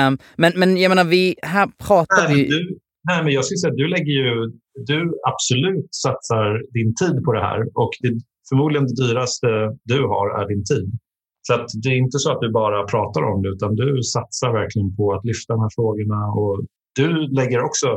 Um, 0.08 0.18
men, 0.38 0.54
men 0.56 0.78
jag 0.78 0.90
menar, 0.90 1.04
vi, 1.04 1.36
här 1.42 1.68
pratar 1.88 2.28
nej, 2.28 2.36
vi... 2.36 2.50
Du, 2.50 2.78
nej, 3.10 3.24
men 3.24 3.34
jag 3.34 3.46
skulle 3.46 3.58
säga 3.58 3.72
att 3.72 3.78
du 3.78 3.88
lägger 3.88 4.14
ju... 4.24 4.52
Du 4.86 5.14
absolut 5.32 5.88
satsar 6.04 6.74
din 6.74 6.96
tid 6.96 7.24
på 7.26 7.34
det 7.34 7.42
här 7.42 7.60
och 7.74 7.92
det, 8.00 8.10
förmodligen 8.50 8.86
det 8.88 9.08
dyraste 9.08 9.48
du 9.84 10.00
har 10.14 10.42
är 10.42 10.48
din 10.48 10.64
tid. 10.64 11.00
Så 11.48 11.54
att 11.54 11.70
det 11.84 11.90
är 11.90 11.98
inte 11.98 12.20
så 12.20 12.32
att 12.32 12.42
du 12.42 12.52
bara 12.52 12.84
pratar 12.84 13.22
om 13.22 13.42
det, 13.42 13.50
utan 13.50 13.76
du 13.76 14.04
satsar 14.04 14.52
verkligen 14.52 14.96
på 14.96 15.14
att 15.14 15.26
lyfta 15.26 15.54
de 15.54 15.62
här 15.62 15.70
frågorna. 15.76 16.26
Och 16.26 16.66
du 16.96 17.28
lägger 17.28 17.64
också 17.64 17.88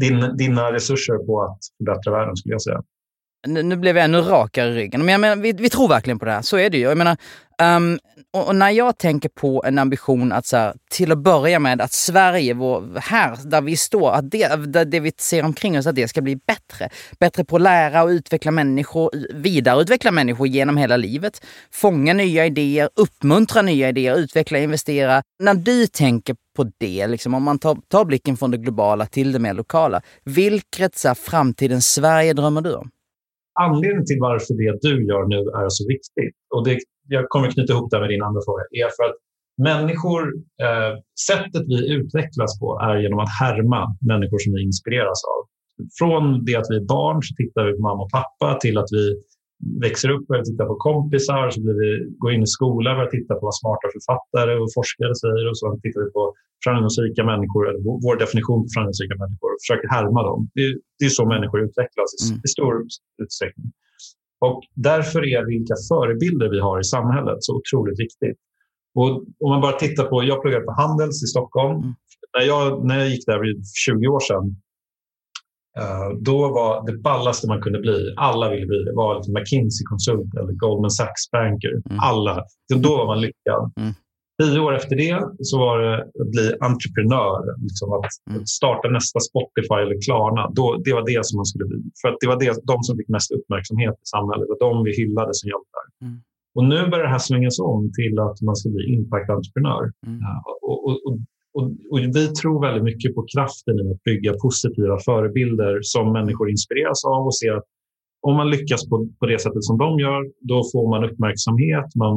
din, 0.00 0.36
dina 0.36 0.72
resurser 0.72 1.26
på 1.26 1.42
att 1.42 1.58
förbättra 1.78 2.12
världen, 2.12 2.36
skulle 2.36 2.54
jag 2.54 2.62
säga. 2.62 2.82
Nu, 3.46 3.76
blev 3.76 3.96
jag 3.96 4.04
ännu 4.04 4.20
rakare 4.20 4.68
i 4.68 4.74
ryggen. 4.74 5.00
Men 5.00 5.08
jag 5.08 5.20
menar, 5.20 5.36
vi, 5.36 5.52
vi 5.52 5.70
tror 5.70 5.88
verkligen 5.88 6.18
på 6.18 6.24
det 6.24 6.30
här. 6.30 6.42
Så 6.42 6.58
är 6.58 6.70
det 6.70 6.78
ju. 6.78 6.84
Jag 6.84 6.98
menar, 6.98 7.16
um, 7.62 7.98
och, 8.32 8.48
och, 8.48 8.56
när 8.56 8.70
jag 8.70 8.98
tänker 8.98 9.28
på 9.28 9.62
en 9.66 9.78
ambition 9.78 10.32
att 10.32 10.46
så 10.46 10.56
här, 10.56 10.74
till 10.90 11.12
att 11.12 11.18
börja 11.18 11.58
med 11.58 11.80
att 11.80 11.92
Sverige, 11.92 12.54
vår, 12.54 13.00
här 13.00 13.38
där 13.44 13.60
vi 13.60 13.76
står, 13.76 14.12
att 14.12 14.30
det, 14.30 14.56
det, 14.66 14.84
det 14.84 15.00
vi 15.00 15.12
ser 15.18 15.44
omkring 15.44 15.78
oss, 15.78 15.86
att 15.86 15.94
det 15.94 16.08
ska 16.08 16.22
bli 16.22 16.36
bättre. 16.36 16.88
Bättre 17.18 17.44
på 17.44 17.56
att 17.56 17.62
lära 17.62 18.02
och 18.02 18.08
utveckla 18.08 18.50
människor, 18.50 19.10
vidareutveckla 19.34 20.10
människor 20.10 20.46
genom 20.46 20.76
hela 20.76 20.96
livet. 20.96 21.46
Fånga 21.70 22.14
nya 22.14 22.46
idéer, 22.46 22.90
uppmuntra 22.94 23.62
nya 23.62 23.88
idéer, 23.88 24.16
utveckla, 24.16 24.58
investera. 24.58 25.22
När 25.38 25.54
du 25.54 25.86
tänker 25.86 26.36
på 26.56 26.70
det, 26.78 27.06
liksom, 27.06 27.34
om 27.34 27.42
man 27.42 27.58
tar, 27.58 27.78
tar 27.88 28.04
blicken 28.04 28.36
från 28.36 28.50
det 28.50 28.58
globala 28.58 29.06
till 29.06 29.32
det 29.32 29.38
mer 29.38 29.54
lokala. 29.54 30.02
Vilket 30.24 30.96
så 30.96 31.08
här, 31.08 31.14
framtidens 31.14 31.86
Sverige 31.86 32.32
drömmer 32.32 32.60
du 32.60 32.74
om? 32.74 32.90
Anledningen 33.60 34.06
till 34.06 34.20
varför 34.20 34.54
det 34.54 34.78
du 34.88 35.06
gör 35.06 35.26
nu 35.26 35.36
är 35.36 35.68
så 35.68 35.88
viktigt, 35.88 36.34
och 36.54 36.64
det, 36.64 36.78
jag 37.08 37.28
kommer 37.28 37.50
knyta 37.50 37.72
ihop 37.72 37.90
det 37.90 38.00
med 38.00 38.08
din 38.08 38.22
andra 38.22 38.40
fråga, 38.46 38.62
är 38.70 38.90
för 38.96 39.04
att 39.10 39.16
människor, 39.70 40.22
eh, 40.64 40.92
sättet 41.28 41.64
vi 41.72 41.78
utvecklas 41.96 42.60
på 42.60 42.68
är 42.88 42.96
genom 43.04 43.18
att 43.18 43.32
härma 43.40 43.80
människor 44.12 44.38
som 44.38 44.52
vi 44.54 44.62
inspireras 44.62 45.20
av. 45.34 45.40
Från 45.98 46.44
det 46.46 46.56
att 46.56 46.70
vi 46.70 46.76
är 46.82 46.86
barn 46.96 47.18
så 47.26 47.32
tittar 47.40 47.62
vi 47.66 47.72
på 47.76 47.82
mamma 47.88 48.02
och 48.04 48.12
pappa 48.20 48.48
till 48.62 48.78
att 48.78 48.90
vi 48.96 49.04
växer 49.86 50.08
upp 50.14 50.24
och 50.30 50.44
tittar 50.50 50.66
på 50.72 50.76
kompisar, 50.88 51.50
så 51.50 51.58
blir 51.64 51.76
vi, 51.82 51.90
går 52.22 52.30
in 52.34 52.42
i 52.48 52.50
skolan 52.56 52.96
och 53.02 53.10
tittar 53.16 53.34
på 53.38 53.44
vad 53.48 53.56
smarta 53.62 53.86
författare 53.96 54.52
och 54.62 54.70
forskare 54.78 55.14
säger 55.24 55.44
och 55.50 55.58
så 55.58 55.64
tittar 55.84 56.00
vi 56.04 56.10
på 56.18 56.24
framgångsrika 56.64 57.22
människor, 57.32 57.62
eller 57.68 57.80
vår 58.06 58.16
definition 58.24 58.60
på 58.64 58.70
framgångsrika 58.74 59.14
människor 59.22 59.48
och 59.54 59.60
försöker 59.64 59.88
härma 59.96 60.20
dem. 60.28 60.40
Det, 60.56 60.66
det 60.98 61.04
är 61.10 61.14
så 61.20 61.24
människor 61.34 61.58
utvecklas 61.66 62.10
i, 62.16 62.20
mm. 62.26 62.40
i 62.46 62.48
stor 62.56 62.72
utsträckning. 63.22 63.68
Och 64.40 64.60
därför 64.74 65.20
är 65.34 65.46
vilka 65.46 65.74
förebilder 65.90 66.48
vi 66.48 66.60
har 66.60 66.80
i 66.80 66.84
samhället 66.84 67.36
så 67.40 67.56
otroligt 67.56 68.00
viktigt. 68.00 68.38
Och 68.94 69.10
om 69.44 69.50
man 69.50 69.60
bara 69.60 69.72
tittar 69.72 70.04
på, 70.04 70.24
jag 70.24 70.42
pluggade 70.42 70.64
på 70.64 70.72
Handels 70.72 71.22
i 71.22 71.26
Stockholm. 71.26 71.76
Mm. 71.76 71.94
När, 72.38 72.46
jag, 72.46 72.86
när 72.86 72.98
jag 72.98 73.08
gick 73.08 73.26
där 73.26 73.38
för 73.38 73.46
20 73.74 74.06
år 74.06 74.20
sedan 74.20 74.56
Eh, 75.78 76.18
då 76.20 76.38
var 76.38 76.86
det 76.86 76.98
ballaste 76.98 77.48
man 77.48 77.62
kunde 77.62 77.78
bli, 77.78 78.14
alla 78.16 78.50
ville 78.50 78.66
bli 78.66 78.84
det, 78.84 78.92
var 78.94 79.14
liksom 79.14 79.34
McKinsey-konsult 79.34 80.34
eller 80.38 80.52
Goldman 80.52 80.90
Sachs-banker. 80.90 81.72
Mm. 81.90 81.98
Alla. 82.00 82.44
Då 82.74 82.96
var 82.96 83.06
man 83.06 83.20
lyckad. 83.20 83.72
Mm. 83.80 83.92
Tio 84.42 84.60
år 84.60 84.74
efter 84.74 84.96
det 84.96 85.18
så 85.50 85.58
var 85.58 85.78
det 85.82 85.94
att 86.22 86.30
bli 86.34 86.46
entreprenör. 86.60 87.40
Liksom 87.64 87.92
att 87.92 88.12
mm. 88.30 88.46
starta 88.46 88.88
nästa 88.88 89.20
Spotify 89.20 89.78
eller 89.84 89.98
Klarna. 90.06 90.42
Då, 90.58 90.64
det 90.84 90.92
var 90.98 91.04
det 91.12 91.26
som 91.26 91.36
man 91.36 91.46
skulle 91.50 91.66
bli. 91.70 91.78
För 92.00 92.08
att 92.08 92.18
det 92.20 92.26
var 92.32 92.38
det, 92.44 92.52
de 92.72 92.76
som 92.82 92.96
fick 92.96 93.08
mest 93.08 93.30
uppmärksamhet 93.36 93.94
i 94.04 94.06
samhället. 94.14 94.48
och 94.52 94.58
de 94.66 94.84
vi 94.84 94.92
hyllade 95.00 95.32
som 95.38 95.46
hjältar. 95.52 95.84
Mm. 96.02 96.16
Och 96.56 96.64
nu 96.72 96.78
börjar 96.90 97.06
det 97.08 97.16
här 97.16 97.26
svängas 97.28 97.58
om 97.72 97.92
till 97.98 98.18
att 98.26 98.38
man 98.48 98.56
ska 98.56 98.68
bli 98.76 98.84
impact-entreprenör. 98.94 99.82
Mm. 100.06 100.18
Uh, 100.18 100.40
och, 100.70 100.78
och, 100.86 100.96
och 101.06 101.16
och, 101.90 101.98
vi 101.98 102.28
tror 102.28 102.60
väldigt 102.66 102.84
mycket 102.84 103.14
på 103.14 103.26
kraften 103.34 103.74
i 103.80 103.90
att 103.90 104.02
bygga 104.02 104.32
positiva 104.42 104.98
förebilder 104.98 105.78
som 105.82 106.12
människor 106.12 106.50
inspireras 106.50 107.04
av 107.04 107.26
och 107.26 107.36
ser 107.36 107.52
att 107.52 107.64
om 108.20 108.34
man 108.36 108.50
lyckas 108.50 108.88
på, 108.88 109.08
på 109.18 109.26
det 109.26 109.38
sättet 109.38 109.64
som 109.64 109.78
de 109.78 109.98
gör, 109.98 110.22
då 110.40 110.62
får 110.72 110.90
man 110.90 111.04
uppmärksamhet, 111.04 111.88
man 111.94 112.16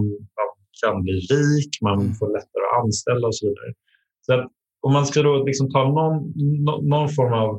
kan 0.82 1.04
bli 1.04 1.13
rik, 1.36 1.72
man 1.88 2.00
mm. 2.00 2.13
får 2.18 2.28
lättare 2.38 2.63
att 2.68 2.84
anställa 2.84 3.28
och 3.28 3.36
så 3.36 3.44
vidare. 3.48 3.72
Så 4.26 4.30
att, 4.34 4.46
om 4.86 4.92
man 4.94 5.06
ska 5.06 5.18
då 5.22 5.44
liksom 5.50 5.68
ta 5.76 5.84
någon, 6.00 6.15
någon 6.94 7.10
form 7.18 7.34
av 7.44 7.52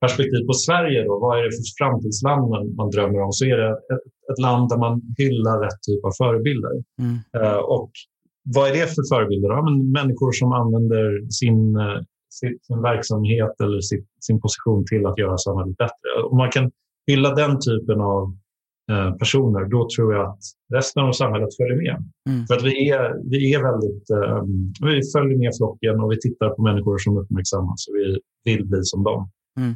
perspektiv 0.00 0.42
på 0.50 0.52
Sverige, 0.66 1.04
då, 1.04 1.12
vad 1.24 1.38
är 1.38 1.42
det 1.44 1.52
för 1.56 1.66
framtidsland 1.80 2.42
man, 2.52 2.74
man 2.80 2.90
drömmer 2.90 3.20
om, 3.26 3.32
så 3.32 3.44
är 3.44 3.56
det 3.56 3.70
ett, 3.70 4.04
ett 4.32 4.40
land 4.46 4.68
där 4.68 4.78
man 4.86 4.94
hyllar 5.18 5.56
rätt 5.64 5.80
typ 5.88 6.04
av 6.08 6.12
förebilder. 6.22 6.74
Mm. 7.02 7.16
Uh, 7.36 7.60
och 7.76 7.90
vad 8.54 8.68
är 8.68 8.72
det 8.72 8.86
för 8.94 9.04
förebilder? 9.14 9.48
Ja, 9.48 9.62
men 9.68 9.92
människor 9.92 10.32
som 10.32 10.52
använder 10.52 11.30
sin, 11.30 11.76
eh, 11.76 12.00
sin, 12.38 12.58
sin 12.62 12.82
verksamhet 12.82 13.54
eller 13.62 13.80
sin, 13.80 14.06
sin 14.26 14.40
position 14.40 14.84
till 14.90 15.06
att 15.06 15.18
göra 15.18 15.36
samhället 15.38 15.76
bättre. 15.76 16.08
Om 16.30 16.36
man 16.36 16.50
kan 16.50 16.70
hylla 17.06 17.34
den 17.34 17.58
typen 17.68 18.00
av 18.00 18.36
personer, 19.18 19.64
då 19.64 19.88
tror 19.96 20.14
jag 20.14 20.30
att 20.30 20.38
resten 20.74 21.02
av 21.02 21.12
samhället 21.12 21.56
följer 21.56 21.76
med. 21.76 21.96
Mm. 22.28 22.46
För 22.46 22.54
att 22.56 22.62
vi 22.62 22.90
är, 22.90 23.30
vi 23.30 23.54
är 23.54 23.62
väldigt, 23.62 24.10
eh, 24.10 24.42
vi 24.88 25.00
följer 25.14 25.38
med 25.38 25.52
flocken 25.56 26.00
och 26.00 26.12
vi 26.12 26.20
tittar 26.20 26.50
på 26.50 26.62
människor 26.62 26.98
som 26.98 27.18
uppmärksammas 27.18 27.88
och 27.88 27.94
vi 27.94 28.20
vill 28.44 28.66
bli 28.66 28.78
som 28.82 29.04
dem. 29.04 29.30
Mm. 29.58 29.74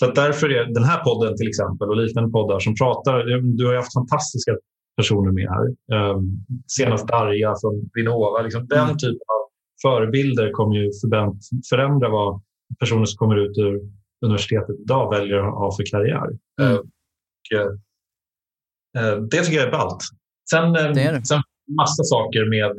Så 0.00 0.10
därför 0.10 0.48
är 0.52 0.64
den 0.74 0.84
här 0.84 1.04
podden 1.04 1.36
till 1.36 1.48
exempel 1.48 1.88
och 1.90 1.96
liknande 1.96 2.30
poddar 2.30 2.58
som 2.58 2.74
pratar, 2.74 3.24
du 3.56 3.66
har 3.66 3.72
ju 3.72 3.78
haft 3.78 3.94
fantastiska 3.94 4.52
personer 4.96 5.32
med 5.32 5.48
här. 5.48 5.66
Um, 6.14 6.46
senast 6.66 7.08
Darja 7.08 7.54
från 7.60 7.90
Vinnova. 7.94 8.42
Liksom 8.42 8.66
den 8.66 8.84
mm. 8.84 8.96
typen 8.96 9.26
av 9.36 9.42
förebilder 9.82 10.52
kommer 10.52 10.76
ju 10.76 10.90
förändra 11.70 12.08
vad 12.08 12.42
personer 12.78 13.04
som 13.04 13.16
kommer 13.16 13.36
ut 13.36 13.58
ur 13.58 13.80
universitetet 14.24 14.80
idag 14.80 15.10
väljer 15.10 15.38
att 15.38 15.54
ha 15.54 15.76
för 15.76 15.84
karriär. 15.90 16.28
Mm. 16.60 16.82
Och, 17.54 17.72
uh, 19.02 19.22
det 19.30 19.42
tycker 19.42 19.58
jag 19.58 19.66
är 19.66 19.72
ballt. 19.72 20.02
Sen, 20.50 20.64
um, 20.64 20.72
det 20.72 21.02
är 21.02 21.12
det. 21.12 21.26
sen 21.26 21.42
massa 21.76 22.04
saker 22.04 22.50
med, 22.50 22.76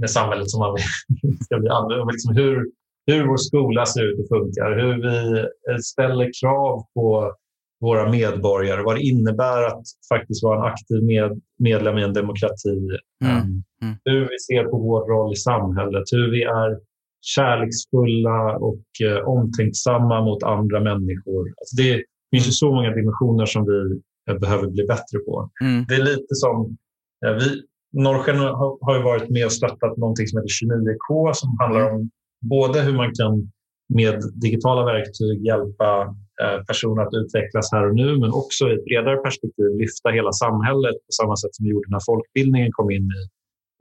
med 0.00 0.10
samhället 0.10 0.50
som 0.50 0.60
man 0.60 0.76
ska 1.44 1.58
bli 1.58 1.68
annorlunda. 1.68 2.12
Liksom 2.12 2.36
hur, 2.36 2.70
hur 3.06 3.26
vår 3.26 3.36
skola 3.36 3.86
ser 3.86 4.02
ut 4.02 4.18
och 4.18 4.28
funkar, 4.28 4.76
hur 4.76 5.02
vi 5.02 5.38
eh, 5.38 5.76
ställer 5.82 6.30
krav 6.40 6.84
på 6.94 7.32
våra 7.80 8.10
medborgare, 8.10 8.82
vad 8.82 8.96
det 8.96 9.02
innebär 9.02 9.62
att 9.66 9.82
faktiskt 10.08 10.44
vara 10.44 10.58
en 10.58 10.72
aktiv 10.72 11.02
med, 11.02 11.40
medlem 11.58 11.98
i 11.98 12.02
en 12.02 12.12
demokrati. 12.12 12.88
Mm. 13.24 13.62
Mm. 13.82 13.96
Hur 14.04 14.20
vi 14.20 14.38
ser 14.38 14.64
på 14.64 14.78
vår 14.78 15.08
roll 15.08 15.32
i 15.32 15.36
samhället, 15.36 16.04
hur 16.12 16.30
vi 16.30 16.42
är 16.42 16.78
kärleksfulla 17.20 18.56
och 18.56 18.84
uh, 19.04 19.28
omtänksamma 19.28 20.20
mot 20.20 20.42
andra 20.42 20.80
människor. 20.80 21.48
Alltså 21.48 21.76
det 21.76 22.04
finns 22.30 22.48
ju 22.48 22.52
så 22.52 22.74
många 22.74 22.90
dimensioner 22.90 23.46
som 23.46 23.64
vi 23.66 24.00
behöver 24.34 24.66
bli 24.66 24.84
bättre 24.86 25.18
på. 25.26 25.50
Mm. 25.60 25.84
Det 25.88 25.94
är 25.94 26.04
lite 26.04 26.34
som 26.34 26.76
vi, 27.20 27.62
Norrsken 27.92 28.38
har, 28.38 29.02
varit 29.02 29.30
med 29.30 29.44
och 29.44 29.52
stöttat 29.52 29.96
någonting 29.96 30.26
som 30.26 30.38
heter 30.38 30.54
29K 30.66 31.32
som 31.32 31.56
handlar 31.60 31.90
om 31.94 32.10
både 32.40 32.80
hur 32.80 32.96
man 32.96 33.12
kan 33.14 33.50
med 33.94 34.22
digitala 34.34 34.84
verktyg 34.84 35.46
hjälpa 35.46 36.14
eh, 36.42 36.64
personer 36.68 37.02
att 37.02 37.14
utvecklas 37.14 37.72
här 37.72 37.88
och 37.88 37.94
nu, 37.94 38.18
men 38.18 38.30
också 38.32 38.68
i 38.68 38.72
ett 38.74 38.84
bredare 38.84 39.16
perspektiv 39.16 39.68
lyfta 39.80 40.08
hela 40.10 40.32
samhället 40.32 40.96
på 41.06 41.12
samma 41.20 41.36
sätt 41.36 41.54
som 41.54 41.64
vi 41.64 41.70
gjorde 41.70 41.90
när 41.90 42.04
folkbildningen 42.06 42.72
kom 42.72 42.90
in 42.90 43.08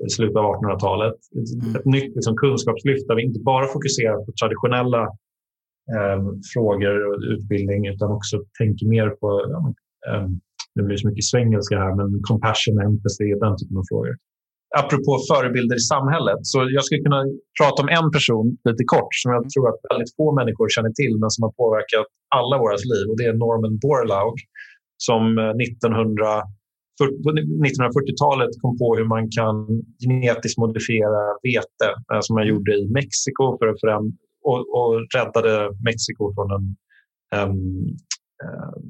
i 0.06 0.10
slutet 0.10 0.38
av 0.38 0.46
1800-talet. 0.56 1.16
Mm. 1.36 1.76
Ett 1.76 1.86
nytt 1.86 2.16
liksom, 2.16 2.36
kunskapslyft 2.36 3.08
där 3.08 3.16
vi 3.16 3.24
inte 3.24 3.40
bara 3.40 3.68
fokuserar 3.68 4.26
på 4.26 4.32
traditionella 4.42 5.04
eh, 5.96 6.20
frågor 6.54 6.96
och 7.08 7.20
utbildning 7.34 7.88
utan 7.88 8.12
också 8.12 8.36
tänker 8.60 8.86
mer 8.86 9.10
på, 9.10 9.28
ja, 9.52 9.74
eh, 10.10 10.28
det 10.76 10.84
blir 10.88 10.98
så 10.98 11.08
mycket 11.10 11.28
svengelska 11.34 11.76
här, 11.84 11.94
men 12.00 12.10
compassion, 12.30 12.76
empathy, 12.88 13.28
den 13.44 13.56
typen 13.60 13.78
av 13.82 13.86
frågor 13.92 14.14
apropå 14.82 15.12
förebilder 15.32 15.76
i 15.76 15.86
samhället. 15.94 16.40
Så 16.52 16.58
jag 16.78 16.84
skulle 16.86 17.06
kunna 17.08 17.22
prata 17.60 17.78
om 17.84 17.90
en 18.00 18.10
person 18.16 18.46
lite 18.70 18.84
kort 18.94 19.12
som 19.22 19.30
jag 19.36 19.44
tror 19.54 19.66
att 19.70 19.80
väldigt 19.92 20.16
få 20.18 20.26
människor 20.40 20.68
känner 20.76 20.94
till 21.00 21.14
men 21.22 21.30
som 21.34 21.42
har 21.46 21.54
påverkat 21.62 22.06
alla 22.40 22.56
våra 22.64 22.78
liv. 22.94 23.06
Och 23.10 23.18
det 23.20 23.26
är 23.32 23.36
Norman 23.46 23.76
Borlaug 23.84 24.36
som 25.08 25.24
1940-talet 25.64 28.54
eh, 28.56 28.60
kom 28.62 28.74
på 28.82 28.88
hur 28.98 29.08
man 29.16 29.24
kan 29.38 29.56
genetiskt 30.04 30.58
modifiera 30.64 31.22
vete 31.48 31.90
eh, 32.12 32.22
som 32.24 32.32
man 32.36 32.44
mm. 32.44 32.52
gjorde 32.52 32.72
i 32.82 32.84
Mexiko 32.98 33.46
för 33.60 33.68
att 33.72 33.80
förändra, 33.84 34.14
och, 34.50 34.62
och 34.78 34.92
räddade 35.16 35.54
Mexiko 35.88 36.24
från 36.36 36.50
en 36.58 36.66
um, 37.42 37.58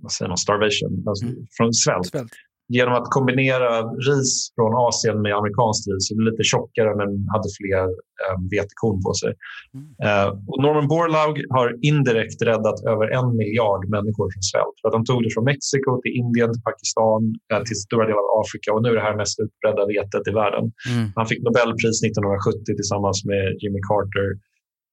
vad 0.02 0.12
säger 0.12 0.30
man, 0.30 0.38
starvation, 0.38 1.04
alltså 1.08 1.26
mm. 1.26 1.38
från 1.58 1.74
svält. 1.74 2.08
svält 2.08 2.34
genom 2.70 2.94
att 2.94 3.08
kombinera 3.10 3.70
ris 4.08 4.32
från 4.56 4.72
Asien 4.88 5.18
med 5.26 5.34
amerikanskt 5.40 5.88
ris, 5.88 6.04
så 6.08 6.16
det 6.16 6.30
lite 6.32 6.44
tjockare 6.52 6.92
men 7.00 7.10
hade 7.34 7.50
fler 7.60 7.86
um, 8.26 8.42
vetekorn 8.56 8.98
på 9.06 9.12
sig. 9.22 9.32
Mm. 9.76 9.88
Uh, 10.08 10.30
och 10.50 10.60
Norman 10.64 10.88
Borlaug 10.94 11.36
har 11.56 11.68
indirekt 11.92 12.40
räddat 12.50 12.80
över 12.92 13.06
en 13.18 13.28
miljard 13.42 13.84
människor 13.96 14.28
från 14.34 14.44
svält. 14.52 14.76
För 14.80 14.86
att 14.88 14.98
han 14.98 15.08
tog 15.10 15.20
det 15.24 15.32
från 15.36 15.46
Mexiko 15.52 15.92
till 16.02 16.16
Indien, 16.22 16.50
till 16.54 16.66
Pakistan, 16.70 17.22
uh, 17.52 17.62
till 17.68 17.80
stora 17.88 18.06
delar 18.10 18.24
av 18.26 18.32
Afrika 18.42 18.68
och 18.76 18.82
nu 18.84 18.90
är 18.94 18.98
det 19.02 19.08
här 19.10 19.18
mest 19.22 19.36
utbredda 19.44 19.82
vetet 19.94 20.24
i 20.32 20.34
världen. 20.42 20.66
Mm. 20.92 21.06
Han 21.18 21.26
fick 21.30 21.42
Nobelpris 21.48 21.98
1970 22.04 22.80
tillsammans 22.80 23.18
med 23.32 23.46
Jimmy 23.62 23.82
Carter, 23.90 24.28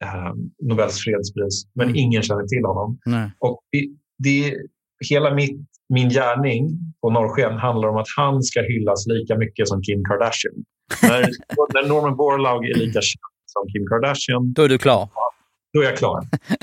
uh, 0.07 0.33
Nobels 0.69 0.97
fredspris, 1.05 1.55
men 1.79 1.87
mm. 1.89 1.97
ingen 2.05 2.23
känner 2.29 2.47
till 2.53 2.65
honom. 2.71 2.89
Nej. 3.15 3.27
Och 3.49 3.61
det, 4.19 4.55
hela 5.11 5.35
mitt 5.35 5.69
min 5.89 6.09
gärning 6.09 6.71
på 7.01 7.11
Norrsken 7.11 7.59
handlar 7.59 7.89
om 7.89 7.97
att 7.97 8.07
han 8.17 8.43
ska 8.43 8.61
hyllas 8.61 9.07
lika 9.07 9.39
mycket 9.39 9.69
som 9.69 9.83
Kim 9.83 10.05
Kardashian. 10.05 10.65
när, 11.03 11.21
när 11.75 11.89
Norman 11.89 12.17
Borlaug 12.17 12.65
är 12.71 12.75
lika 12.75 13.01
känd 13.01 13.33
som 13.47 13.63
Kim 13.73 13.87
Kardashian. 13.87 14.53
Då 14.53 14.63
är 14.63 14.69
du 14.69 14.79
klar? 14.79 15.09
Då 15.73 15.81
är 15.81 15.85
jag 15.85 15.97
klar. 15.97 16.21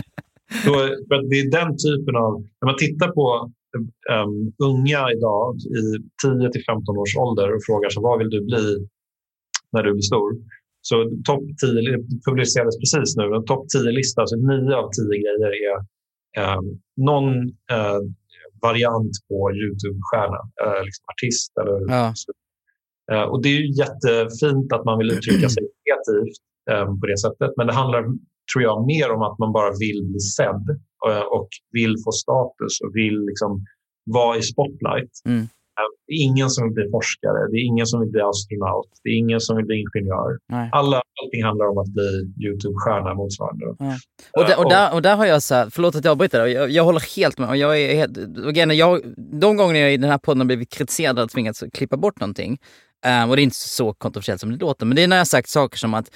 då, 0.66 0.74
för 1.08 1.30
det 1.30 1.38
är 1.40 1.52
den 1.60 1.72
typen 1.86 2.16
av... 2.16 2.34
När 2.60 2.66
man 2.66 2.78
tittar 2.86 3.10
på 3.20 3.52
um, 4.16 4.54
unga 4.70 5.02
idag 5.16 5.56
i 5.82 5.84
10 6.24 6.52
till 6.52 6.64
15 6.66 6.98
års 6.98 7.16
ålder 7.18 7.48
och 7.56 7.62
frågar 7.68 7.90
sig 7.90 8.02
vad 8.04 8.20
vill 8.20 8.30
du 8.30 8.46
bli 8.46 8.88
när 9.74 9.84
du 9.84 9.92
blir 9.94 10.10
stor? 10.14 10.30
Så 10.82 10.96
topp 11.30 11.44
10 11.62 11.98
publicerades 12.28 12.78
precis 12.82 13.10
nu. 13.20 13.26
En 13.36 13.46
topp 13.46 13.66
10-lista, 13.76 14.28
så 14.28 14.36
9 14.36 14.76
av 14.82 14.88
10 14.90 15.24
grejer 15.24 15.52
är 15.68 15.78
um, 16.38 16.82
någon 16.96 17.34
uh, 17.50 18.02
variant 18.62 19.12
på 19.28 19.52
Youtube-stjärna, 19.62 20.42
eh, 20.64 20.84
liksom 20.86 21.06
artist. 21.14 21.52
Eller, 21.62 21.78
ja. 21.96 22.14
eh, 23.12 23.28
och 23.32 23.42
det 23.42 23.50
är 23.50 23.58
ju 23.62 23.70
jättefint 23.84 24.74
att 24.74 24.86
man 24.86 24.98
vill 24.98 25.12
uttrycka 25.12 25.50
sig 25.50 25.64
kreativt 25.84 26.38
eh, 26.72 26.86
på 27.00 27.06
det 27.12 27.20
sättet. 27.26 27.52
Men 27.58 27.68
det 27.68 27.74
handlar, 27.74 28.04
tror 28.54 28.64
jag, 28.64 28.86
mer 28.86 29.12
om 29.12 29.22
att 29.22 29.40
man 29.40 29.52
bara 29.52 29.72
vill 29.80 30.00
bli 30.12 30.20
sedd 30.20 30.66
eh, 31.08 31.26
och 31.38 31.50
vill 31.72 31.96
få 32.06 32.12
status 32.12 32.74
och 32.84 32.92
vill 32.96 33.20
liksom 33.30 33.66
vara 34.06 34.38
i 34.38 34.42
spotlight. 34.42 35.14
Mm. 35.26 35.48
Det 36.08 36.14
är 36.14 36.24
ingen 36.30 36.50
som 36.50 36.62
vill 36.66 36.74
bli 36.74 36.88
forskare, 36.92 37.40
det 37.52 37.58
är 37.58 37.66
ingen 37.72 37.86
som 37.86 38.00
vill 38.00 38.10
bli 38.10 38.22
astronaut, 38.22 38.90
det 39.04 39.10
är 39.10 39.18
ingen 39.18 39.40
som 39.40 39.58
vill 39.58 39.66
bli 39.66 39.76
ingenjör. 39.84 40.30
Alla, 40.72 41.02
allting 41.22 41.44
handlar 41.44 41.66
om 41.72 41.78
att 41.78 41.88
bli 41.98 42.10
Youtube-stjärna 42.46 43.14
motsvarande. 43.14 43.66
Och, 44.38 44.46
där, 44.48 44.60
och, 44.60 44.70
där, 44.70 44.94
och 44.94 45.02
där 45.02 45.16
har 45.16 45.26
jag 45.26 45.44
så 45.44 45.56
här, 45.56 45.68
förlåt 45.72 45.96
att 45.96 46.06
jag 46.06 46.12
avbryter, 46.12 46.46
jag, 46.46 46.70
jag 46.70 46.84
håller 46.84 47.16
helt 47.16 47.38
med. 47.40 47.50
Och 47.50 47.58
jag 47.58 47.82
är 47.82 47.96
helt, 47.96 48.18
och 48.46 48.52
jag, 48.58 49.02
de 49.42 49.58
gånger 49.58 49.76
jag 49.76 49.94
i 49.94 49.98
den 49.98 50.10
här 50.10 50.18
podden 50.18 50.40
har 50.40 50.46
blivit 50.46 50.70
kritiserad 50.70 51.20
och 51.20 51.30
tvingats 51.30 51.64
klippa 51.74 51.98
bort 51.98 52.20
någonting, 52.20 52.58
um, 53.24 53.30
och 53.30 53.36
det 53.36 53.42
är 53.42 53.44
inte 53.44 53.56
så 53.56 53.94
kontroversiellt 53.94 54.42
som 54.42 54.52
det 54.52 54.58
låter, 54.58 54.86
men 54.86 54.96
det 54.96 55.04
är 55.04 55.08
när 55.08 55.18
jag 55.18 55.28
sagt 55.28 55.50
saker 55.50 55.78
som 55.78 55.94
att 55.94 56.10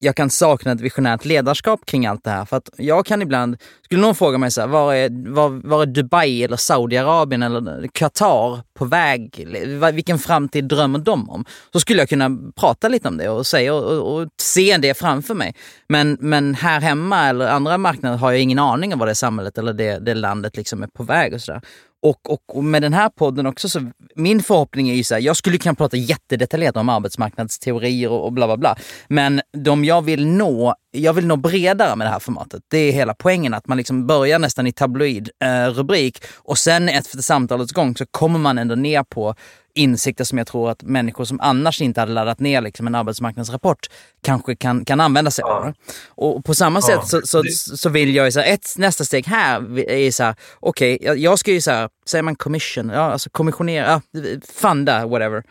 jag 0.00 0.16
kan 0.16 0.30
sakna 0.30 0.72
ett 0.72 0.80
visionärt 0.80 1.24
ledarskap 1.24 1.86
kring 1.86 2.06
allt 2.06 2.24
det 2.24 2.30
här. 2.30 2.44
För 2.44 2.56
att 2.56 2.70
jag 2.76 3.06
kan 3.06 3.22
ibland, 3.22 3.56
skulle 3.84 4.00
någon 4.00 4.14
fråga 4.14 4.38
mig 4.38 4.50
så 4.50 4.60
här, 4.60 4.68
var 4.68 4.94
är, 4.94 5.32
var, 5.34 5.48
var 5.68 5.82
är 5.82 5.86
Dubai 5.86 6.42
eller 6.42 6.56
Saudiarabien 6.56 7.42
eller 7.42 7.86
Qatar 7.86 8.60
på 8.74 8.84
väg? 8.84 9.48
Vilken 9.92 10.18
framtid 10.18 10.64
drömmer 10.64 10.98
de 10.98 11.30
om? 11.30 11.44
Så 11.72 11.80
skulle 11.80 11.98
jag 11.98 12.08
kunna 12.08 12.38
prata 12.56 12.88
lite 12.88 13.08
om 13.08 13.16
det 13.16 13.28
och 13.28 13.46
säga 13.46 13.74
och, 13.74 14.16
och, 14.16 14.28
se 14.40 14.76
det 14.76 14.94
framför 14.94 15.34
mig. 15.34 15.54
Men, 15.88 16.16
men 16.20 16.54
här 16.54 16.80
hemma 16.80 17.28
eller 17.28 17.48
andra 17.48 17.78
marknader 17.78 18.16
har 18.16 18.32
jag 18.32 18.40
ingen 18.40 18.58
aning 18.58 18.92
om 18.92 18.98
vad 18.98 19.08
det 19.08 19.14
samhället 19.14 19.58
eller 19.58 19.72
det, 19.72 19.98
det 19.98 20.14
landet 20.14 20.56
liksom 20.56 20.82
är 20.82 20.86
på 20.86 21.02
väg 21.02 21.34
och 21.34 21.40
sådär. 21.40 21.62
Och, 22.02 22.30
och, 22.32 22.56
och, 22.56 22.64
med 22.64 22.82
den 22.82 22.92
här 22.92 23.08
podden 23.08 23.46
också, 23.46 23.68
så 23.68 23.90
min 24.14 24.42
förhoppning 24.42 24.90
är 24.90 24.94
ju 24.94 25.04
så 25.04 25.14
här, 25.14 25.22
jag 25.22 25.36
skulle 25.36 25.58
kunna 25.58 25.74
prata 25.74 25.96
jättedetaljerat 25.96 26.76
om 26.76 26.88
arbetsmarknadsteorier 26.88 28.10
och, 28.10 28.24
och 28.24 28.32
bla 28.32 28.46
bla 28.46 28.56
bla. 28.56 28.76
Men 29.08 29.40
de 29.52 29.84
jag 29.84 30.02
vill 30.02 30.26
nå, 30.26 30.74
jag 30.90 31.12
vill 31.12 31.26
nå 31.26 31.36
bredare 31.36 31.96
med 31.96 32.06
det 32.06 32.10
här 32.10 32.18
formatet. 32.18 32.62
Det 32.68 32.78
är 32.78 32.92
hela 32.92 33.14
poängen, 33.14 33.54
att 33.54 33.68
man 33.68 33.78
liksom 33.78 34.06
börjar 34.06 34.38
nästan 34.38 34.66
i 34.66 34.72
tabloid 34.72 35.30
eh, 35.44 35.70
rubrik 35.70 36.18
och 36.36 36.58
sen 36.58 36.88
efter 36.88 37.18
samtalets 37.18 37.72
gång 37.72 37.96
så 37.96 38.06
kommer 38.06 38.38
man 38.38 38.58
ändå 38.58 38.74
ner 38.74 39.02
på 39.02 39.34
insikter 39.78 40.24
som 40.24 40.38
jag 40.38 40.46
tror 40.46 40.70
att 40.70 40.82
människor 40.82 41.24
som 41.24 41.40
annars 41.40 41.80
inte 41.80 42.00
hade 42.00 42.12
laddat 42.12 42.40
ner 42.40 42.60
liksom 42.60 42.86
en 42.86 42.94
arbetsmarknadsrapport 42.94 43.86
kanske 44.22 44.56
kan, 44.56 44.84
kan 44.84 45.00
använda 45.00 45.30
sig 45.30 45.42
av. 45.42 45.72
Och 46.08 46.44
på 46.44 46.54
samma 46.54 46.82
sätt 46.82 47.08
så, 47.08 47.20
så, 47.24 47.42
så 47.76 47.88
vill 47.88 48.14
jag, 48.14 48.32
så 48.32 48.40
här, 48.40 48.52
ett 48.52 48.74
nästa 48.76 49.04
steg 49.04 49.26
här 49.26 49.78
är 49.90 50.10
så 50.10 50.22
här, 50.22 50.34
okej, 50.60 50.94
okay, 50.94 51.06
jag, 51.06 51.18
jag, 51.18 51.38
ska 51.38 51.52
ju 51.52 51.60
så 51.60 51.70
här, 51.70 51.88
säger 52.06 52.22
man 52.22 52.36
commission, 52.36 52.88
ja 52.88 53.12
alltså 53.12 53.30
kommissionera, 53.30 53.86
ja, 54.12 54.22
funda, 54.54 55.06
whatever. 55.06 55.42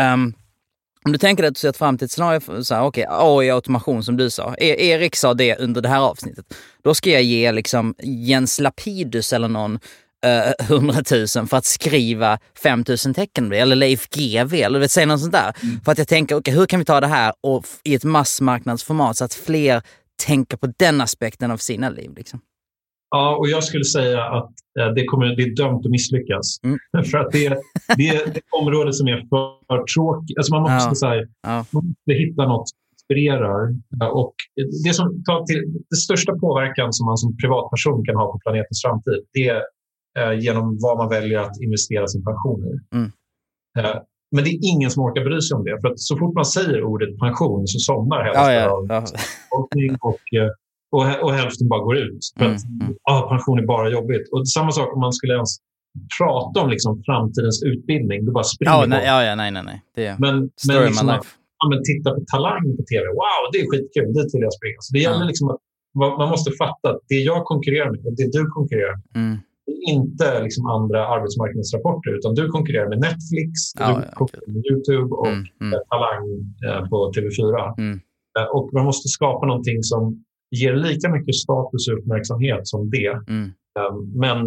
Um, 0.00 0.34
om 1.06 1.12
du 1.12 1.18
tänker 1.18 1.42
dig 1.42 1.48
att 1.48 1.54
du 1.54 1.58
ser 1.58 1.68
ett 1.68 1.76
framtidsscenario, 1.76 2.40
okej, 2.70 2.80
okay, 2.80 3.04
AI-automation 3.08 4.02
som 4.02 4.16
du 4.16 4.30
sa. 4.30 4.54
E 4.58 4.88
Erik 4.88 5.16
sa 5.16 5.34
det 5.34 5.56
under 5.56 5.80
det 5.80 5.88
här 5.88 6.00
avsnittet. 6.00 6.54
Då 6.84 6.94
ska 6.94 7.10
jag 7.10 7.22
ge 7.22 7.52
liksom 7.52 7.94
Jens 8.02 8.60
Lapidus 8.60 9.32
eller 9.32 9.48
någon 9.48 9.78
100 10.24 10.94
eh, 10.94 11.18
000 11.36 11.46
för 11.46 11.56
att 11.56 11.64
skriva 11.64 12.38
5 12.62 12.84
000 13.06 13.14
tecken 13.14 13.52
eller 13.52 13.76
Leif 13.76 14.08
GW 14.10 14.62
eller 14.62 14.78
vet, 14.78 14.90
säg 14.90 15.06
något 15.06 15.20
sånt 15.20 15.32
där. 15.32 15.52
Mm. 15.62 15.80
För 15.80 15.92
att 15.92 15.98
jag 15.98 16.08
tänker, 16.08 16.36
okay, 16.36 16.54
hur 16.54 16.66
kan 16.66 16.78
vi 16.78 16.84
ta 16.84 17.00
det 17.00 17.06
här 17.06 17.32
och 17.40 17.64
i 17.84 17.94
ett 17.94 18.04
massmarknadsformat 18.04 19.16
så 19.16 19.24
att 19.24 19.34
fler 19.34 19.82
tänker 20.26 20.56
på 20.56 20.66
den 20.78 21.00
aspekten 21.00 21.50
av 21.50 21.56
sina 21.56 21.90
liv? 21.90 22.10
Liksom? 22.16 22.40
Ja, 23.10 23.36
och 23.36 23.48
jag 23.48 23.64
skulle 23.64 23.84
säga 23.84 24.24
att 24.24 24.52
eh, 24.80 24.88
det, 24.94 25.04
kommer, 25.04 25.26
det 25.36 25.42
är 25.42 25.56
dömt 25.56 25.86
att 25.86 25.90
misslyckas. 25.90 26.46
Mm. 26.64 26.78
för 27.10 27.18
att 27.18 27.32
det, 27.32 27.48
det, 27.96 28.08
är 28.08 28.28
ett 28.28 28.38
område 28.60 28.92
som 28.92 29.08
är 29.08 29.18
för 29.30 29.94
tråkigt. 29.94 30.38
Alltså 30.38 30.54
man, 30.54 30.62
måste, 30.62 30.88
ja. 30.88 30.94
så 30.94 31.06
här, 31.06 31.28
ja. 31.42 31.64
man 31.70 31.84
måste 31.86 32.12
hitta 32.22 32.42
något 32.52 32.68
som 32.68 32.78
inspirerar. 32.94 33.60
Och 34.20 34.34
det, 34.84 34.94
som 34.94 35.06
tar 35.28 35.44
till, 35.46 35.62
det 35.90 35.96
största 35.96 36.32
påverkan 36.44 36.92
som 36.92 37.06
man 37.06 37.16
som 37.16 37.36
privatperson 37.36 38.04
kan 38.04 38.16
ha 38.16 38.32
på 38.32 38.38
planetens 38.44 38.82
framtid 38.84 39.18
det 39.32 39.48
är 39.48 39.62
genom 40.40 40.78
vad 40.80 40.98
man 40.98 41.08
väljer 41.08 41.38
att 41.38 41.62
investera 41.62 42.06
sin 42.06 42.24
pension 42.24 42.60
i. 42.64 42.96
Mm. 42.96 43.12
Eh, 43.78 43.96
men 44.34 44.44
det 44.44 44.50
är 44.50 44.58
ingen 44.72 44.90
som 44.90 45.02
orkar 45.02 45.24
bry 45.24 45.40
sig 45.40 45.54
om 45.56 45.64
det. 45.64 45.80
För 45.80 45.88
att 45.88 46.00
så 46.00 46.16
fort 46.18 46.34
man 46.34 46.44
säger 46.44 46.82
ordet 46.84 47.18
pension 47.18 47.66
så 47.66 47.78
somnar 47.78 48.24
hälften 48.24 48.44
ja, 48.44 48.52
ja, 48.52 48.60
ja. 48.88 48.96
av 48.96 49.02
befolkningen. 49.02 49.96
Och, 50.00 50.24
eh, 50.40 50.50
och, 50.96 51.04
och 51.24 51.32
hälften 51.32 51.68
bara 51.68 51.82
går 51.88 51.96
ut. 51.96 52.22
För 52.38 52.44
att 52.44 52.64
mm, 52.64 52.80
mm. 52.80 52.96
Ah, 53.10 53.20
pension 53.28 53.58
är 53.58 53.66
bara 53.66 53.88
jobbigt. 53.90 54.28
Och 54.32 54.48
samma 54.48 54.70
sak 54.72 54.94
om 54.94 55.00
man 55.00 55.12
skulle 55.12 55.34
ens 55.34 55.52
prata 56.18 56.60
om 56.62 56.68
liksom 56.70 57.02
framtidens 57.06 57.62
utbildning. 57.62 58.24
Du 58.26 58.32
bara 58.32 58.44
springer 58.44 58.72
ja, 58.72 58.86
nej, 58.86 59.02
ja, 59.06 59.24
ja, 59.24 59.34
nej, 59.34 59.50
nej, 59.50 59.62
nej. 59.70 59.82
Det 59.94 60.06
är 60.06 60.16
men, 60.18 60.34
men, 60.68 60.86
liksom, 60.86 61.08
ja, 61.58 61.64
men 61.70 61.78
titta 61.90 62.08
på 62.14 62.20
Talang 62.32 62.66
på 62.76 62.82
tv. 62.90 63.04
Wow, 63.20 63.40
det 63.52 63.58
är 63.62 63.66
skitkul. 63.70 64.08
Dit 64.16 64.34
vill 64.34 64.44
jag 64.48 64.54
springa. 64.58 64.80
Så 64.80 64.90
det 64.94 65.00
gäller 65.04 65.22
mm. 65.24 65.28
liksom 65.28 65.46
att 65.52 65.60
man 66.20 66.28
måste 66.34 66.50
fatta 66.62 66.86
att 66.90 67.00
det 67.08 67.20
jag 67.32 67.44
konkurrerar 67.44 67.90
med 67.90 68.00
och 68.06 68.16
det 68.20 68.28
du 68.36 68.42
konkurrerar 68.56 68.96
med 68.96 69.22
mm. 69.22 69.38
Inte 69.88 70.42
liksom 70.42 70.66
andra 70.66 71.08
arbetsmarknadsrapporter 71.08 72.10
utan 72.18 72.34
du 72.34 72.48
konkurrerar 72.48 72.88
med 72.88 73.00
Netflix, 73.08 73.50
ja, 73.78 73.86
du 73.86 73.92
ja, 73.92 74.10
konkurrerar 74.14 74.52
med 74.52 74.62
Youtube 74.70 75.14
och 75.14 75.26
mm, 75.26 75.44
mm. 75.60 75.80
Talang 75.90 76.24
eh, 76.66 76.88
på 76.88 77.12
TV4. 77.14 77.74
Mm. 77.78 78.00
Eh, 78.38 78.48
och 78.56 78.70
man 78.72 78.84
måste 78.84 79.08
skapa 79.08 79.46
någonting 79.46 79.82
som 79.82 80.24
ger 80.50 80.74
lika 80.74 81.08
mycket 81.08 81.34
status 81.34 81.88
och 81.88 81.98
uppmärksamhet 81.98 82.60
som 82.62 82.90
det. 82.90 83.14
Mm. 83.28 83.52
Ehm, 83.78 83.96
men 84.24 84.38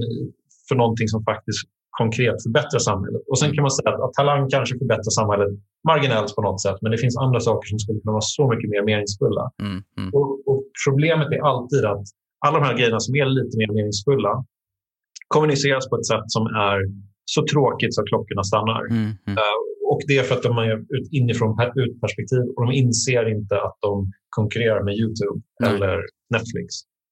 för 0.67 0.75
någonting 0.75 1.08
som 1.08 1.23
faktiskt 1.23 1.62
konkret 2.01 2.43
förbättrar 2.43 2.80
samhället. 2.80 3.21
Och 3.30 3.39
Sen 3.39 3.53
kan 3.53 3.62
man 3.62 3.71
säga 3.71 3.89
att, 3.93 4.01
att 4.01 4.13
talang 4.13 4.49
kanske 4.49 4.77
förbättrar 4.77 5.13
samhället 5.19 5.49
marginellt 5.88 6.36
på 6.36 6.41
något 6.41 6.62
sätt, 6.62 6.77
men 6.82 6.91
det 6.91 6.97
finns 6.97 7.17
andra 7.17 7.39
saker 7.39 7.67
som 7.67 7.80
skulle 7.80 7.99
kunna 7.99 8.12
vara 8.19 8.30
så 8.38 8.43
mycket 8.51 8.69
mer 8.69 8.84
meningsfulla. 8.91 9.51
Mm. 9.62 9.84
Mm. 9.97 10.10
Och, 10.13 10.30
och, 10.49 10.63
Problemet 10.88 11.27
är 11.32 11.41
alltid 11.51 11.86
att 11.86 12.06
alla 12.45 12.60
de 12.60 12.65
här 12.65 12.77
grejerna 12.77 12.99
som 12.99 13.15
är 13.15 13.25
lite 13.25 13.58
mer 13.58 13.73
meningsfulla 13.73 14.45
kommuniceras 15.27 15.89
på 15.89 15.95
ett 15.99 16.07
sätt 16.07 16.27
som 16.27 16.45
är 16.45 16.77
så 17.25 17.41
tråkigt 17.51 17.93
så 17.95 18.01
att 18.01 18.07
klockorna 18.07 18.43
stannar. 18.43 18.81
Mm. 18.89 19.09
Uh, 19.29 19.57
och 19.91 20.01
Det 20.07 20.17
är 20.17 20.23
för 20.23 20.35
att 20.35 20.43
de 20.43 20.57
är 20.57 20.73
ut, 20.95 21.07
inifrån 21.11 21.51
ut 21.75 22.01
perspektiv 22.01 22.43
och 22.55 22.65
de 22.65 22.71
inser 22.83 23.29
inte 23.35 23.55
att 23.55 23.77
de 23.81 24.11
konkurrerar 24.29 24.83
med 24.83 24.93
Youtube 25.01 25.41
eller 25.63 25.95
Netflix. 26.29 26.69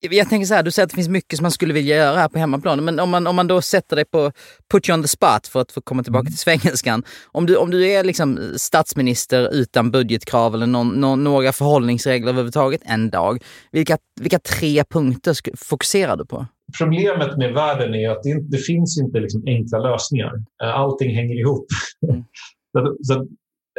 Jag 0.10 0.30
tänker 0.30 0.46
så 0.46 0.54
här, 0.54 0.64
du 0.64 0.72
säger 0.72 0.86
att 0.86 0.90
det 0.90 0.96
finns 0.96 1.10
mycket 1.10 1.38
som 1.38 1.44
man 1.44 1.52
skulle 1.52 1.74
vilja 1.74 1.96
göra 1.96 2.16
här 2.16 2.30
på 2.30 2.40
hemmaplan. 2.40 2.86
Men 2.86 3.00
om 3.00 3.10
man, 3.10 3.28
om 3.28 3.36
man 3.36 3.48
då 3.48 3.62
sätter 3.62 3.96
dig 3.96 4.06
på 4.06 4.32
put 4.72 4.90
you 4.90 4.98
on 4.98 5.02
the 5.02 5.08
spot 5.08 5.48
för 5.48 5.62
att 5.62 5.72
få 5.72 5.82
komma 5.82 6.04
tillbaka 6.04 6.22
mm. 6.22 6.32
till 6.32 6.38
svengelskan. 6.38 7.04
Om 7.26 7.46
du, 7.46 7.56
om 7.56 7.72
du 7.72 7.88
är 7.88 8.04
liksom 8.04 8.54
statsminister 8.56 9.54
utan 9.54 9.92
budgetkrav 9.92 10.56
eller 10.56 10.68
någon, 10.68 10.90
någon, 10.90 11.24
några 11.24 11.52
förhållningsregler 11.52 12.30
överhuvudtaget 12.30 12.82
en 12.86 13.10
dag. 13.10 13.44
Vilka, 13.72 13.98
vilka 14.22 14.40
tre 14.40 14.84
punkter 14.84 15.36
fokuserar 15.58 16.18
du 16.18 16.26
på? 16.26 16.46
Problemet 16.80 17.38
med 17.38 17.54
världen 17.54 17.96
är 17.96 18.10
att 18.10 18.24
det, 18.24 18.30
inte, 18.30 18.58
det 18.58 18.58
finns 18.58 19.00
inte 19.02 19.20
liksom 19.20 19.44
enkla 19.46 19.80
lösningar. 19.80 20.34
Eh, 20.64 20.80
allting 20.80 21.16
hänger 21.16 21.40
ihop. 21.40 21.66
Mm. 22.10 22.24
så, 22.78 22.98
så 23.04 23.28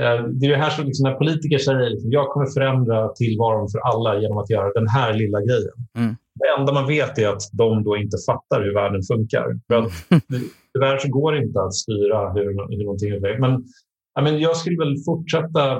Eh, 0.00 0.24
det 0.24 0.46
är 0.46 0.50
det 0.50 0.56
här 0.56 0.70
som 0.70 0.84
liksom, 0.86 1.04
när 1.04 1.14
politiker 1.14 1.58
säger 1.58 1.90
liksom, 1.90 2.12
jag 2.12 2.28
kommer 2.28 2.46
förändra 2.46 3.08
tillvaron 3.08 3.68
för 3.68 3.78
alla 3.78 4.20
genom 4.20 4.38
att 4.38 4.50
göra 4.50 4.72
den 4.72 4.88
här 4.88 5.14
lilla 5.14 5.40
grejen. 5.40 5.76
Mm. 5.98 6.16
Det 6.34 6.60
enda 6.60 6.72
man 6.72 6.86
vet 6.86 7.18
är 7.18 7.28
att 7.28 7.42
de 7.52 7.84
då 7.84 7.96
inte 7.96 8.16
fattar 8.26 8.62
hur 8.64 8.74
världen 8.74 9.02
funkar. 9.02 9.60
För 9.66 9.74
att, 9.74 9.92
tyvärr 10.74 10.98
så 10.98 11.08
går 11.08 11.32
det 11.32 11.42
inte 11.42 11.60
att 11.60 11.74
styra 11.74 12.32
hur, 12.32 12.44
hur 12.76 12.84
någonting 12.84 13.10
är. 13.10 13.38
Men, 13.38 13.64
men 14.20 14.38
jag 14.38 14.56
skulle 14.56 14.78
väl 14.78 14.96
fortsätta 15.06 15.76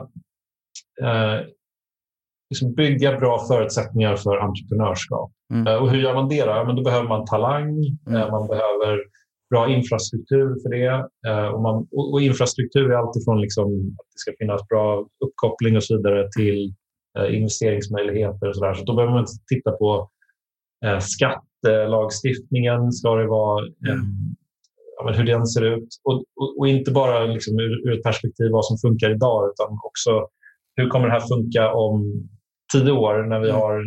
eh, 1.02 1.38
liksom 2.50 2.74
bygga 2.74 3.18
bra 3.18 3.46
förutsättningar 3.48 4.16
för 4.16 4.37
entreprenörskap. 4.37 5.32
Mm. 5.52 5.66
Eh, 5.66 5.74
och 5.74 5.90
hur 5.90 5.98
gör 5.98 6.14
man 6.14 6.28
det? 6.28 6.44
Då? 6.44 6.64
Men 6.66 6.76
då 6.76 6.82
behöver 6.82 7.09
man 7.09 7.24
talang, 7.24 7.68
mm. 8.06 8.22
eh, 8.22 8.30
man 8.30 8.48
behöver 8.48 9.00
bra 9.50 9.68
infrastruktur 9.68 10.56
för 10.62 10.68
det. 10.70 11.09
Eh, 11.28 11.46
och, 11.46 11.62
man, 11.62 11.87
och, 11.92 12.22
infrastruktur 12.22 12.90
är 12.90 12.96
alltifrån 12.96 13.40
liksom 13.40 13.66
att 13.98 14.06
det 14.12 14.18
ska 14.18 14.32
finnas 14.38 14.68
bra 14.68 15.06
uppkoppling 15.24 15.76
och 15.76 15.85
så 15.85 15.96
vidare 15.96 16.28
till 16.37 16.74
investeringsmöjligheter. 17.30 18.48
Och 18.48 18.56
så, 18.56 18.64
där. 18.64 18.74
så 18.74 18.85
då 18.85 18.94
behöver 18.94 19.14
man 19.14 19.26
titta 19.48 19.72
på 19.72 20.11
skattelagstiftningen. 21.00 22.92
Ska 22.92 23.14
det 23.14 23.26
vara 23.26 23.61
mm. 23.62 24.04
ja, 24.98 25.12
hur 25.12 25.24
den 25.24 25.46
ser 25.46 25.62
ut. 25.62 25.88
Och, 26.04 26.14
och, 26.14 26.59
och 26.59 26.68
inte 26.68 26.90
bara 26.90 27.24
liksom 27.26 27.61
ur, 27.61 27.88
ur, 27.88 27.98
ett 27.98 28.02
perspektiv 28.02 28.50
vad 28.50 28.64
som 28.64 28.78
funkar 28.78 29.11
idag 29.11 29.50
utan 29.50 29.78
också 29.85 30.28
hur 30.76 30.88
kommer 30.88 31.06
det 31.06 31.12
här 31.12 31.28
funka 31.28 31.72
om 31.72 32.28
tio 32.72 32.92
år 32.92 33.22
när 33.22 33.40
vi 33.40 33.48
mm. 33.48 33.61
har 33.61 33.85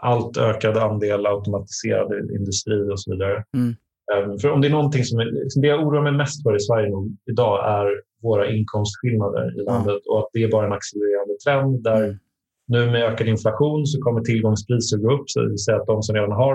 allt 0.00 0.36
ökad 0.36 0.76
andel 0.76 1.26
automatiserad 1.26 2.30
industri 2.30 2.90
och 2.90 3.00
så 3.00 3.12
vidare. 3.12 3.44
Mm. 3.54 3.74
Ehm, 4.14 4.38
för 4.38 4.50
om 4.50 4.60
det 4.60 4.68
är 4.68 4.72
någonting 4.72 5.04
som, 5.04 5.18
är, 5.18 5.24
liksom 5.24 5.62
det 5.62 5.68
jag 5.68 5.86
oroar 5.86 6.02
mig 6.02 6.12
mest 6.12 6.42
för 6.42 6.56
i 6.56 6.60
Sverige 6.60 6.92
idag 7.30 7.68
är 7.68 8.02
våra 8.22 8.50
inkomstskillnader 8.50 9.60
i 9.60 9.64
landet 9.64 10.02
och 10.06 10.18
att 10.18 10.28
det 10.32 10.42
är 10.42 10.50
bara 10.50 10.66
en 10.66 10.72
accelererande 10.72 11.34
trend 11.44 11.82
där 11.82 12.04
mm. 12.04 12.18
nu 12.66 12.90
med 12.90 13.02
ökad 13.04 13.26
inflation 13.26 13.86
så 13.86 14.00
kommer 14.00 14.20
tillgångspriser 14.20 14.98
gå 14.98 15.12
upp. 15.12 15.30
Så 15.30 15.40
det 15.40 15.48
vill 15.48 15.58
säga 15.58 15.76
att 15.76 15.86
de 15.86 16.02
som 16.02 16.14
redan 16.14 16.32
har 16.32 16.54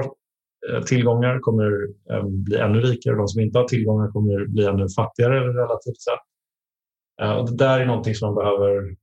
eh, 0.70 0.84
tillgångar 0.84 1.40
kommer 1.40 1.72
ehm, 2.12 2.44
bli 2.44 2.58
ännu 2.58 2.80
rikare 2.80 3.14
och 3.14 3.20
de 3.20 3.28
som 3.28 3.42
inte 3.42 3.60
har 3.60 3.68
tillgångar 3.68 4.08
kommer 4.08 4.46
bli 4.46 4.66
ännu 4.66 4.88
fattigare 4.96 5.40
relativt 5.40 6.02
sett. 6.02 6.26
Ehm, 7.22 7.38
och 7.38 7.50
det 7.50 7.58
där 7.58 7.80
är 7.80 7.86
någonting 7.86 8.16
som 8.16 8.26
man 8.28 8.44
behöver 8.44 8.96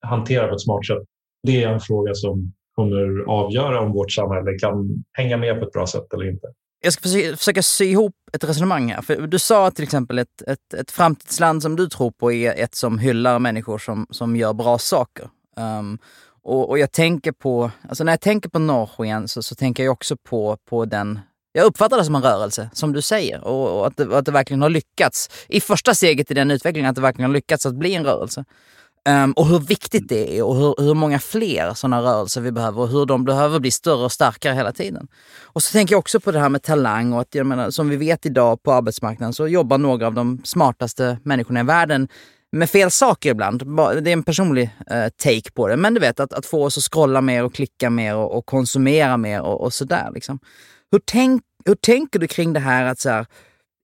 hantera 0.00 0.48
på 0.48 0.54
ett 0.54 0.60
smart 0.60 0.86
sätt. 0.86 1.02
Det 1.42 1.62
är 1.62 1.68
en 1.68 1.80
fråga 1.80 2.14
som 2.14 2.52
kommer 2.74 3.24
avgöra 3.28 3.80
om 3.80 3.92
vårt 3.92 4.12
samhälle 4.12 4.58
kan 4.58 5.04
hänga 5.12 5.36
med 5.36 5.60
på 5.60 5.66
ett 5.66 5.72
bra 5.72 5.86
sätt 5.86 6.14
eller 6.14 6.30
inte. 6.30 6.46
Jag 6.82 6.92
ska 6.92 7.08
försöka, 7.36 7.62
sy 7.62 7.84
ihop 7.84 8.14
ett 8.32 8.44
resonemang 8.44 8.92
här. 8.92 9.02
För 9.02 9.26
du 9.26 9.38
sa 9.38 9.70
till 9.70 9.84
exempel 9.84 10.18
ett, 10.18 10.42
ett, 10.46 10.74
ett 10.74 10.90
framtidsland 10.90 11.62
som 11.62 11.76
du 11.76 11.88
tror 11.88 12.10
på 12.10 12.32
är 12.32 12.64
ett 12.64 12.74
som 12.74 12.98
hyllar 12.98 13.38
människor 13.38 13.78
som, 13.78 14.06
som 14.10 14.36
gör 14.36 14.52
bra 14.52 14.78
saker. 14.78 15.28
Um, 15.56 15.98
och, 16.42 16.68
och, 16.70 16.78
jag 16.78 16.92
tänker 16.92 17.32
på, 17.32 17.70
alltså 17.88 18.04
när 18.04 18.12
jag 18.12 18.20
tänker 18.20 18.48
på 18.48 18.58
Norrsken 18.58 19.28
så, 19.28 19.42
så 19.42 19.54
tänker 19.54 19.84
jag 19.84 19.92
också 19.92 20.16
på, 20.16 20.56
på 20.68 20.84
den 20.84 21.18
jag 21.52 21.64
uppfattar 21.64 21.96
det 21.96 22.04
som 22.04 22.14
en 22.14 22.22
rörelse, 22.22 22.70
som 22.72 22.92
du 22.92 23.02
säger, 23.02 23.44
och, 23.44 23.78
och 23.78 23.86
att, 23.86 23.96
det, 23.96 24.18
att 24.18 24.24
det 24.24 24.32
verkligen 24.32 24.62
har 24.62 24.68
lyckats. 24.68 25.46
I 25.48 25.60
första 25.60 25.94
steget 25.94 26.30
i 26.30 26.34
den 26.34 26.50
utvecklingen, 26.50 26.90
att 26.90 26.96
det 26.96 27.02
verkligen 27.02 27.30
har 27.30 27.34
lyckats 27.34 27.66
att 27.66 27.74
bli 27.74 27.94
en 27.94 28.04
rörelse. 28.04 28.44
Um, 29.08 29.32
och 29.32 29.46
hur 29.46 29.58
viktigt 29.58 30.08
det 30.08 30.38
är 30.38 30.42
och 30.42 30.56
hur, 30.56 30.74
hur 30.78 30.94
många 30.94 31.18
fler 31.18 31.74
sådana 31.74 32.02
rörelser 32.02 32.40
vi 32.40 32.52
behöver 32.52 32.80
och 32.80 32.88
hur 32.88 33.06
de 33.06 33.24
behöver 33.24 33.58
bli 33.60 33.70
större 33.70 34.04
och 34.04 34.12
starkare 34.12 34.54
hela 34.54 34.72
tiden. 34.72 35.08
Och 35.42 35.62
så 35.62 35.72
tänker 35.72 35.94
jag 35.94 35.98
också 35.98 36.20
på 36.20 36.32
det 36.32 36.38
här 36.38 36.48
med 36.48 36.62
talang 36.62 37.12
och 37.12 37.20
att 37.20 37.34
jag 37.34 37.46
menar, 37.46 37.70
som 37.70 37.88
vi 37.88 37.96
vet 37.96 38.26
idag 38.26 38.62
på 38.62 38.72
arbetsmarknaden 38.72 39.32
så 39.32 39.48
jobbar 39.48 39.78
några 39.78 40.06
av 40.06 40.14
de 40.14 40.40
smartaste 40.44 41.18
människorna 41.24 41.60
i 41.60 41.62
världen 41.62 42.08
med 42.52 42.70
fel 42.70 42.90
saker 42.90 43.30
ibland. 43.30 43.76
Det 43.76 44.10
är 44.10 44.12
en 44.12 44.22
personlig 44.22 44.70
eh, 44.90 45.08
take 45.08 45.50
på 45.54 45.68
det. 45.68 45.76
Men 45.76 45.94
du 45.94 46.00
vet, 46.00 46.20
att, 46.20 46.32
att 46.32 46.46
få 46.46 46.64
oss 46.64 46.78
att 46.78 46.92
scrolla 46.92 47.20
mer 47.20 47.44
och 47.44 47.54
klicka 47.54 47.90
mer 47.90 48.16
och, 48.16 48.36
och 48.38 48.46
konsumera 48.46 49.16
mer 49.16 49.40
och, 49.40 49.60
och 49.60 49.72
sådär. 49.72 50.10
Liksom. 50.14 50.38
Hur, 50.90 51.00
tänk, 51.04 51.42
hur 51.64 51.74
tänker 51.74 52.18
du 52.18 52.26
kring 52.26 52.52
det 52.52 52.60
här 52.60 52.84
att 52.84 53.00
så 53.00 53.10
här, 53.10 53.26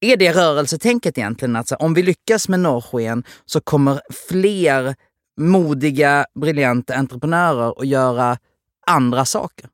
är 0.01 0.17
det 0.17 0.33
rörelsetänket 0.33 1.19
egentligen? 1.19 1.57
Att 1.57 1.69
så, 1.69 1.77
om 1.77 1.95
vi 1.95 2.03
lyckas 2.03 2.49
med 2.49 2.61
norrsken 2.61 3.25
så 3.47 3.61
kommer 3.61 4.01
fler 4.29 4.95
modiga, 5.37 6.27
briljanta 6.35 6.95
entreprenörer 6.95 7.81
att 7.81 7.87
göra 7.87 8.39
andra 8.87 9.25
saker? 9.25 9.69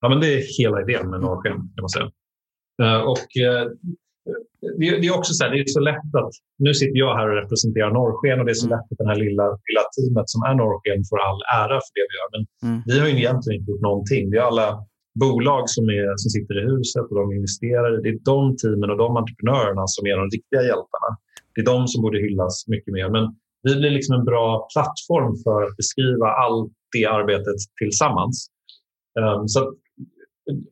Ja, 0.00 0.08
men 0.08 0.20
det 0.20 0.34
är 0.34 0.58
hela 0.58 0.82
idén 0.82 1.10
med 1.10 1.20
norrsken 1.20 1.52
kan 1.52 1.82
man 1.82 1.88
säga. 1.88 2.10
Uh, 2.82 3.00
och, 3.12 3.28
det, 4.78 5.00
det, 5.00 5.06
är 5.06 5.18
också 5.18 5.32
så 5.34 5.44
här, 5.44 5.50
det 5.50 5.60
är 5.60 5.64
så 5.78 5.80
lätt 5.90 6.10
att, 6.20 6.34
nu 6.64 6.74
sitter 6.74 6.98
jag 7.04 7.12
här 7.18 7.26
och 7.30 7.36
representerar 7.42 7.90
norrsken 8.00 8.40
och 8.40 8.46
det 8.46 8.52
är 8.56 8.62
så 8.64 8.66
mm. 8.66 8.74
lätt 8.76 8.88
att 8.92 8.98
det 8.98 9.10
här 9.12 9.20
lilla, 9.24 9.46
lilla 9.68 9.84
teamet 9.94 10.26
som 10.34 10.40
är 10.48 10.54
norrsken 10.62 10.98
får 11.10 11.18
all 11.28 11.40
ära 11.62 11.76
för 11.84 11.92
det 11.98 12.06
vi 12.08 12.14
gör. 12.18 12.28
Men 12.34 12.42
mm. 12.66 12.78
vi 12.88 12.94
har 13.00 13.06
ju 13.08 13.16
egentligen 13.22 13.56
inte 13.60 13.70
gjort 13.70 13.86
någonting. 13.90 14.22
Det 14.30 14.38
är 14.42 14.46
alla 14.52 14.68
bolag 15.22 15.64
som, 15.74 15.84
är, 15.98 16.06
som 16.22 16.30
sitter 16.36 16.54
i 16.62 16.64
huset 16.72 17.04
och 17.10 17.16
de 17.20 17.26
investerar. 17.38 17.88
Det 18.04 18.10
är 18.14 18.18
de 18.32 18.40
teamen 18.62 18.88
och 18.92 19.00
de 19.04 19.10
entreprenörerna 19.20 19.84
som 19.94 20.02
är 20.10 20.16
de 20.20 20.24
riktiga 20.36 20.62
hjältarna. 20.70 21.10
Det 21.52 21.60
är 21.64 21.68
de 21.74 21.80
som 21.92 21.98
borde 22.04 22.18
hyllas 22.26 22.54
mycket 22.74 22.92
mer. 22.96 23.08
Men 23.16 23.24
vi 23.62 23.76
blir 23.76 23.90
liksom 23.90 24.14
en 24.14 24.24
bra 24.24 24.68
plattform 24.72 25.36
för 25.44 25.62
att 25.62 25.76
beskriva 25.76 26.26
allt 26.26 26.72
det 26.92 27.06
arbetet 27.06 27.56
tillsammans. 27.78 28.50
Um, 29.20 29.48
så, 29.48 29.74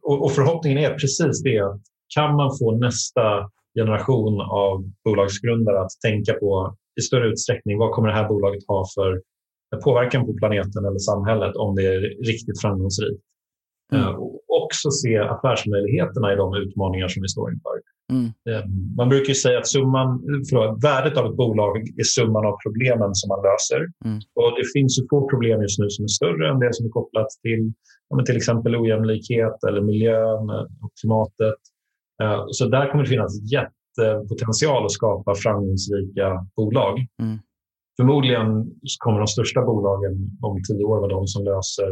och, 0.02 0.24
och, 0.24 0.32
förhoppningen 0.32 0.78
är 0.78 0.94
precis 0.94 1.42
det 1.42 1.60
att 1.60 1.80
kan 2.14 2.36
man 2.36 2.58
få 2.58 2.76
nästa 2.76 3.50
generation 3.74 4.40
av 4.40 4.84
bolagsgrundare 5.04 5.80
att 5.80 5.90
tänka 6.06 6.34
på 6.34 6.76
i 7.00 7.02
större 7.02 7.28
utsträckning 7.28 7.78
vad 7.78 7.92
kommer 7.92 8.08
det 8.08 8.14
här 8.14 8.28
bolaget 8.28 8.64
ha 8.68 8.84
för 8.94 9.22
påverkan 9.84 10.26
på 10.26 10.34
planeten 10.34 10.84
eller 10.84 10.98
samhället 10.98 11.56
om 11.56 11.74
det 11.74 11.86
är 11.86 12.00
riktigt 12.26 12.60
framgångsrikt. 12.60 13.22
Mm. 13.92 14.04
Uh, 14.04 14.14
och 14.14 14.40
också 14.68 14.90
se 14.90 15.18
affärsmöjligheterna 15.18 16.32
i 16.32 16.36
de 16.36 16.48
utmaningar 16.62 17.08
som 17.08 17.22
vi 17.22 17.28
står 17.28 17.46
inför. 17.54 17.76
Mm. 18.12 18.26
Eh, 18.48 18.64
man 18.96 19.08
brukar 19.08 19.34
säga 19.34 19.58
att 19.58 19.68
summan, 19.76 20.08
förlåt, 20.48 20.84
värdet 20.84 21.16
av 21.18 21.26
ett 21.26 21.36
bolag 21.36 21.76
är 22.02 22.08
summan 22.16 22.46
av 22.46 22.56
problemen 22.64 23.10
som 23.14 23.28
man 23.32 23.40
löser. 23.48 23.80
Mm. 24.04 24.18
Och 24.40 24.50
det 24.58 24.66
finns 24.74 24.92
ju 24.98 25.02
få 25.10 25.28
problem 25.32 25.62
just 25.62 25.78
nu 25.78 25.86
som 25.90 26.02
är 26.04 26.12
större 26.18 26.44
än 26.50 26.58
det 26.58 26.74
som 26.74 26.86
är 26.86 26.90
kopplat 26.90 27.30
till 27.42 27.72
ja, 28.08 28.24
till 28.24 28.36
exempel 28.36 28.76
ojämlikhet 28.76 29.58
eller 29.68 29.80
miljön 29.80 30.44
och 30.82 30.92
klimatet. 31.00 31.60
Eh, 32.22 32.44
så 32.56 32.68
där 32.74 32.90
kommer 32.90 33.04
det 33.04 33.10
finnas 33.10 33.34
jättepotential 33.56 34.84
att 34.84 34.98
skapa 35.00 35.34
framgångsrika 35.34 36.26
bolag. 36.56 36.94
Mm. 37.22 37.38
Förmodligen 37.98 38.48
kommer 38.98 39.18
de 39.18 39.26
största 39.26 39.60
bolagen 39.62 40.14
om 40.42 40.62
tio 40.68 40.84
år 40.84 40.98
vara 41.00 41.14
de 41.16 41.26
som 41.26 41.44
löser 41.44 41.90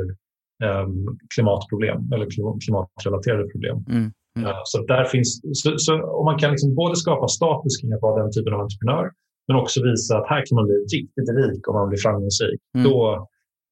klimatproblem 1.35 2.13
eller 2.13 2.27
klimatrelaterade 2.65 3.49
problem. 3.53 3.85
Mm. 3.89 4.13
Mm. 4.37 4.49
Uh, 4.49 4.61
så 4.65 4.87
där 4.87 5.05
finns, 5.05 5.41
så, 5.53 5.79
så, 5.79 5.93
om 6.19 6.25
man 6.25 6.39
kan 6.39 6.51
liksom 6.51 6.75
både 6.75 6.97
skapa 6.97 7.29
status 7.29 7.77
kring 7.81 7.93
att 7.93 8.03
vara 8.03 8.23
den 8.23 8.33
typen 8.33 8.55
av 8.55 8.61
entreprenör 8.61 9.11
men 9.49 9.57
också 9.57 9.83
visa 9.83 10.19
att 10.19 10.29
här 10.29 10.43
kan 10.47 10.57
man 10.57 10.65
bli 10.69 10.75
riktigt 10.75 11.29
rik 11.41 11.69
om 11.69 11.75
man 11.75 11.89
blir 11.89 11.99
framgångsrik. 11.99 12.61
Mm. 12.75 12.91
Då, 12.91 13.29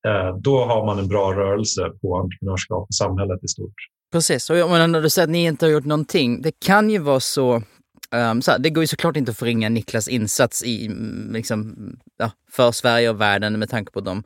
uh, 0.09 0.31
då 0.47 0.64
har 0.64 0.87
man 0.87 0.99
en 0.99 1.09
bra 1.09 1.27
rörelse 1.33 1.83
på 2.01 2.16
entreprenörskap 2.16 2.83
och 2.88 2.94
samhället 2.94 3.44
i 3.44 3.49
stort. 3.49 3.79
Precis, 4.12 4.51
och 4.51 4.57
när 4.57 5.03
du 5.03 5.11
säger 5.11 5.27
att 5.27 5.33
ni 5.33 5.44
inte 5.44 5.66
har 5.66 5.70
gjort 5.73 5.85
någonting, 5.85 6.42
det 6.42 6.53
kan 6.61 6.90
ju 6.90 6.99
vara 6.99 7.20
så 7.20 7.62
Um, 8.14 8.40
här, 8.47 8.59
det 8.59 8.70
går 8.70 8.83
ju 8.83 8.87
såklart 8.87 9.16
inte 9.16 9.31
att 9.31 9.38
förringa 9.38 9.68
Niklas 9.68 10.09
insats 10.09 10.64
i, 10.64 10.87
mm, 10.87 11.33
liksom, 11.33 11.77
ja, 12.18 12.31
för 12.51 12.73
Sverige 12.73 13.11
och 13.11 13.20
världen 13.20 13.59
med 13.59 13.70
tanke 13.70 13.92
på 13.92 14.01
de, 14.01 14.23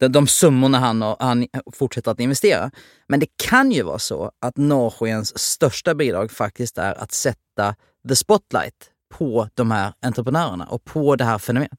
de, 0.00 0.08
de 0.08 0.26
summorna 0.26 0.78
han, 0.78 1.02
och, 1.02 1.16
han 1.20 1.46
fortsätter 1.74 2.10
att 2.10 2.20
investera. 2.20 2.70
Men 3.08 3.20
det 3.20 3.26
kan 3.50 3.72
ju 3.72 3.82
vara 3.82 3.98
så 3.98 4.30
att 4.40 4.56
Norrskens 4.56 5.38
största 5.38 5.94
bidrag 5.94 6.30
faktiskt 6.30 6.78
är 6.78 7.02
att 7.02 7.12
sätta 7.12 7.74
the 8.08 8.16
spotlight 8.16 8.90
på 9.14 9.48
de 9.54 9.70
här 9.70 9.92
entreprenörerna 10.06 10.64
och 10.64 10.84
på 10.84 11.16
det 11.16 11.24
här 11.24 11.38
fenomenet. 11.38 11.78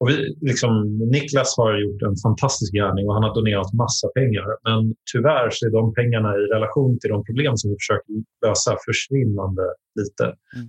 Och 0.00 0.08
vi, 0.08 0.36
liksom, 0.40 0.70
Niklas 1.12 1.56
har 1.56 1.78
gjort 1.84 2.02
en 2.02 2.16
fantastisk 2.26 2.72
gärning 2.72 3.08
och 3.08 3.14
han 3.14 3.22
har 3.22 3.34
donerat 3.34 3.72
massa 3.72 4.08
pengar. 4.08 4.46
Men 4.68 4.94
tyvärr 5.12 5.48
så 5.50 5.66
är 5.66 5.70
de 5.70 5.94
pengarna 5.94 6.30
i 6.36 6.42
relation 6.56 6.98
till 6.98 7.10
de 7.10 7.24
problem 7.24 7.56
som 7.56 7.70
vi 7.70 7.76
försöker 7.82 8.12
lösa 8.46 8.76
försvinnande 8.86 9.64
lite. 10.00 10.24
Mm. 10.24 10.66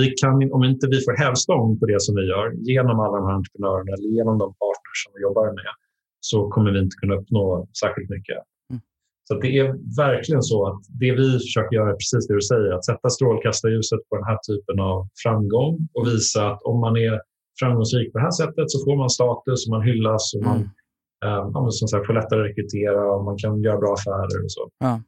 Vi 0.00 0.04
kan, 0.20 0.52
om 0.56 0.64
inte 0.64 0.86
vi 0.94 1.00
får 1.06 1.14
hävstång 1.24 1.78
på 1.78 1.86
det 1.86 2.00
som 2.06 2.14
vi 2.18 2.22
gör 2.32 2.46
genom 2.70 3.00
alla 3.00 3.16
de 3.20 3.26
här 3.28 3.36
entreprenörerna 3.40 3.90
eller 3.94 4.10
genom 4.18 4.36
de 4.42 4.48
partners 4.62 4.98
som 5.04 5.12
vi 5.14 5.20
jobbar 5.26 5.46
med 5.58 5.68
så 6.30 6.48
kommer 6.48 6.70
vi 6.72 6.78
inte 6.78 6.96
kunna 7.00 7.14
uppnå 7.14 7.44
särskilt 7.82 8.10
mycket. 8.10 8.38
Mm. 8.70 8.80
Så 9.28 9.32
det 9.42 9.50
är 9.58 9.66
verkligen 10.06 10.42
så 10.42 10.58
att 10.68 10.80
det 11.00 11.12
vi 11.20 11.28
försöker 11.46 11.76
göra 11.76 11.90
är 11.94 11.98
precis 12.02 12.26
det 12.28 12.34
du 12.34 12.44
säger, 12.52 12.70
att 12.76 12.84
sätta 12.90 13.08
strålkastarljuset 13.16 14.00
på 14.08 14.12
den 14.18 14.26
här 14.30 14.38
typen 14.48 14.76
av 14.90 14.96
framgång 15.22 15.72
och 15.94 16.06
visa 16.06 16.40
att 16.50 16.62
om 16.70 16.80
man 16.80 16.94
är 16.96 17.14
framgångsrik 17.60 18.12
på 18.12 18.18
det 18.18 18.24
här 18.28 18.36
sättet 18.42 18.66
så 18.72 18.78
får 18.84 18.96
man 19.02 19.10
status 19.10 19.58
och 19.66 19.72
man 19.76 19.84
hyllas 19.90 20.24
och 20.34 20.42
man 20.48 20.60
mm. 21.24 21.56
eh, 21.56 21.68
som 21.80 21.88
sagt, 21.88 22.06
får 22.06 22.14
lättare 22.14 22.40
att 22.40 22.48
rekrytera 22.50 23.00
och 23.14 23.24
man 23.28 23.36
kan 23.42 23.62
göra 23.66 23.78
bra 23.82 23.92
affärer 23.98 24.38
och 24.44 24.52
så. 24.56 24.62
Ja. 24.78 25.00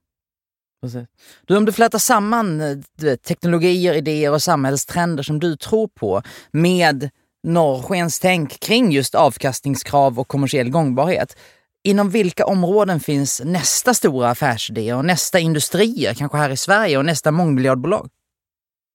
Precis. 0.82 1.08
Du, 1.46 1.56
om 1.56 1.64
du 1.64 1.72
flätar 1.72 1.98
samman 1.98 2.60
eh, 2.60 2.78
vet, 3.02 3.22
teknologier, 3.22 3.94
idéer 3.94 4.32
och 4.32 4.42
samhällstrender 4.42 5.22
som 5.22 5.40
du 5.40 5.56
tror 5.56 5.88
på 5.88 6.22
med 6.50 7.10
norrskens 7.42 8.20
tänk 8.20 8.60
kring 8.60 8.92
just 8.92 9.14
avkastningskrav 9.14 10.18
och 10.18 10.28
kommersiell 10.28 10.70
gångbarhet. 10.70 11.36
Inom 11.84 12.10
vilka 12.10 12.46
områden 12.46 13.00
finns 13.00 13.42
nästa 13.44 13.94
stora 13.94 14.28
affärsidé 14.28 14.94
och 14.94 15.04
nästa 15.04 15.38
industrier, 15.38 16.14
kanske 16.14 16.38
här 16.38 16.50
i 16.50 16.56
Sverige, 16.56 16.98
och 16.98 17.04
nästa 17.04 17.30
mångmiljardbolag? 17.30 18.08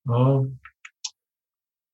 Ja, 0.04 0.46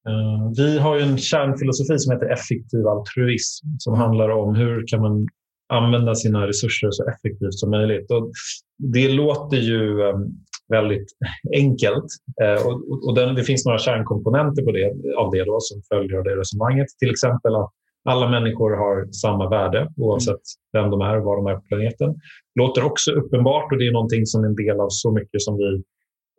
eh, 0.07 0.51
vi 0.57 0.79
har 0.79 0.97
en 0.97 1.17
kärnfilosofi 1.17 1.99
som 1.99 2.13
heter 2.13 2.33
effektiv 2.33 2.87
altruism 2.87 3.67
som 3.79 3.93
handlar 3.93 4.29
om 4.29 4.55
hur 4.55 4.87
kan 4.87 5.01
man 5.01 5.27
använda 5.73 6.15
sina 6.15 6.47
resurser 6.47 6.91
så 6.91 7.09
effektivt 7.09 7.53
som 7.53 7.71
möjligt. 7.71 8.11
Och 8.11 8.31
det 8.77 9.07
låter 9.11 9.57
ju 9.57 10.01
ehm, 10.01 10.27
väldigt 10.71 11.07
enkelt 11.55 12.05
eh, 12.43 12.67
och, 13.07 13.15
den, 13.15 13.35
det 13.35 13.43
finns 13.43 13.65
några 13.65 13.77
kärnkomponenter 13.77 14.63
på 14.63 14.71
det, 14.71 14.87
av 15.17 15.31
det 15.31 15.43
då, 15.43 15.57
som 15.59 15.81
följer 15.89 16.17
av 16.17 16.23
det 16.23 16.35
resonemanget. 16.35 16.87
Till 16.99 17.11
exempel 17.11 17.55
att 17.55 17.71
alla 18.09 18.29
människor 18.29 18.71
har 18.71 19.11
samma 19.11 19.49
värde 19.49 19.89
oavsett 19.97 20.41
vem 20.73 20.89
de 20.89 21.01
är 21.01 21.17
och 21.17 21.23
var 21.23 21.37
de 21.37 21.47
är 21.47 21.55
på 21.55 21.61
planeten. 21.61 22.15
Låter 22.59 22.83
också 22.83 23.11
uppenbart 23.11 23.71
och 23.71 23.77
det 23.77 23.87
är 23.87 23.91
någonting 23.91 24.25
som 24.25 24.43
är 24.43 24.47
en 24.47 24.55
del 24.55 24.79
av 24.79 24.87
så 24.89 25.11
mycket 25.11 25.41
som 25.41 25.57
vi 25.57 25.83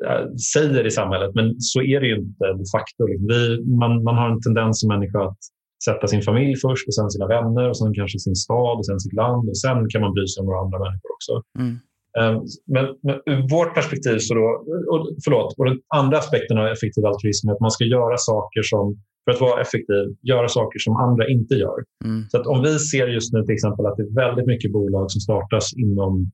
Eh, 0.09 0.27
säger 0.55 0.87
i 0.87 0.91
samhället, 0.91 1.35
men 1.35 1.61
så 1.61 1.83
är 1.83 2.01
det 2.01 2.07
ju 2.07 2.17
inte 2.17 2.45
de 2.47 2.65
facto. 2.77 3.07
Vi, 3.29 3.65
man, 3.81 4.03
man 4.05 4.15
har 4.15 4.31
en 4.31 4.41
tendens 4.41 4.81
som 4.81 4.89
människa 4.89 5.25
att 5.29 5.39
sätta 5.85 6.07
sin 6.07 6.23
familj 6.23 6.57
först 6.57 6.89
och 6.89 6.95
sen 6.95 7.11
sina 7.11 7.27
vänner 7.27 7.69
och 7.69 7.79
sen 7.79 7.95
kanske 7.95 8.19
sin 8.19 8.35
stad 8.35 8.79
och 8.79 8.87
sen 8.87 9.01
sitt 9.01 9.13
land 9.13 9.49
och 9.49 9.59
sen 9.59 9.89
kan 9.89 10.01
man 10.01 10.15
bry 10.15 10.27
sig 10.27 10.41
om 10.41 10.47
några 10.47 10.61
andra 10.61 10.79
människor 10.79 11.11
också. 11.17 11.33
Mm. 11.59 11.75
Um, 12.21 12.45
men, 12.67 12.85
men 13.03 13.17
ur 13.27 13.49
vårt 13.51 13.75
perspektiv, 13.75 14.19
så 14.19 14.35
då, 14.35 14.47
och, 14.93 15.01
förlåt, 15.25 15.55
och 15.59 15.65
den 15.65 15.81
andra 15.95 16.19
aspekten 16.19 16.59
av 16.59 16.67
effektiv 16.67 17.07
altruism 17.07 17.49
är 17.49 17.53
att 17.53 17.61
man 17.61 17.71
ska 17.71 17.85
göra 17.85 18.17
saker 18.17 18.63
som, 18.63 18.97
för 19.25 19.33
att 19.33 19.41
vara 19.41 19.61
effektiv, 19.61 20.05
göra 20.23 20.49
saker 20.49 20.79
som 20.79 20.97
andra 20.97 21.29
inte 21.29 21.55
gör. 21.55 21.79
Mm. 22.05 22.29
Så 22.29 22.41
att 22.41 22.47
om 22.47 22.63
vi 22.63 22.79
ser 22.79 23.07
just 23.07 23.33
nu 23.33 23.43
till 23.43 23.55
exempel 23.55 23.87
att 23.87 23.97
det 23.97 24.03
är 24.03 24.15
väldigt 24.15 24.47
mycket 24.47 24.73
bolag 24.73 25.11
som 25.11 25.21
startas 25.21 25.67
inom 25.77 26.31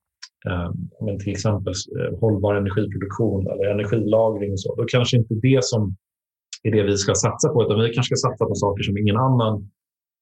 eh, 0.49 0.71
men 1.05 1.19
till 1.19 1.33
exempel 1.33 1.75
eh, 1.99 2.19
hållbar 2.21 2.55
energiproduktion 2.55 3.47
eller 3.51 3.65
energilagring 3.75 4.53
och 4.53 4.61
så, 4.61 4.75
då 4.75 4.85
kanske 4.85 5.17
inte 5.17 5.35
det 5.35 5.65
som 5.65 5.97
är 6.63 6.73
det 6.73 6.83
vi 6.83 6.97
ska 6.97 7.15
satsa 7.15 7.49
på, 7.49 7.63
utan 7.65 7.81
vi 7.81 7.95
kanske 7.95 8.17
ska 8.17 8.29
satsa 8.29 8.45
på 8.45 8.55
saker 8.55 8.83
som 8.83 8.99
ingen 8.99 9.17
annan 9.17 9.55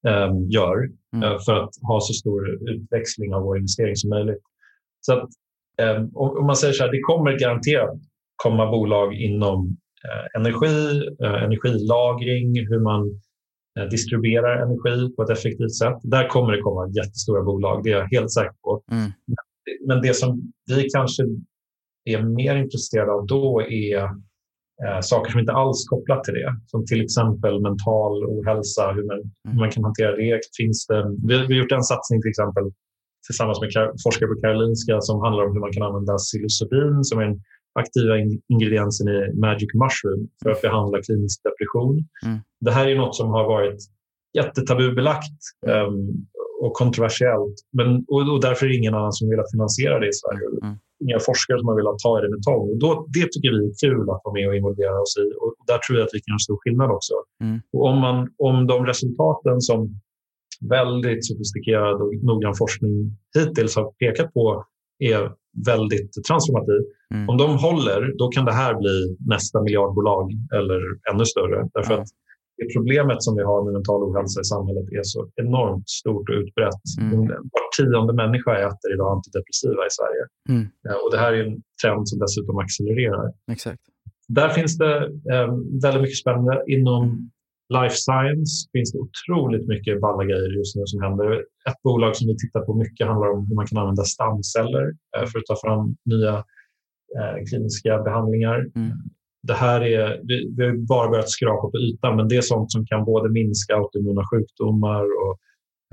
eh, 0.08 0.32
gör 0.48 0.76
mm. 1.14 1.22
eh, 1.24 1.38
för 1.46 1.54
att 1.62 1.74
ha 1.88 2.00
så 2.00 2.12
stor 2.12 2.70
utväxling 2.70 3.34
av 3.34 3.42
vår 3.42 3.56
investering 3.56 3.96
som 3.96 4.10
möjligt. 4.10 4.44
Så 5.00 5.12
att, 5.12 5.28
eh, 5.82 6.04
om 6.14 6.46
man 6.46 6.56
säger 6.56 6.74
så 6.74 6.84
här, 6.84 6.92
det 6.92 7.00
kommer 7.00 7.38
garanterat 7.38 7.98
komma 8.36 8.70
bolag 8.70 9.14
inom 9.14 9.76
eh, 10.04 10.40
energi, 10.40 11.08
energilagring, 11.44 12.66
hur 12.68 12.80
man 12.80 13.20
distribuerar 13.90 14.62
energi 14.62 15.16
på 15.16 15.22
ett 15.22 15.30
effektivt 15.30 15.74
sätt. 15.74 15.98
Där 16.02 16.28
kommer 16.28 16.52
det 16.52 16.62
komma 16.62 16.88
jättestora 16.96 17.42
bolag, 17.42 17.84
det 17.84 17.90
är 17.90 17.98
jag 17.98 18.08
helt 18.08 18.32
säker 18.32 18.54
på. 18.62 18.82
Mm 18.90 19.12
men 19.86 20.02
det 20.02 20.14
som 20.14 20.52
vi 20.66 20.88
kanske 20.90 21.22
är 22.04 22.22
mer 22.22 22.56
intresserade 22.56 23.12
av 23.12 23.26
då 23.26 23.62
är 23.62 24.02
eh, 24.84 25.00
saker 25.02 25.30
som 25.30 25.40
inte 25.40 25.52
alls 25.52 25.84
är 25.84 25.88
kopplat 25.88 26.24
till 26.24 26.34
det. 26.34 26.60
Som 26.66 26.86
till 26.86 27.02
exempel 27.02 27.60
mental 27.60 28.24
ohälsa, 28.24 28.92
hur 28.92 29.06
man, 29.06 29.32
hur 29.48 29.58
man 29.60 29.70
kan 29.70 29.84
hantera 29.84 30.16
det. 30.16 30.40
Finns 30.56 30.86
det 30.86 31.04
vi, 31.28 31.46
vi 31.46 31.54
har 31.54 31.62
gjort 31.62 31.72
en 31.72 31.82
satsning 31.82 32.22
till 32.22 32.28
exempel 32.28 32.64
tillsammans 33.26 33.60
med 33.60 33.70
forskare 34.04 34.28
på 34.28 34.40
Karolinska 34.42 35.00
som 35.00 35.20
handlar 35.24 35.42
om 35.44 35.52
hur 35.54 35.60
man 35.66 35.72
kan 35.72 35.86
använda 35.88 36.14
psilocybin 36.16 37.04
som 37.04 37.18
är 37.18 37.24
den 37.24 37.40
aktiva 37.82 38.14
ingrediensen 38.54 39.08
i 39.08 39.18
Magic 39.46 39.70
Mushroom 39.82 40.28
för 40.42 40.50
att 40.50 40.62
behandla 40.62 41.02
klinisk 41.06 41.36
depression. 41.48 41.94
Mm. 42.26 42.38
Det 42.60 42.72
här 42.76 42.86
är 42.88 42.96
något 42.96 43.16
som 43.16 43.28
har 43.36 43.44
varit 43.44 43.80
jättetabubelagt 44.38 45.40
um, 45.66 46.26
och 46.62 46.72
kontroversiellt. 46.72 47.56
Men, 47.78 47.88
och, 48.12 48.20
och 48.34 48.40
därför 48.46 48.66
är 48.66 48.70
det 48.70 48.76
ingen 48.76 48.94
annan 48.94 49.12
som 49.12 49.28
vill 49.28 49.42
finansiera 49.54 49.98
det 50.00 50.08
i 50.08 50.16
Sverige. 50.20 50.46
Mm. 50.62 50.76
Inga 51.04 51.18
forskare 51.28 51.58
som 51.58 51.68
har 51.68 51.76
velat 51.76 51.98
ta 51.98 52.20
det 52.20 52.30
med 52.34 52.42
tång. 52.48 52.64
Och 52.72 52.78
då, 52.84 52.90
det 53.16 53.26
tycker 53.32 53.50
vi 53.56 53.62
är 53.70 53.74
kul 53.84 54.00
att 54.12 54.22
vara 54.24 54.34
med 54.38 54.48
och 54.48 54.56
involvera 54.56 55.00
oss 55.04 55.14
i. 55.24 55.26
Och 55.42 55.52
där 55.70 55.78
tror 55.78 55.98
jag 55.98 56.04
att 56.06 56.14
vi 56.16 56.20
kan 56.20 56.32
göra 56.32 56.46
stor 56.48 56.58
skillnad 56.62 56.90
också. 56.96 57.14
Mm. 57.44 57.56
Och 57.72 57.84
om, 57.90 57.98
man, 58.06 58.16
om 58.48 58.66
de 58.72 58.86
resultaten 58.92 59.60
som 59.60 59.78
väldigt 60.60 61.26
sofistikerad 61.26 62.02
och 62.02 62.14
noggrann 62.22 62.54
forskning 62.54 63.16
hittills 63.38 63.76
har 63.76 63.92
pekat 63.92 64.34
på 64.34 64.64
är 64.98 65.32
väldigt 65.66 66.12
transformativ. 66.28 66.80
Mm. 67.14 67.28
Om 67.28 67.36
de 67.36 67.58
håller, 67.58 68.14
då 68.18 68.28
kan 68.28 68.44
det 68.44 68.52
här 68.52 68.74
bli 68.74 69.16
nästa 69.26 69.62
miljardbolag 69.62 70.32
eller 70.54 70.80
ännu 71.12 71.24
större. 71.24 71.68
Därför 71.74 71.94
att 71.94 72.08
det 72.56 72.74
problemet 72.76 73.22
som 73.22 73.36
vi 73.36 73.42
har 73.42 73.64
med 73.64 73.72
mental 73.72 74.02
ohälsa 74.02 74.40
i 74.40 74.44
samhället 74.44 74.86
är 74.98 75.02
så 75.02 75.30
enormt 75.42 75.88
stort 75.88 76.28
och 76.28 76.34
utbrett. 76.42 76.84
Mm. 77.00 77.26
Var 77.28 77.64
tionde 77.76 78.12
människa 78.12 78.52
äter 78.66 78.88
idag 78.94 79.08
antidepressiva 79.16 79.82
i 79.90 79.92
Sverige. 79.98 80.24
Mm. 80.48 80.64
Och 81.04 81.10
det 81.12 81.18
här 81.18 81.32
är 81.32 81.44
en 81.46 81.56
trend 81.82 82.08
som 82.08 82.18
dessutom 82.18 82.58
accelererar. 82.58 83.32
Exakt. 83.52 83.82
Där 84.28 84.48
finns 84.48 84.78
det 84.78 84.96
eh, 85.32 85.48
väldigt 85.82 86.02
mycket 86.02 86.22
spännande. 86.24 86.64
Inom 86.66 87.30
life 87.68 87.94
science 87.94 88.52
finns 88.72 88.92
det 88.92 88.98
otroligt 88.98 89.68
mycket 89.68 90.00
balla 90.00 90.24
grejer 90.24 90.58
just 90.58 90.76
nu 90.76 90.82
som 90.86 91.02
händer. 91.02 91.38
Ett 91.68 91.82
bolag 91.82 92.16
som 92.16 92.26
vi 92.28 92.36
tittar 92.38 92.60
på 92.60 92.74
mycket 92.74 93.06
handlar 93.06 93.28
om 93.28 93.46
hur 93.46 93.54
man 93.54 93.66
kan 93.66 93.78
använda 93.78 94.04
stamceller 94.04 94.86
eh, 95.16 95.26
för 95.26 95.38
att 95.38 95.46
ta 95.46 95.56
fram 95.64 95.96
nya 96.04 96.34
eh, 97.18 97.36
kliniska 97.48 98.02
behandlingar. 98.02 98.58
Mm 98.76 98.92
det 99.46 99.54
här 99.54 99.80
är, 99.80 100.20
vi, 100.24 100.54
vi 100.56 100.64
har 100.64 100.76
bara 100.76 101.10
börjat 101.10 101.30
skrapa 101.30 101.70
på 101.70 101.78
ytan, 101.78 102.16
men 102.16 102.28
det 102.28 102.36
är 102.36 102.42
sånt 102.42 102.72
som 102.72 102.86
kan 102.86 103.04
både 103.04 103.30
minska 103.30 103.74
autoimmuna 103.74 104.22
sjukdomar 104.30 105.02
och 105.02 105.38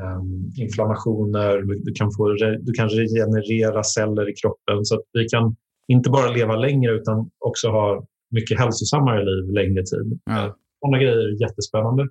um, 0.03 0.51
inflammationer. 0.57 1.61
Du 1.85 1.93
kan, 1.93 2.11
få, 2.17 2.33
du 2.61 2.73
kan 2.73 2.89
regenerera 2.89 3.83
celler 3.83 4.29
i 4.29 4.33
kroppen. 4.33 4.85
Så 4.85 4.95
att 4.95 5.01
vi 5.13 5.29
kan 5.29 5.55
inte 5.87 6.09
bara 6.09 6.31
leva 6.31 6.55
längre 6.55 6.91
utan 6.91 7.29
också 7.39 7.67
ha 7.67 8.05
mycket 8.31 8.59
hälsosammare 8.59 9.25
liv 9.25 9.53
längre 9.53 9.83
tid. 9.83 10.19
Mm. 10.29 10.51
Sådana 10.83 10.97
grejer 10.97 11.17
är 11.17 11.41
jättespännande. 11.41 12.07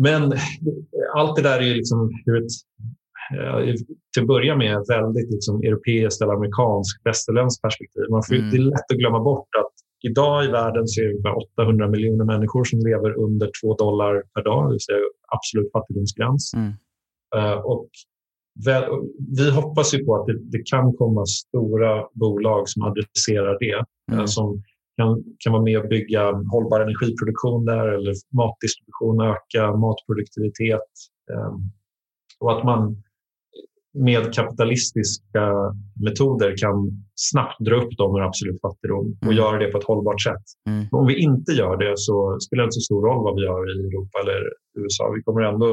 Men 0.00 0.32
allt 1.14 1.36
det 1.36 1.42
där 1.42 1.60
är 1.60 1.74
liksom 1.74 2.10
ur 2.26 2.36
ett, 2.38 2.52
till 4.12 4.22
att 4.22 4.28
börja 4.28 4.56
med 4.56 4.84
väldigt 4.88 5.30
liksom 5.30 5.62
europeiskt 5.62 6.22
eller 6.22 6.32
amerikanskt 6.32 7.06
västerländskt 7.06 7.62
perspektiv. 7.62 8.02
Man 8.10 8.22
får, 8.22 8.34
mm. 8.34 8.50
Det 8.50 8.56
är 8.56 8.60
lätt 8.60 8.90
att 8.92 8.98
glömma 8.98 9.20
bort 9.20 9.48
att 9.58 9.72
idag 10.02 10.44
i 10.44 10.48
världen 10.48 10.88
så 10.88 11.00
är 11.00 11.04
det 11.04 11.10
ungefär 11.10 11.36
800 11.36 11.88
miljoner 11.88 12.24
människor 12.24 12.64
som 12.64 12.78
lever 12.78 13.18
under 13.18 13.50
2 13.62 13.74
dollar 13.74 14.22
per 14.34 14.44
dag, 14.44 14.66
det 14.66 14.72
vill 14.72 14.80
säga 14.80 14.98
absolut 15.28 15.72
fattigdomsgräns. 15.72 16.52
Mm. 16.54 16.72
Uh, 17.36 17.58
och 17.58 17.88
väl, 18.64 18.84
vi 19.36 19.50
hoppas 19.50 19.94
ju 19.94 20.04
på 20.04 20.16
att 20.16 20.26
det, 20.26 20.38
det, 20.38 20.62
kan 20.70 20.92
komma 20.92 21.26
stora 21.26 22.06
bolag 22.12 22.68
som 22.68 22.82
adresserar 22.82 23.58
det, 23.60 23.84
mm. 24.12 24.20
uh, 24.20 24.26
som 24.26 24.62
kan, 24.96 25.24
kan 25.38 25.52
vara 25.52 25.62
med 25.62 25.78
och 25.78 25.88
bygga 25.88 26.32
hållbar 26.32 26.80
energiproduktion 26.80 27.64
där 27.64 27.88
eller 27.88 28.14
matdistribution, 28.36 29.20
öka 29.20 29.76
matproduktivitet. 29.76 30.90
Um, 31.32 31.70
och 32.40 32.58
att 32.58 32.64
man 32.64 33.02
med 33.94 34.34
kapitalistiska 34.34 35.44
metoder 36.06 36.56
kan 36.56 37.04
snabbt 37.14 37.56
dra 37.60 37.76
upp 37.82 37.96
dem 37.96 38.16
ur 38.16 38.22
absolut 38.22 38.60
fattigdom 38.60 39.16
och 39.20 39.32
mm. 39.32 39.36
göra 39.36 39.58
det 39.58 39.68
på 39.72 39.78
ett 39.78 39.84
hållbart 39.84 40.22
sätt. 40.22 40.46
Mm. 40.68 40.86
Om 40.90 41.06
vi 41.06 41.14
inte 41.18 41.52
gör 41.52 41.76
det 41.76 41.92
så 41.96 42.38
spelar 42.40 42.62
det 42.62 42.66
inte 42.66 42.80
så 42.80 42.88
stor 42.90 43.02
roll 43.06 43.24
vad 43.24 43.34
vi 43.36 43.42
gör 43.42 43.62
i 43.70 43.74
Europa 43.88 44.16
eller 44.22 44.40
USA. 44.78 45.12
Vi 45.16 45.22
kommer 45.22 45.42
ändå, 45.42 45.68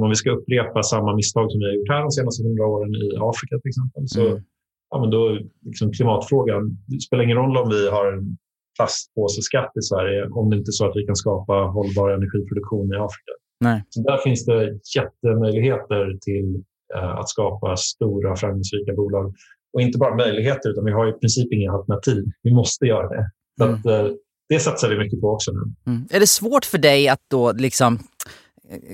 om 0.00 0.08
vi 0.08 0.14
ska 0.14 0.30
upprepa 0.30 0.82
samma 0.82 1.16
misstag 1.16 1.50
som 1.50 1.58
vi 1.60 1.66
har 1.66 1.74
gjort 1.76 1.88
här 1.88 2.02
de 2.02 2.10
senaste 2.10 2.42
hundra 2.42 2.66
åren 2.66 2.90
i 2.94 3.06
Afrika 3.30 3.54
till 3.58 3.72
exempel, 3.72 4.02
så 4.16 4.26
mm. 4.26 4.42
ja, 4.90 5.00
men 5.00 5.10
då, 5.10 5.38
liksom 5.66 5.92
klimatfrågan, 5.92 6.62
det 6.86 7.00
spelar 7.00 7.24
ingen 7.24 7.36
roll 7.36 7.56
om 7.56 7.68
vi 7.68 7.90
har 7.90 8.12
en 8.12 8.36
plastpåseskatt 8.80 9.72
i 9.80 9.82
Sverige 9.90 10.20
om 10.38 10.50
det 10.50 10.56
inte 10.56 10.70
är 10.74 10.78
så 10.80 10.84
att 10.88 10.96
vi 10.96 11.06
kan 11.06 11.16
skapa 11.16 11.54
hållbar 11.76 12.10
energiproduktion 12.10 12.86
i 12.94 12.96
Afrika. 12.96 13.32
Nej. 13.60 13.78
Så 13.88 14.02
där 14.02 14.18
finns 14.26 14.44
det 14.46 14.60
jättemöjligheter 14.96 16.18
till 16.26 16.64
Eh, 16.94 17.18
att 17.18 17.28
skapa 17.28 17.76
stora 17.76 18.36
framgångsrika 18.36 18.92
bolag. 18.92 19.34
Och 19.72 19.80
inte 19.80 19.98
bara 19.98 20.16
möjligheter, 20.16 20.70
utan 20.70 20.84
vi 20.84 20.92
har 20.92 21.08
i 21.08 21.12
princip 21.12 21.52
inga 21.52 21.72
alternativ. 21.72 22.24
Vi 22.42 22.54
måste 22.54 22.86
göra 22.86 23.08
det. 23.08 23.30
Så 23.58 23.64
mm. 23.64 23.74
att, 23.74 23.86
eh, 23.86 24.06
det 24.48 24.60
satsar 24.60 24.88
vi 24.88 24.98
mycket 24.98 25.20
på 25.20 25.28
också 25.30 25.52
nu. 25.52 25.92
Mm. 25.92 26.08
Är 26.10 26.20
det 26.20 26.26
svårt 26.26 26.64
för 26.64 26.78
dig 26.78 27.08
att 27.08 27.20
då 27.28 27.52
liksom 27.52 27.98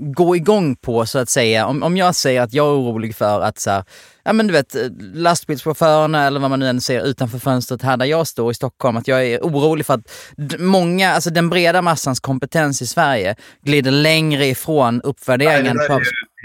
gå 0.01 0.37
igång 0.37 0.77
på 0.77 1.07
så 1.07 1.19
att 1.19 1.29
säga. 1.29 1.67
Om, 1.67 1.83
om 1.83 1.97
jag 1.97 2.15
säger 2.15 2.43
att 2.43 2.53
jag 2.53 2.67
är 2.67 2.81
orolig 2.81 3.15
för 3.15 3.41
att 3.41 3.59
så 3.59 3.71
här, 3.71 3.85
ja 4.25 4.33
men 4.33 4.47
du 4.47 4.53
vet 4.53 4.77
lastbilschaufförerna 5.15 6.27
eller 6.27 6.41
vad 6.41 6.51
man 6.51 6.59
nu 6.59 6.67
än 6.67 6.81
ser 6.81 7.07
utanför 7.07 7.39
fönstret 7.39 7.83
här 7.83 7.97
där 7.97 8.07
jag 8.07 8.27
står 8.27 8.51
i 8.51 8.55
Stockholm, 8.55 8.97
att 8.97 9.09
jag 9.09 9.27
är 9.27 9.41
orolig 9.41 9.87
för 9.87 9.95
att 9.95 10.11
många, 10.59 11.09
alltså 11.09 11.31
den 11.31 11.49
breda 11.49 11.83
massans 11.83 12.21
kompetens 12.21 12.83
i 12.83 12.87
Sverige 12.87 13.37
glider 13.63 13.91
längre 13.91 14.47
ifrån 14.47 15.03
uppvärderingen. 15.03 15.77
Nej, 15.77 15.89
det 15.89 15.95
där 15.95 16.01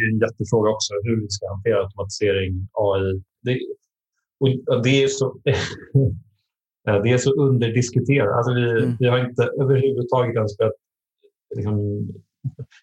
är 0.05 0.13
en 0.13 0.19
jättefråga 0.19 0.69
också, 0.69 0.93
hur 1.03 1.21
vi 1.21 1.29
ska 1.29 1.49
hantera 1.49 1.83
automatisering, 1.83 2.67
AI. 2.73 3.21
Det, 3.41 3.59
och 4.39 4.83
det 4.83 5.03
är 5.03 5.07
så... 5.07 5.37
det 7.03 7.09
är 7.09 7.17
så 7.17 7.31
underdiskuterat. 7.31 8.35
Alltså 8.37 8.53
vi, 8.53 8.71
mm. 8.71 8.95
vi 8.99 9.07
har 9.07 9.29
inte 9.29 9.43
överhuvudtaget 9.43 10.35
ens 10.35 10.57
börjat 10.57 10.73
liksom, 11.55 11.77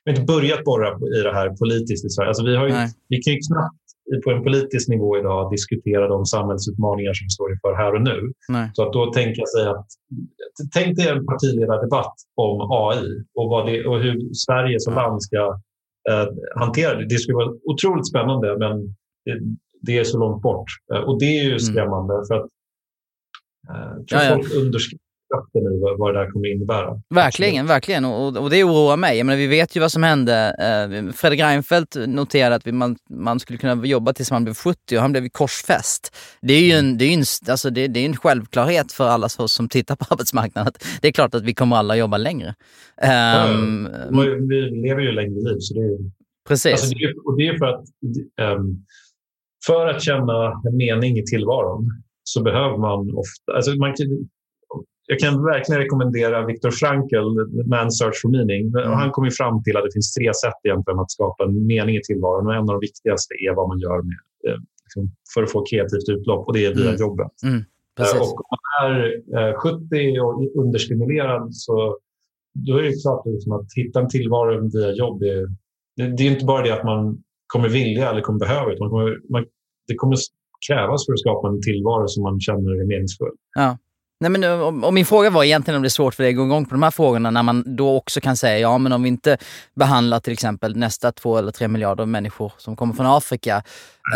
vi 0.04 0.10
har 0.10 0.18
inte 0.18 0.32
börjat 0.32 0.64
borra 0.64 0.88
i 1.18 1.22
det 1.22 1.34
här 1.34 1.56
politiskt 1.56 2.04
i 2.04 2.10
Sverige. 2.10 2.28
Alltså 2.28 2.44
vi, 2.44 2.56
har 2.56 2.68
ju, 2.68 2.74
vi 3.08 3.16
kan 3.22 3.32
ju 3.32 3.40
knappt 3.48 3.88
på 4.24 4.30
en 4.30 4.42
politisk 4.42 4.88
nivå 4.88 5.18
idag 5.18 5.50
diskutera 5.50 6.08
de 6.08 6.26
samhällsutmaningar 6.26 7.12
som 7.12 7.24
vi 7.24 7.30
står 7.30 7.52
inför 7.52 7.74
här 7.74 7.94
och 7.94 8.02
nu. 8.02 8.32
Nej. 8.48 8.70
Så 8.72 8.86
att 8.86 8.92
då 8.92 9.12
tänka 9.12 9.42
sig 9.46 9.66
att 9.66 9.86
tänk 10.74 10.96
dig 10.96 11.08
en 11.08 11.26
partiledardebatt 11.26 12.14
om 12.34 12.68
AI 12.70 13.24
och, 13.34 13.66
det, 13.66 13.86
och 13.86 14.00
hur 14.00 14.34
Sverige 14.34 14.80
som 14.80 14.94
land 14.94 15.22
ska 15.22 15.60
eh, 16.10 16.28
hantera 16.56 16.98
det. 16.98 17.08
Det 17.08 17.18
skulle 17.18 17.36
vara 17.36 17.54
otroligt 17.64 18.08
spännande 18.08 18.58
men 18.58 18.96
det, 19.24 19.40
det 19.80 19.98
är 19.98 20.04
så 20.04 20.18
långt 20.18 20.42
bort. 20.42 20.70
Eh, 20.94 21.00
och 21.00 21.18
det 21.20 21.38
är 21.38 21.42
ju 21.42 21.48
mm. 21.48 21.60
skrämmande 21.60 22.14
mm. 22.14 22.26
för 22.28 22.34
att 22.34 22.48
eh, 23.70 24.02
ja, 24.06 24.24
ja. 24.24 24.34
folk 24.34 24.54
underskattar 24.54 25.07
kraften 25.30 25.62
i 25.62 25.80
vad, 25.98 26.14
det 26.14 26.18
här 26.18 26.30
kommer 26.30 26.52
innebära. 26.54 27.00
Verkligen, 27.14 27.66
verkligen. 27.66 28.04
Och, 28.04 28.36
och 28.36 28.50
det 28.50 28.64
oroar 28.64 28.96
mig. 28.96 29.24
Menar, 29.24 29.38
vi 29.38 29.46
vet 29.46 29.76
ju 29.76 29.80
vad 29.80 29.92
som 29.92 30.02
hände. 30.02 30.34
Eh, 30.58 31.12
Fredrik 31.12 31.40
Reinfeldt 31.40 31.96
noterade 32.06 32.54
att 32.54 32.66
man, 32.66 32.96
man 33.10 33.40
skulle 33.40 33.58
kunna 33.58 33.86
jobba 33.86 34.12
tills 34.12 34.30
man 34.30 34.44
blev 34.44 34.54
70 34.54 34.96
och 34.96 35.02
han 35.02 35.12
blev 35.12 35.28
korsfäst. 35.28 36.16
Det 36.40 36.52
är 36.52 36.62
ju 36.62 36.72
en, 36.72 36.98
det 36.98 37.04
är 37.04 37.14
en, 37.14 37.24
alltså 37.50 37.70
det, 37.70 37.86
det 37.88 38.00
är 38.00 38.06
en 38.06 38.16
självklarhet 38.16 38.92
för 38.92 39.08
alla 39.08 39.28
som 39.28 39.68
tittar 39.68 39.96
på 39.96 40.04
arbetsmarknaden. 40.10 40.72
Det 41.00 41.08
är 41.08 41.12
klart 41.12 41.34
att 41.34 41.44
vi 41.44 41.54
kommer 41.54 41.76
alla 41.76 41.96
jobba 41.96 42.16
längre. 42.16 42.54
Um, 43.02 43.88
ja, 44.12 44.22
vi 44.48 44.60
lever 44.60 45.00
ju 45.00 45.12
längre 45.12 45.40
liv. 45.50 45.56
Så 45.58 45.74
det 45.74 45.80
är, 45.80 45.98
precis. 46.48 46.72
Alltså 46.72 46.94
det, 46.98 47.14
och 47.24 47.36
det 47.38 47.46
är 47.48 47.58
för 47.58 47.66
att, 47.66 47.84
um, 48.56 48.84
för 49.66 49.86
att 49.86 50.02
känna 50.02 50.52
en 50.68 50.76
mening 50.76 51.18
i 51.18 51.24
tillvaron 51.24 51.88
så 52.22 52.42
behöver 52.42 52.78
man 52.78 53.00
ofta... 53.14 53.52
Alltså 53.56 53.70
man, 53.76 53.94
jag 55.10 55.18
kan 55.18 55.44
verkligen 55.44 55.80
rekommendera 55.80 56.46
Viktor 56.46 56.70
Frankl, 56.70 57.28
Man's 57.74 57.90
Search 57.90 58.18
for 58.22 58.28
Meaning. 58.28 58.62
Mm. 58.66 58.92
Han 58.92 59.10
kom 59.10 59.30
fram 59.30 59.62
till 59.62 59.76
att 59.76 59.84
det 59.84 59.92
finns 59.92 60.14
tre 60.14 60.34
sätt 60.34 60.58
egentligen 60.64 60.98
att 60.98 61.10
skapa 61.10 61.44
en 61.44 61.66
mening 61.66 61.96
i 61.96 62.02
tillvaron. 62.02 62.46
Och 62.46 62.54
en 62.54 62.66
av 62.68 62.74
de 62.76 62.80
viktigaste 62.80 63.34
är 63.34 63.54
vad 63.54 63.68
man 63.68 63.78
gör 63.78 63.98
med, 64.08 64.18
eh, 64.46 64.60
liksom, 64.84 65.02
för 65.34 65.42
att 65.42 65.52
få 65.52 65.64
kreativt 65.70 66.08
utlopp 66.08 66.46
och 66.46 66.52
det 66.54 66.66
är 66.66 66.74
via 66.74 66.88
mm. 66.88 67.00
jobbet. 67.00 67.34
Mm. 67.44 67.60
Eh, 68.00 68.20
och 68.22 68.36
om 68.52 68.58
man 68.64 68.90
är 69.42 69.54
70 69.56 70.16
eh, 70.16 70.24
och 70.26 70.34
understimulerad 70.62 71.54
så 71.54 71.98
då 72.66 72.76
är 72.76 72.82
det 72.82 73.02
klart 73.02 73.26
liksom 73.26 73.52
att 73.52 73.66
hitta 73.76 74.00
en 74.00 74.08
tillvaro 74.08 74.70
via 74.72 74.92
jobb. 74.92 75.22
Är, 75.22 75.46
det, 75.96 76.16
det, 76.16 76.22
är 76.22 76.30
inte 76.30 76.44
bara 76.44 76.62
det 76.62 76.74
att 76.78 76.84
man 76.84 77.22
kommer 77.46 77.68
vilja 77.68 78.10
eller 78.10 78.20
kommer 78.20 78.38
behöva 78.38 78.72
utan 78.72 78.84
man 78.84 78.90
kommer, 78.90 79.18
man, 79.30 79.44
det 79.88 79.94
kommer 79.94 80.16
krävas 80.68 81.06
för 81.06 81.12
att 81.12 81.20
skapa 81.20 81.48
en 81.48 81.62
tillvaro 81.62 82.08
som 82.08 82.22
man 82.22 82.40
känner 82.40 82.80
är 82.80 82.86
meningsfull. 82.86 83.36
Ja. 83.54 83.78
Nej, 84.20 84.30
men, 84.30 84.44
och, 84.84 84.94
min 84.94 85.06
fråga 85.06 85.30
var 85.30 85.44
egentligen 85.44 85.76
om 85.76 85.82
det 85.82 85.86
är 85.86 85.90
svårt 85.90 86.14
för 86.14 86.22
dig 86.22 86.30
att 86.30 86.36
gå 86.36 86.44
igång 86.44 86.64
på 86.64 86.74
de 86.74 86.82
här 86.82 86.90
frågorna 86.90 87.30
när 87.30 87.42
man 87.42 87.76
då 87.76 87.96
också 87.96 88.20
kan 88.20 88.36
säga, 88.36 88.58
ja 88.58 88.78
men 88.78 88.92
om 88.92 89.02
vi 89.02 89.08
inte 89.08 89.38
behandlar 89.76 90.20
till 90.20 90.32
exempel 90.32 90.76
nästa 90.76 91.12
två 91.12 91.38
eller 91.38 91.52
tre 91.52 91.68
miljarder 91.68 92.06
människor 92.06 92.52
som 92.58 92.76
kommer 92.76 92.94
från 92.94 93.06
Afrika 93.06 93.62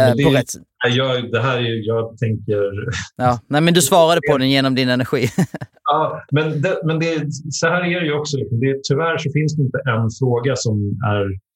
eh, 0.00 0.14
det, 0.16 0.24
på 0.24 0.30
rätt 0.30 0.48
jag, 0.90 1.30
det 1.30 1.42
här 1.42 1.58
är 1.58 1.86
jag 1.86 2.18
tänker... 2.18 2.72
Ja, 3.16 3.40
nej, 3.46 3.60
men 3.60 3.74
du 3.74 3.82
svarade 3.82 4.20
på 4.30 4.38
den 4.38 4.50
genom 4.50 4.74
din 4.74 4.88
energi. 4.88 5.28
ja, 5.90 6.22
men, 6.32 6.62
det, 6.62 6.80
men 6.84 6.98
det, 6.98 7.26
så 7.50 7.66
här 7.66 7.80
är 7.80 8.00
det 8.00 8.06
ju 8.06 8.12
också. 8.12 8.36
Liksom. 8.36 8.60
Det, 8.60 8.80
tyvärr 8.88 9.18
så 9.18 9.30
finns 9.32 9.56
det 9.56 9.62
inte 9.62 9.78
en 9.78 10.08
fråga 10.20 10.56
som 10.56 10.76
är 11.06 11.52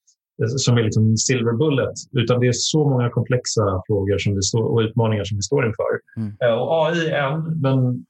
som 0.57 0.77
är 0.77 0.83
liksom 0.83 1.17
silver 1.17 1.53
bullet, 1.53 1.93
utan 2.11 2.39
det 2.39 2.47
är 2.47 2.51
så 2.53 2.89
många 2.89 3.09
komplexa 3.09 3.61
frågor 3.87 4.17
som 4.17 4.35
vi 4.35 4.41
står, 4.41 4.63
och 4.63 4.79
utmaningar 4.79 5.23
som 5.23 5.37
vi 5.37 5.41
står 5.41 5.65
inför. 5.65 5.93
Mm. 6.17 6.33
Eh, 6.43 6.59
och 6.61 6.87
AI 6.87 7.09
är 7.09 7.27
en, 7.33 7.61
men 7.61 7.79
Eh, 7.79 8.06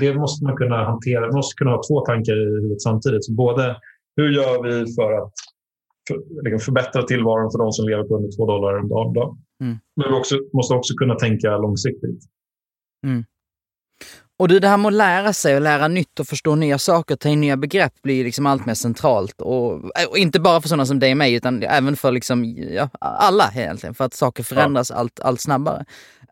det 0.00 0.14
måste 0.14 0.44
man 0.44 0.56
kunna 0.56 0.84
hantera. 0.84 1.20
Man 1.20 1.34
måste 1.34 1.58
kunna 1.58 1.70
ha 1.70 1.82
två 1.88 2.00
tankar 2.00 2.36
i 2.42 2.44
huvudet 2.44 2.82
samtidigt. 2.82 3.24
Så 3.24 3.32
både 3.32 3.76
hur 4.16 4.28
gör 4.28 4.62
vi 4.62 4.94
för 4.94 5.12
att 5.12 5.32
för, 6.08 6.44
liksom 6.44 6.60
förbättra 6.60 7.02
tillvaron 7.02 7.50
för 7.52 7.58
de 7.58 7.72
som 7.72 7.88
lever 7.88 8.04
på 8.04 8.16
under 8.16 8.36
två 8.36 8.46
dollar 8.46 8.78
om 8.78 8.88
dagen. 8.88 9.38
Mm. 9.62 9.78
Men 9.96 10.08
vi 10.08 10.14
också, 10.20 10.38
måste 10.52 10.74
också 10.74 10.94
kunna 10.94 11.14
tänka 11.14 11.56
långsiktigt. 11.56 12.20
Mm. 13.06 13.24
Och 14.38 14.48
du, 14.48 14.58
det 14.58 14.68
här 14.68 14.76
med 14.76 14.86
att 14.86 14.94
lära 14.94 15.32
sig 15.32 15.54
och 15.54 15.60
lära 15.60 15.88
nytt 15.88 16.20
och 16.20 16.26
förstå 16.26 16.54
nya 16.54 16.78
saker, 16.78 17.16
ta 17.16 17.28
in 17.28 17.40
nya 17.40 17.56
begrepp 17.56 18.02
blir 18.02 18.24
liksom 18.24 18.46
allt 18.46 18.66
mer 18.66 18.74
centralt. 18.74 19.40
Och, 19.40 19.72
och 20.10 20.18
inte 20.18 20.40
bara 20.40 20.60
för 20.60 20.68
sådana 20.68 20.86
som 20.86 20.98
dig 20.98 21.10
och 21.10 21.16
mig, 21.16 21.34
utan 21.34 21.62
även 21.62 21.96
för 21.96 22.12
liksom, 22.12 22.44
ja, 22.44 22.88
alla 23.00 23.50
egentligen. 23.54 23.94
För 23.94 24.04
att 24.04 24.14
saker 24.14 24.42
förändras 24.42 24.90
ja. 24.90 24.96
allt, 24.96 25.20
allt 25.20 25.40
snabbare. 25.40 25.84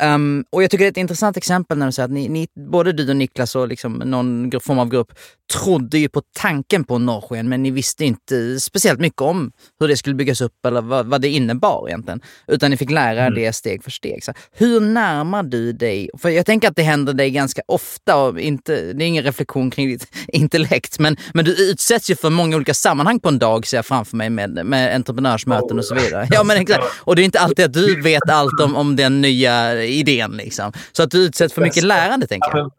Um, 0.02 0.44
och 0.50 0.62
jag 0.62 0.70
tycker 0.70 0.84
det 0.84 0.88
är 0.88 0.90
ett 0.90 0.96
intressant 0.96 1.36
exempel 1.36 1.78
när 1.78 1.86
du 1.86 1.92
säger 1.92 2.04
att 2.04 2.12
ni, 2.12 2.28
ni 2.28 2.48
både 2.70 2.92
du 2.92 3.10
och 3.10 3.16
Niklas 3.16 3.56
och 3.56 3.68
liksom 3.68 3.92
någon 3.92 4.60
form 4.60 4.78
av 4.78 4.88
grupp 4.88 5.12
trodde 5.52 5.98
ju 5.98 6.08
på 6.08 6.22
tanken 6.36 6.84
på 6.84 6.98
norrsken 6.98 7.48
men 7.48 7.62
ni 7.62 7.70
visste 7.70 8.04
inte 8.04 8.60
speciellt 8.60 9.00
mycket 9.00 9.20
om 9.20 9.52
hur 9.80 9.88
det 9.88 9.96
skulle 9.96 10.14
byggas 10.14 10.40
upp 10.40 10.66
eller 10.66 10.80
vad, 10.80 11.06
vad 11.06 11.20
det 11.20 11.28
innebar 11.28 11.88
egentligen. 11.88 12.20
Utan 12.46 12.70
ni 12.70 12.76
fick 12.76 12.90
lära 12.90 13.20
mm. 13.20 13.34
det 13.34 13.52
steg 13.52 13.84
för 13.84 13.90
steg. 13.90 14.24
Så 14.24 14.32
hur 14.52 14.80
närmar 14.80 15.42
du 15.42 15.72
dig? 15.72 16.10
För 16.18 16.28
jag 16.28 16.46
tänker 16.46 16.68
att 16.68 16.76
det 16.76 16.82
händer 16.82 17.12
dig 17.12 17.30
ganska 17.30 17.62
ofta 17.68 18.16
och 18.16 18.40
inte, 18.40 18.92
det 18.92 19.04
är 19.04 19.08
ingen 19.08 19.24
reflektion 19.24 19.70
kring 19.70 19.88
ditt 19.88 20.06
intellekt 20.28 20.98
men, 20.98 21.16
men 21.34 21.44
du 21.44 21.70
utsätts 21.70 22.10
ju 22.10 22.16
för 22.16 22.30
många 22.30 22.56
olika 22.56 22.74
sammanhang 22.74 23.20
på 23.20 23.28
en 23.28 23.38
dag 23.38 23.66
ser 23.66 23.76
jag 23.76 23.86
framför 23.86 24.16
mig 24.16 24.30
med, 24.30 24.66
med 24.66 24.94
entreprenörsmöten 24.94 25.78
och 25.78 25.84
så 25.84 25.94
vidare. 25.94 26.28
Ja, 26.30 26.44
men 26.44 26.56
exakt. 26.56 26.84
Och 26.96 27.16
det 27.16 27.22
är 27.22 27.24
inte 27.24 27.40
alltid 27.40 27.64
att 27.64 27.72
du 27.72 28.00
vet 28.02 28.30
allt 28.30 28.60
om, 28.62 28.76
om 28.76 28.96
den 28.96 29.20
nya 29.20 29.83
idén. 29.86 30.30
Liksom. 30.36 30.72
Så 30.92 31.02
att 31.02 31.10
du 31.10 31.26
utsätts 31.26 31.54
för 31.54 31.62
mycket 31.62 31.84
lärande, 31.84 32.26
tänker 32.26 32.56
jag. 32.56 32.72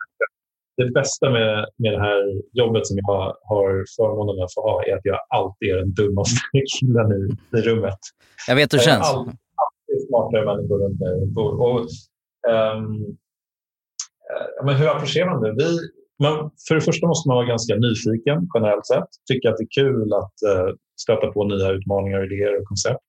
Det 0.78 0.92
bästa 0.92 1.30
med, 1.30 1.66
med 1.78 1.94
det 1.94 2.00
här 2.00 2.42
jobbet 2.52 2.88
som 2.88 2.98
jag 2.98 3.36
har 3.44 3.86
förmånen 3.98 4.44
att 4.44 4.54
få 4.54 4.62
ha 4.62 4.84
är 4.84 4.96
att 4.96 5.06
jag 5.06 5.20
alltid 5.30 5.70
är 5.70 5.78
den 5.78 5.94
dummaste 5.94 6.42
killen 6.80 7.12
i, 7.12 7.58
i 7.58 7.62
rummet. 7.62 8.00
Jag 8.48 8.56
vet 8.56 8.74
hur 8.74 8.78
det 8.78 8.84
känns. 8.84 9.08
Alltid, 9.08 9.38
alltid 9.66 10.08
smartare 10.08 10.46
människor 10.46 10.78
runt 10.84 11.00
mig. 11.00 11.16
Och, 11.38 11.80
um, 12.56 13.18
men 14.66 14.76
hur 14.76 14.88
approcherar 14.88 15.30
man 15.32 15.42
det? 15.42 15.54
Vi, 15.64 15.80
man, 16.24 16.52
för 16.68 16.76
det 16.76 16.82
första 16.82 17.08
måste 17.08 17.30
man 17.30 17.36
vara 17.36 17.46
ganska 17.46 17.76
nyfiken 17.76 18.48
generellt 18.54 18.88
sett. 18.88 19.10
Tycka 19.32 19.50
att 19.50 19.58
det 19.58 19.64
är 19.64 19.84
kul 19.84 20.14
att 20.14 20.38
uh, 20.50 20.74
stöta 21.02 21.28
på 21.28 21.44
nya 21.44 21.72
utmaningar, 21.72 22.26
idéer 22.26 22.62
och 22.62 22.68
koncept. 22.68 23.04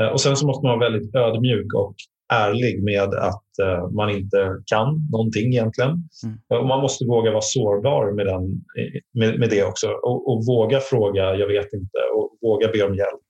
Uh, 0.00 0.06
och 0.06 0.20
sen 0.20 0.36
så 0.36 0.46
måste 0.46 0.66
man 0.66 0.78
vara 0.78 0.90
väldigt 0.90 1.14
ödmjuk 1.14 1.74
och 1.74 1.94
ärlig 2.30 2.82
med 2.82 3.14
att 3.14 3.44
uh, 3.62 3.90
man 3.90 4.10
inte 4.10 4.62
kan 4.66 5.08
någonting 5.12 5.52
egentligen. 5.52 5.90
Mm. 6.24 6.38
Och 6.48 6.66
man 6.66 6.80
måste 6.80 7.04
våga 7.04 7.30
vara 7.30 7.42
sårbar 7.42 8.12
med, 8.12 8.26
den, 8.26 8.64
med, 9.12 9.38
med 9.38 9.50
det 9.50 9.64
också 9.64 9.88
och, 9.88 10.32
och, 10.32 10.46
våga 10.46 10.80
fråga, 10.80 11.34
jag 11.34 11.46
vet 11.46 11.72
inte, 11.72 11.98
och 12.14 12.38
våga 12.40 12.68
be 12.72 12.82
om 12.82 12.94
hjälp. 12.94 13.20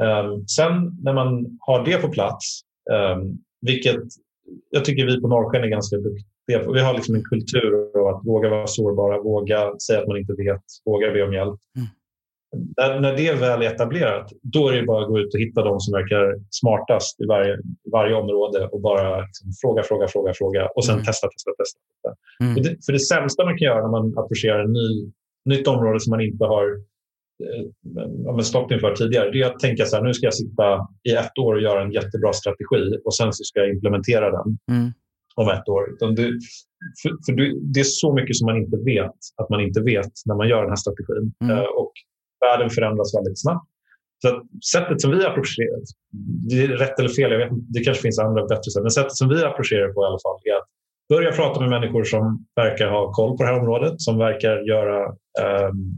Um, 0.00 0.48
sen 0.48 0.98
när 1.02 1.12
man 1.12 1.58
har 1.60 1.84
det 1.84 1.96
på 1.96 2.08
plats, 2.08 2.60
um, 2.90 3.38
vilket 3.60 4.02
jag 4.70 4.84
tycker 4.84 5.06
vi 5.06 5.20
på 5.20 5.28
Norrsken 5.28 5.64
är 5.64 5.68
ganska 5.68 5.96
duktiga 5.96 6.72
Vi 6.72 6.80
har 6.80 6.94
liksom 6.94 7.14
en 7.14 7.24
kultur 7.24 7.98
av 7.98 8.06
att 8.06 8.26
våga 8.26 8.48
vara 8.48 8.66
sårbara, 8.66 9.22
våga 9.22 9.78
säga 9.78 10.00
att 10.00 10.08
man 10.08 10.16
inte 10.16 10.32
vet, 10.32 10.62
våga 10.84 11.12
be 11.12 11.22
om 11.22 11.32
hjälp. 11.32 11.60
Mm. 11.76 11.88
När, 12.76 13.00
när 13.00 13.16
det 13.16 13.32
väl 13.32 13.62
är 13.62 13.66
etablerat, 13.66 14.32
då 14.42 14.68
är 14.68 14.76
det 14.76 14.82
bara 14.82 15.02
att 15.02 15.08
gå 15.08 15.18
ut 15.18 15.34
och 15.34 15.40
hitta 15.40 15.62
de 15.62 15.80
som 15.80 15.92
verkar 15.92 16.34
smartast 16.50 17.20
i 17.20 17.26
varje, 17.26 17.58
varje 17.92 18.14
område 18.14 18.68
och 18.72 18.80
bara 18.80 19.20
liksom 19.20 19.48
fråga, 19.60 19.82
fråga, 19.82 20.08
fråga, 20.08 20.32
fråga 20.34 20.68
och 20.76 20.84
sen 20.84 20.94
mm. 20.94 21.04
testa, 21.04 21.28
testa, 21.28 21.50
testa. 21.50 21.78
Mm. 22.40 22.54
För, 22.54 22.62
det, 22.62 22.84
för 22.86 22.92
det 22.92 22.98
sämsta 22.98 23.44
man 23.44 23.58
kan 23.58 23.66
göra 23.66 23.82
när 23.82 23.90
man 23.90 24.18
approcherar 24.18 24.64
ett 24.64 24.70
ny, 24.70 25.12
nytt 25.44 25.68
område 25.68 26.00
som 26.00 26.10
man 26.10 26.20
inte 26.20 26.44
har 26.44 26.64
eh, 27.44 28.38
stått 28.38 28.70
inför 28.70 28.94
tidigare, 28.94 29.30
det 29.30 29.42
är 29.42 29.46
att 29.46 29.58
tänka 29.58 29.84
så 29.84 29.96
här, 29.96 30.02
nu 30.02 30.14
ska 30.14 30.26
jag 30.26 30.34
sitta 30.34 30.88
i 31.08 31.12
ett 31.12 31.38
år 31.38 31.54
och 31.54 31.62
göra 31.62 31.82
en 31.82 31.92
jättebra 31.92 32.32
strategi 32.32 32.98
och 33.04 33.14
sen 33.14 33.32
så 33.32 33.44
ska 33.44 33.60
jag 33.60 33.70
implementera 33.70 34.30
den 34.30 34.58
mm. 34.70 34.92
om 35.34 35.48
ett 35.48 35.68
år. 35.68 36.14
Det, 36.16 36.26
för, 37.02 37.10
för 37.26 37.32
det 37.74 37.80
är 37.80 37.84
så 37.84 38.14
mycket 38.14 38.36
som 38.36 38.46
man 38.46 38.56
inte 38.56 38.76
vet 38.76 39.18
att 39.36 39.48
man 39.50 39.60
inte 39.60 39.80
vet 39.80 40.12
när 40.26 40.34
man 40.34 40.48
gör 40.48 40.60
den 40.60 40.70
här 40.70 40.76
strategin. 40.76 41.32
Mm. 41.44 41.56
Uh, 41.56 41.64
och 41.64 41.92
världen 42.46 42.70
förändras 42.70 43.14
väldigt 43.16 43.40
snabbt. 43.40 43.68
Så 44.22 44.28
sättet 44.72 45.00
som 45.00 45.10
vi 45.10 45.26
approcherar, 45.26 45.80
det 46.50 46.62
är 46.64 46.68
rätt 46.68 46.98
eller 46.98 47.08
fel, 47.08 47.30
jag 47.32 47.38
vet 47.38 47.52
inte, 47.52 47.66
det 47.68 47.84
kanske 47.84 48.02
finns 48.02 48.18
andra 48.18 48.46
bättre 48.46 48.70
sätt, 48.70 48.82
men 48.82 48.90
sättet 48.90 49.16
som 49.16 49.28
vi 49.28 49.44
approcherar 49.44 49.92
på 49.92 50.02
i 50.02 50.06
alla 50.06 50.22
fall 50.24 50.38
är 50.44 50.56
att 50.56 50.68
börja 51.08 51.32
prata 51.32 51.60
med 51.60 51.70
människor 51.70 52.04
som 52.04 52.46
verkar 52.56 52.88
ha 52.88 53.12
koll 53.12 53.36
på 53.36 53.42
det 53.42 53.48
här 53.48 53.60
området, 53.60 53.94
som 53.96 54.18
verkar 54.18 54.60
göra 54.60 54.98
um, 55.68 55.96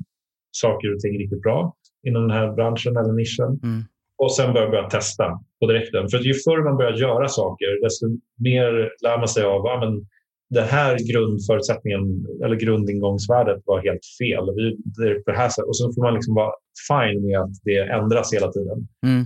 saker 0.51 0.95
och 0.95 1.01
ting 1.01 1.19
riktigt 1.19 1.43
bra 1.43 1.75
inom 2.07 2.23
den 2.29 2.37
här 2.39 2.53
branschen 2.53 2.97
eller 2.97 3.13
nischen. 3.13 3.61
Mm. 3.63 3.85
Och 4.17 4.35
sen 4.35 4.53
börja, 4.55 4.71
börja 4.71 4.89
testa 4.89 5.41
på 5.61 5.67
direkten. 5.67 6.09
För 6.09 6.19
ju 6.19 6.35
förr 6.35 6.65
man 6.65 6.77
börjar 6.77 6.93
göra 6.93 7.29
saker, 7.29 7.85
desto 7.85 8.07
mer 8.39 8.91
lär 9.03 9.19
man 9.19 9.29
sig 9.29 9.45
av 9.45 9.63
ja, 9.65 9.81
men 9.81 10.07
den 10.55 10.69
här 10.69 10.99
grundförutsättningen 11.13 12.27
eller 12.45 12.57
grundingångsvärdet 12.57 13.63
var 13.67 13.83
helt 13.83 14.07
fel. 14.19 14.45
Vi, 14.57 14.77
det 14.85 15.23
det 15.27 15.33
här 15.33 15.49
sättet. 15.49 15.69
Och 15.69 15.77
så 15.77 15.93
får 15.93 16.03
man 16.03 16.15
liksom 16.15 16.35
vara 16.35 16.53
fine 16.89 17.27
med 17.27 17.39
att 17.41 17.55
det 17.63 17.79
ändras 17.79 18.33
hela 18.33 18.53
tiden. 18.53 18.89
Mm. 19.07 19.25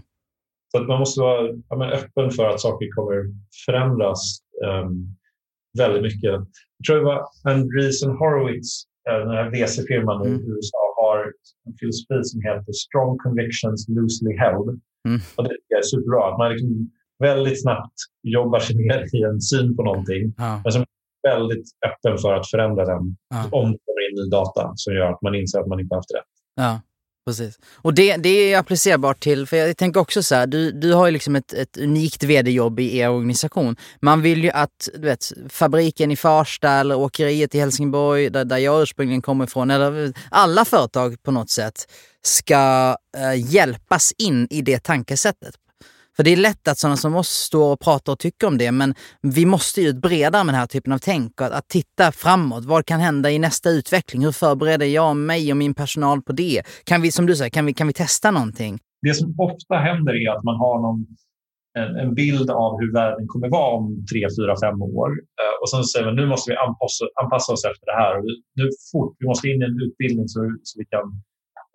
Så 0.71 0.79
att 0.81 0.89
man 0.89 0.99
måste 0.99 1.21
vara 1.21 1.49
ja, 1.69 1.91
öppen 1.91 2.31
för 2.31 2.49
att 2.49 2.61
saker 2.61 2.87
kommer 2.97 3.17
förändras 3.67 4.21
um, 4.67 5.17
väldigt 5.79 6.03
mycket. 6.03 6.35
Jag 6.79 6.85
tror 6.87 6.97
det 6.97 7.05
var 7.05 7.23
Andreessen 7.45 8.11
Horowitz, 8.11 8.71
eh, 9.11 9.19
den 9.19 9.31
här 9.31 9.51
VC-firman 9.51 10.27
mm. 10.27 10.41
i 10.41 10.45
USA, 10.51 10.83
har 11.03 11.19
en 11.67 11.75
filosofi 11.81 12.25
som 12.25 12.41
heter 12.41 12.73
Strong 12.73 13.19
Convictions 13.19 13.89
Loosely 13.89 14.33
Held. 14.43 14.69
Mm. 15.09 15.21
Och 15.37 15.45
det 15.45 15.75
är 15.79 15.83
superbra. 15.83 16.33
Att 16.33 16.39
man 16.39 16.53
liksom 16.53 16.91
väldigt 17.19 17.63
snabbt 17.63 17.95
jobbar 18.23 18.61
sig 18.61 18.77
ner 18.77 19.01
i 19.17 19.23
en 19.23 19.41
syn 19.41 19.77
på 19.77 19.83
någonting. 19.83 20.35
Ja. 20.37 20.61
Men 20.65 20.73
som 20.73 20.85
väldigt 21.23 21.67
öppen 21.87 22.19
för 22.19 22.35
att 22.35 22.51
förändra 22.51 22.85
den 22.85 23.17
ja. 23.31 23.45
om 23.51 23.73
det 23.73 23.79
kommer 23.85 24.11
in 24.11 24.25
ny 24.25 24.31
data 24.31 24.73
som 24.77 24.95
gör 24.95 25.13
att 25.13 25.23
man 25.23 25.35
inser 25.35 25.61
att 25.61 25.67
man 25.67 25.81
inte 25.81 25.95
haft 25.95 26.15
rätt. 26.15 26.25
Ja, 26.57 26.81
precis. 27.27 27.59
Och 27.77 27.95
det, 27.95 28.17
det 28.17 28.29
är 28.29 28.59
applicerbart 28.59 29.21
till, 29.21 29.47
för 29.47 29.57
jag 29.57 29.77
tänker 29.77 30.01
också 30.01 30.23
så 30.23 30.35
här, 30.35 30.47
du, 30.47 30.73
du 30.73 30.93
har 30.93 31.07
ju 31.07 31.13
liksom 31.13 31.37
ett, 31.37 31.53
ett 31.53 31.77
unikt 31.77 32.23
vd-jobb 32.25 32.81
i 32.81 32.99
er 32.99 33.11
organisation. 33.11 33.77
Man 34.01 34.23
vill 34.23 34.45
ju 34.45 34.51
att 34.51 34.89
du 34.95 35.01
vet, 35.01 35.33
fabriken 35.49 36.11
i 36.11 36.17
Farsta 36.17 36.71
eller 36.71 36.97
åkeriet 36.99 37.55
i 37.55 37.59
Helsingborg, 37.59 38.31
där, 38.31 38.45
där 38.45 38.59
jag 38.59 38.83
ursprungligen 38.83 39.23
kommer 39.23 39.45
ifrån, 39.45 39.71
eller 39.71 40.13
alla 40.31 40.65
företag 40.65 41.23
på 41.23 41.31
något 41.31 41.51
sätt 41.51 41.75
ska 42.23 42.97
äh, 43.17 43.53
hjälpas 43.55 44.13
in 44.19 44.47
i 44.51 44.63
det 44.63 44.83
tankesättet 44.83 45.55
för 46.19 46.25
det 46.25 46.33
är 46.33 46.37
lätt 46.37 46.69
att 46.69 46.79
sådana 46.79 46.97
som 46.97 47.17
oss 47.17 47.29
står 47.29 47.73
och 47.73 47.81
pratar 47.81 48.13
och 48.13 48.19
tycker 48.19 48.47
om 48.47 48.59
det, 48.59 48.73
men 48.73 48.95
vi 49.23 49.47
måste 49.47 49.81
ju 49.81 49.93
bredare 49.93 50.45
med 50.45 50.55
den 50.55 50.61
här 50.61 50.67
typen 50.67 50.93
av 50.93 50.99
tänk 50.99 51.41
och 51.41 51.47
att, 51.47 51.53
att 51.53 51.69
titta 51.69 52.13
framåt. 52.13 52.65
Vad 52.65 52.87
kan 52.87 53.01
hända 53.01 53.31
i 53.31 53.39
nästa 53.39 53.71
utveckling? 53.71 54.25
Hur 54.25 54.33
förbereder 54.33 54.87
jag 54.87 55.17
mig 55.17 55.51
och 55.53 55.57
min 55.57 55.75
personal 55.75 56.23
på 56.23 56.33
det? 56.33 56.63
Kan 56.85 57.03
vi, 57.03 57.11
som 57.11 57.27
du 57.27 57.37
säger, 57.37 57.51
kan 57.51 57.67
vi, 57.67 57.75
kan 57.75 57.87
vi 57.87 57.93
testa 57.93 58.31
någonting? 58.31 58.79
Det 59.03 59.15
som 59.15 59.35
ofta 59.39 59.75
händer 59.75 60.13
är 60.13 60.37
att 60.37 60.45
man 60.45 60.57
har 60.57 60.77
någon, 60.83 61.07
en, 61.79 61.97
en 61.97 62.15
bild 62.15 62.51
av 62.51 62.81
hur 62.81 62.93
världen 62.93 63.27
kommer 63.27 63.49
vara 63.49 63.77
om 63.77 64.07
tre, 64.13 64.21
fyra, 64.39 64.55
fem 64.65 64.83
år. 64.83 65.11
Eh, 65.41 65.55
och 65.63 65.71
sen 65.71 65.85
säger 65.85 66.07
man 66.07 66.17
nu 66.17 66.27
måste 66.27 66.51
vi 66.51 66.57
anpassa, 66.57 67.05
anpassa 67.23 67.53
oss 67.53 67.65
efter 67.65 67.87
det 67.87 67.99
här. 68.03 68.19
Och 68.19 68.25
nu 68.59 68.65
fort, 68.93 69.17
vi 69.19 69.27
måste 69.27 69.49
in 69.49 69.63
i 69.63 69.65
en 69.65 69.81
utbildning 69.87 70.29
så, 70.29 70.41
så 70.63 70.73
vi 70.81 70.85
kan 70.95 71.07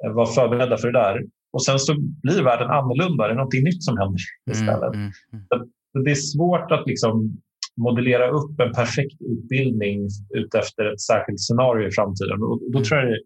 eh, 0.03 0.11
vara 0.17 0.25
förberedda 0.25 0.77
för 0.77 0.87
det 0.91 0.99
där. 0.99 1.15
Och 1.53 1.63
sen 1.63 1.79
så 1.79 1.95
blir 2.23 2.43
världen 2.43 2.69
annorlunda. 2.69 3.27
Det 3.27 3.33
är 3.33 3.35
någonting 3.35 3.63
nytt 3.63 3.83
som 3.83 3.97
händer 3.97 4.21
mm, 4.47 4.51
istället. 4.51 4.93
Mm, 4.95 5.11
mm, 5.33 5.45
mm. 5.55 6.03
Det 6.05 6.11
är 6.11 6.15
svårt 6.15 6.71
att 6.71 6.87
liksom 6.87 7.37
modellera 7.77 8.29
upp 8.29 8.59
en 8.59 8.71
perfekt 8.71 9.21
utbildning 9.21 10.07
utefter 10.35 10.93
ett 10.93 11.01
särskilt 11.01 11.41
scenario 11.41 11.87
i 11.87 11.91
framtiden. 11.91 12.43
Och 12.43 12.59
då 12.73 12.83
tror 12.83 12.99
jag 12.99 13.09
det 13.09 13.19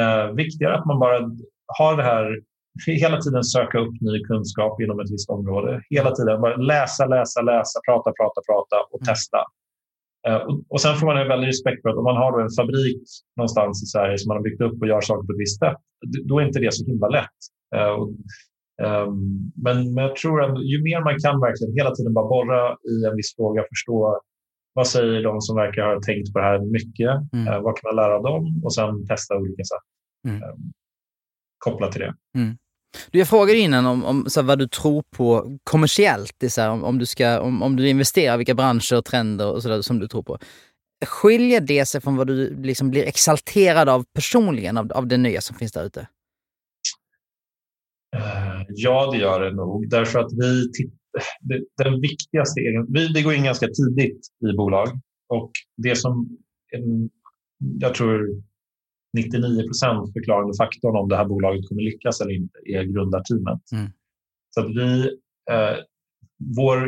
är 0.00 0.28
eh, 0.28 0.34
viktigare 0.34 0.74
att 0.78 0.86
man 0.86 0.98
bara 0.98 1.18
har 1.78 1.96
det 1.96 2.02
här 2.02 2.40
hela 2.86 3.20
tiden 3.20 3.44
söka 3.44 3.78
upp 3.78 3.94
ny 4.00 4.24
kunskap 4.24 4.80
inom 4.80 5.00
ett 5.00 5.10
visst 5.10 5.30
område. 5.30 5.82
Hela 5.90 6.10
tiden 6.10 6.40
bara 6.40 6.56
läsa, 6.56 7.06
läsa, 7.06 7.42
läsa, 7.42 7.80
prata, 7.86 8.12
prata, 8.12 8.40
prata 8.48 8.76
och 8.92 9.00
mm. 9.02 9.06
testa. 9.06 9.38
Uh, 10.28 10.42
och, 10.68 10.80
sen 10.80 10.96
får 10.96 11.06
man 11.06 11.16
ha 11.16 11.24
väldigt 11.24 11.48
respekt 11.48 11.82
för 11.82 11.88
att 11.88 11.96
om 11.96 12.04
man 12.04 12.16
har 12.16 12.40
en 12.40 12.56
fabrik 12.58 13.02
någonstans 13.36 13.82
i 13.82 13.86
Sverige 13.86 14.18
som 14.18 14.28
man 14.28 14.36
har 14.36 14.44
byggt 14.44 14.60
upp 14.60 14.80
och 14.80 14.88
gör 14.88 15.00
saker 15.00 15.26
på 15.26 15.32
ett 15.32 15.44
visst 15.44 15.58
sätt, 15.58 15.76
då 16.24 16.38
är 16.38 16.44
inte 16.46 16.60
det 16.60 16.74
så 16.74 16.86
himla 16.86 17.08
lätt. 17.08 17.40
Och, 17.98 18.08
um, 18.86 19.52
men, 19.64 19.94
men 19.94 20.04
jag 20.04 20.16
tror 20.16 20.42
att 20.44 20.64
ju 20.64 20.82
mer 20.82 21.00
man 21.00 21.16
kan 21.24 21.40
verkligen 21.40 21.74
hela 21.74 21.94
tiden 21.94 22.14
bara 22.14 22.28
borra 22.28 22.76
i 22.92 22.94
en 23.08 23.16
viss 23.16 23.36
fråga, 23.36 23.62
förstå 23.72 24.20
vad 24.74 24.86
säger 24.86 25.22
de 25.22 25.40
som 25.40 25.56
verkar 25.56 25.82
ha 25.94 26.00
tänkt 26.00 26.32
på 26.32 26.38
det 26.38 26.44
här 26.44 26.60
mycket, 26.76 27.12
mm. 27.32 27.48
uh, 27.48 27.60
vad 27.64 27.76
kan 27.76 27.88
man 27.88 27.96
lära 27.96 28.16
av 28.16 28.22
dem 28.22 28.60
och 28.64 28.74
sen 28.74 29.06
testa 29.06 29.36
olika 29.36 29.64
sätt 29.64 29.86
mm. 30.28 30.42
um, 30.42 30.72
kopplat 31.58 31.92
till 31.92 32.00
det. 32.00 32.14
Mm. 32.38 32.56
Du, 33.10 33.18
jag 33.18 33.28
frågade 33.28 33.58
innan 33.58 33.86
om, 33.86 34.04
om 34.04 34.24
så 34.28 34.40
här, 34.40 34.46
vad 34.46 34.58
du 34.58 34.68
tror 34.68 35.02
på 35.10 35.58
kommersiellt, 35.64 36.34
det 36.38 36.50
så 36.50 36.60
här, 36.60 36.70
om, 36.70 36.84
om, 36.84 36.98
du 36.98 37.06
ska, 37.06 37.40
om, 37.40 37.62
om 37.62 37.76
du 37.76 37.88
investerar, 37.88 38.36
vilka 38.36 38.54
branscher 38.54 38.96
och 38.96 39.04
trender 39.04 39.52
och 39.52 39.62
sådär 39.62 39.82
som 39.82 39.98
du 39.98 40.08
tror 40.08 40.22
på. 40.22 40.38
Skiljer 41.06 41.60
det 41.60 41.86
sig 41.86 42.00
från 42.00 42.16
vad 42.16 42.26
du 42.26 42.62
liksom 42.62 42.90
blir 42.90 43.04
exalterad 43.04 43.88
av 43.88 44.04
personligen, 44.14 44.76
av, 44.76 44.92
av 44.92 45.06
det 45.06 45.16
nya 45.16 45.40
som 45.40 45.56
finns 45.56 45.72
där 45.72 45.84
ute? 45.84 46.08
Eh, 48.16 48.62
ja, 48.68 49.10
det 49.10 49.18
gör 49.18 49.40
det 49.40 49.52
nog. 49.52 49.88
Därför 49.90 50.18
att 50.18 50.32
vi 50.32 50.70
det, 51.40 51.84
den 51.84 52.00
viktigaste 52.00 52.60
egen, 52.60 52.92
vi, 52.92 53.08
det 53.08 53.22
går 53.22 53.34
in 53.34 53.44
ganska 53.44 53.66
tidigt 53.66 54.26
i 54.52 54.56
bolag 54.56 54.88
och 55.28 55.50
det 55.76 55.96
som 55.96 56.38
jag 57.80 57.94
tror 57.94 58.42
99 59.14 59.62
procent 59.62 60.12
förklarande 60.12 60.54
faktorn 60.62 60.96
om 60.96 61.08
det 61.08 61.16
här 61.16 61.24
bolaget 61.24 61.68
kommer 61.68 61.82
lyckas 61.82 62.20
eller 62.20 62.34
inte 62.40 62.58
är 62.64 62.82
grundarteamet. 62.82 63.62
Mm. 63.72 63.86
Så 64.50 64.60
att 64.60 64.70
vi, 64.78 64.90
eh, 65.50 65.76
vår 66.56 66.78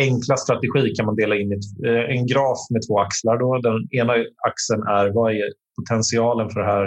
enkla 0.00 0.36
strategi 0.36 0.94
kan 0.96 1.06
man 1.06 1.16
dela 1.16 1.36
in 1.36 1.52
i 1.52 1.58
eh, 1.88 2.04
en 2.16 2.26
graf 2.26 2.60
med 2.70 2.82
två 2.86 3.00
axlar. 3.00 3.38
Då. 3.38 3.60
Den 3.68 3.78
ena 4.00 4.12
axeln 4.48 4.82
är 4.98 5.06
vad 5.14 5.32
är 5.32 5.48
potentialen 5.78 6.50
för 6.50 6.60
det 6.60 6.66
här 6.66 6.86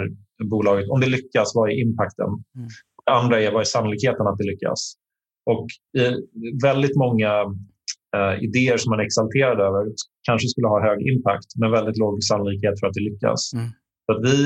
bolaget? 0.50 0.88
Om 0.88 1.00
det 1.00 1.10
lyckas, 1.16 1.52
vad 1.54 1.70
är 1.70 1.74
impacten? 1.84 2.26
Mm. 2.26 2.68
Det 3.06 3.12
andra 3.12 3.40
är 3.40 3.52
vad 3.52 3.60
är 3.60 3.64
sannolikheten 3.64 4.26
att 4.26 4.38
det 4.38 4.50
lyckas? 4.52 4.94
Och 5.50 5.66
väldigt 6.62 6.96
många 6.96 7.30
eh, 8.16 8.34
idéer 8.46 8.76
som 8.76 8.90
man 8.90 9.00
är 9.00 9.04
exalterad 9.04 9.60
över 9.60 9.82
kanske 10.28 10.48
skulle 10.48 10.66
ha 10.66 10.88
hög 10.88 10.98
impact 11.12 11.48
men 11.60 11.70
väldigt 11.70 11.98
låg 11.98 12.22
sannolikhet 12.22 12.80
för 12.80 12.86
att 12.86 12.94
det 12.94 13.04
lyckas. 13.10 13.52
Mm. 13.54 13.68
Så 14.06 14.12
att 14.12 14.24
vi 14.28 14.36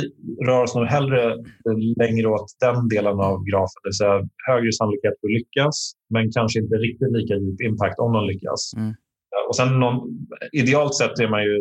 rör 0.47 0.63
oss 0.63 0.75
nog 0.75 0.87
hellre 0.87 1.37
längre 2.03 2.27
åt 2.29 2.47
den 2.61 2.89
delen 2.89 3.21
av 3.31 3.37
grafen, 3.51 3.79
det 3.83 3.89
vill 3.89 4.01
säga 4.03 4.29
högre 4.49 4.73
sannolikhet 4.73 5.15
för 5.21 5.27
att 5.29 5.39
lyckas, 5.39 5.77
men 6.13 6.33
kanske 6.33 6.59
inte 6.63 6.77
riktigt 6.77 7.13
lika 7.13 7.35
djup 7.35 7.61
impact 7.61 7.99
om 7.99 8.13
man 8.13 8.27
lyckas. 8.27 8.73
Mm. 8.77 8.95
Och 9.49 9.57
sen 9.57 9.81
någon, 9.81 9.97
idealt 10.53 10.95
sett 10.95 11.19
är 11.19 11.29
man 11.29 11.43
ju 11.45 11.57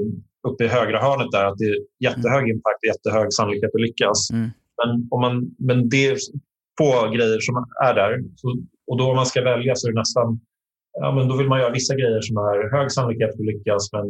uppe 0.47 0.64
i 0.64 0.68
högra 0.68 1.00
hörnet 1.02 1.32
där, 1.32 1.45
att 1.45 1.58
det 1.58 1.70
är 1.74 1.78
jättehög 2.08 2.43
mm. 2.43 2.52
impact 2.56 2.80
och 2.84 2.89
jättehög 2.93 3.34
sannolikhet 3.34 3.76
att 3.76 3.82
lyckas. 3.88 4.20
Mm. 4.34 4.50
Men, 4.80 5.08
om 5.12 5.22
man, 5.22 5.56
men 5.68 5.89
det 5.89 6.08
är 6.08 6.18
få 6.80 6.91
grejer 7.16 7.39
som 7.39 7.56
är 7.88 7.93
där. 8.02 8.14
Så, 8.36 8.47
och 8.88 8.97
då 8.97 9.04
om 9.10 9.16
man 9.16 9.26
ska 9.26 9.41
välja 9.43 9.76
så 9.76 9.88
är 9.88 9.91
det 9.91 10.00
nästan 10.00 10.39
ja, 11.00 11.12
men 11.16 11.28
då 11.28 11.38
vill 11.38 11.47
man 11.47 11.60
göra 11.60 11.74
vissa 11.74 11.95
grejer 11.95 12.22
som 12.22 12.38
har 12.38 12.78
hög 12.78 12.91
sannolikhet 12.91 13.34
att 13.34 13.39
lyckas 13.39 13.93
men 13.93 14.06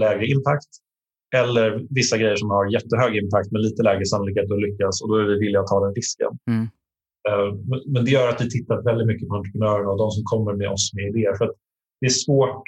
lägre 0.00 0.26
impact. 0.26 0.68
Eller 1.40 1.86
vissa 1.90 2.16
grejer 2.18 2.36
som 2.36 2.50
har 2.50 2.72
jättehög 2.76 3.16
impact 3.16 3.52
men 3.52 3.62
lite 3.62 3.82
lägre 3.82 4.04
sannolikhet 4.04 4.52
att 4.52 4.64
lyckas 4.66 5.02
och 5.02 5.08
då 5.08 5.14
är 5.16 5.26
vi 5.30 5.38
villiga 5.38 5.60
att 5.60 5.72
ta 5.72 5.84
den 5.84 5.94
risken. 5.94 6.32
Mm. 6.50 6.64
Eh, 7.28 7.48
men 7.92 8.04
det 8.04 8.10
gör 8.10 8.28
att 8.28 8.40
vi 8.40 8.50
tittar 8.50 8.82
väldigt 8.90 9.06
mycket 9.06 9.28
på 9.28 9.34
entreprenörerna 9.34 9.90
och 9.90 9.98
de 9.98 10.10
som 10.10 10.24
kommer 10.32 10.52
med 10.60 10.68
oss 10.74 10.90
med 10.94 11.04
idéer. 11.10 11.34
För 11.40 11.46
det 12.00 12.06
är 12.06 12.16
svårt 12.26 12.64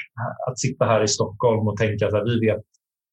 att 0.48 0.58
sitta 0.58 0.84
här 0.84 1.02
i 1.04 1.08
Stockholm 1.08 1.68
och 1.68 1.76
tänka 1.76 2.06
att 2.06 2.28
vi 2.30 2.36
vet 2.46 2.64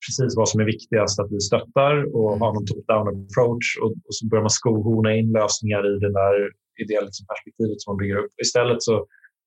precis 0.05 0.37
vad 0.37 0.49
som 0.49 0.59
är 0.61 0.65
viktigast 0.65 1.19
att 1.19 1.31
vi 1.31 1.39
stöttar 1.39 1.93
och 2.15 2.31
mm. 2.31 2.41
har 2.41 2.53
någon 2.53 2.67
top-down 2.71 3.07
approach 3.23 3.67
och, 3.81 3.91
och, 4.07 4.13
så 4.17 4.27
börjar 4.27 4.45
man 4.47 4.59
skohorna 4.61 5.15
in 5.15 5.31
lösningar 5.31 5.83
i 5.91 5.93
det 6.03 6.11
där 6.21 6.35
i 6.81 6.83
det 6.91 7.01
liksom 7.07 7.25
perspektivet 7.31 7.81
som 7.81 7.87
man 7.91 7.99
bygger 8.01 8.17
upp. 8.23 8.33
Istället 8.45 8.81
så 8.83 8.95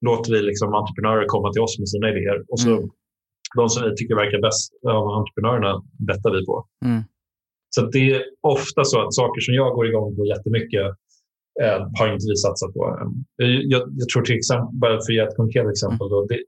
låter 0.06 0.32
vi 0.32 0.40
liksom 0.42 0.74
entreprenörer 0.74 1.26
komma 1.26 1.52
till 1.52 1.62
oss 1.66 1.78
med 1.78 1.88
sina 1.88 2.06
idéer 2.12 2.38
och 2.48 2.60
så 2.60 2.70
mm. 2.76 2.90
De 3.56 3.68
som 3.68 3.90
vi 3.90 3.96
tycker 3.96 4.14
verkar 4.14 4.40
bäst 4.40 4.72
av 4.88 5.08
entreprenörerna 5.08 5.82
bettar 6.08 6.30
vi 6.30 6.46
på. 6.46 6.66
Mm. 6.84 7.02
Så 7.74 7.80
det 7.86 8.12
är 8.12 8.22
ofta 8.40 8.84
så 8.84 9.06
att 9.06 9.14
saker 9.14 9.40
som 9.40 9.54
jag 9.54 9.74
går 9.74 9.86
igång 9.88 10.16
på 10.16 10.26
jättemycket 10.26 10.86
eh, 11.62 11.80
har 11.98 12.06
inte 12.12 12.26
vi 12.30 12.36
satsat 12.36 12.74
på. 12.74 12.80
Jag, 13.36 13.82
jag 14.00 14.08
tror 14.08 14.22
till 14.22 14.36
exempel, 14.36 14.68
bara 14.72 14.92
för 14.92 15.12
att 15.12 15.16
ge 15.16 15.18
ett 15.18 15.36
konkret 15.36 15.70
exempel, 15.70 16.08
då, 16.08 16.26
det, 16.28 16.40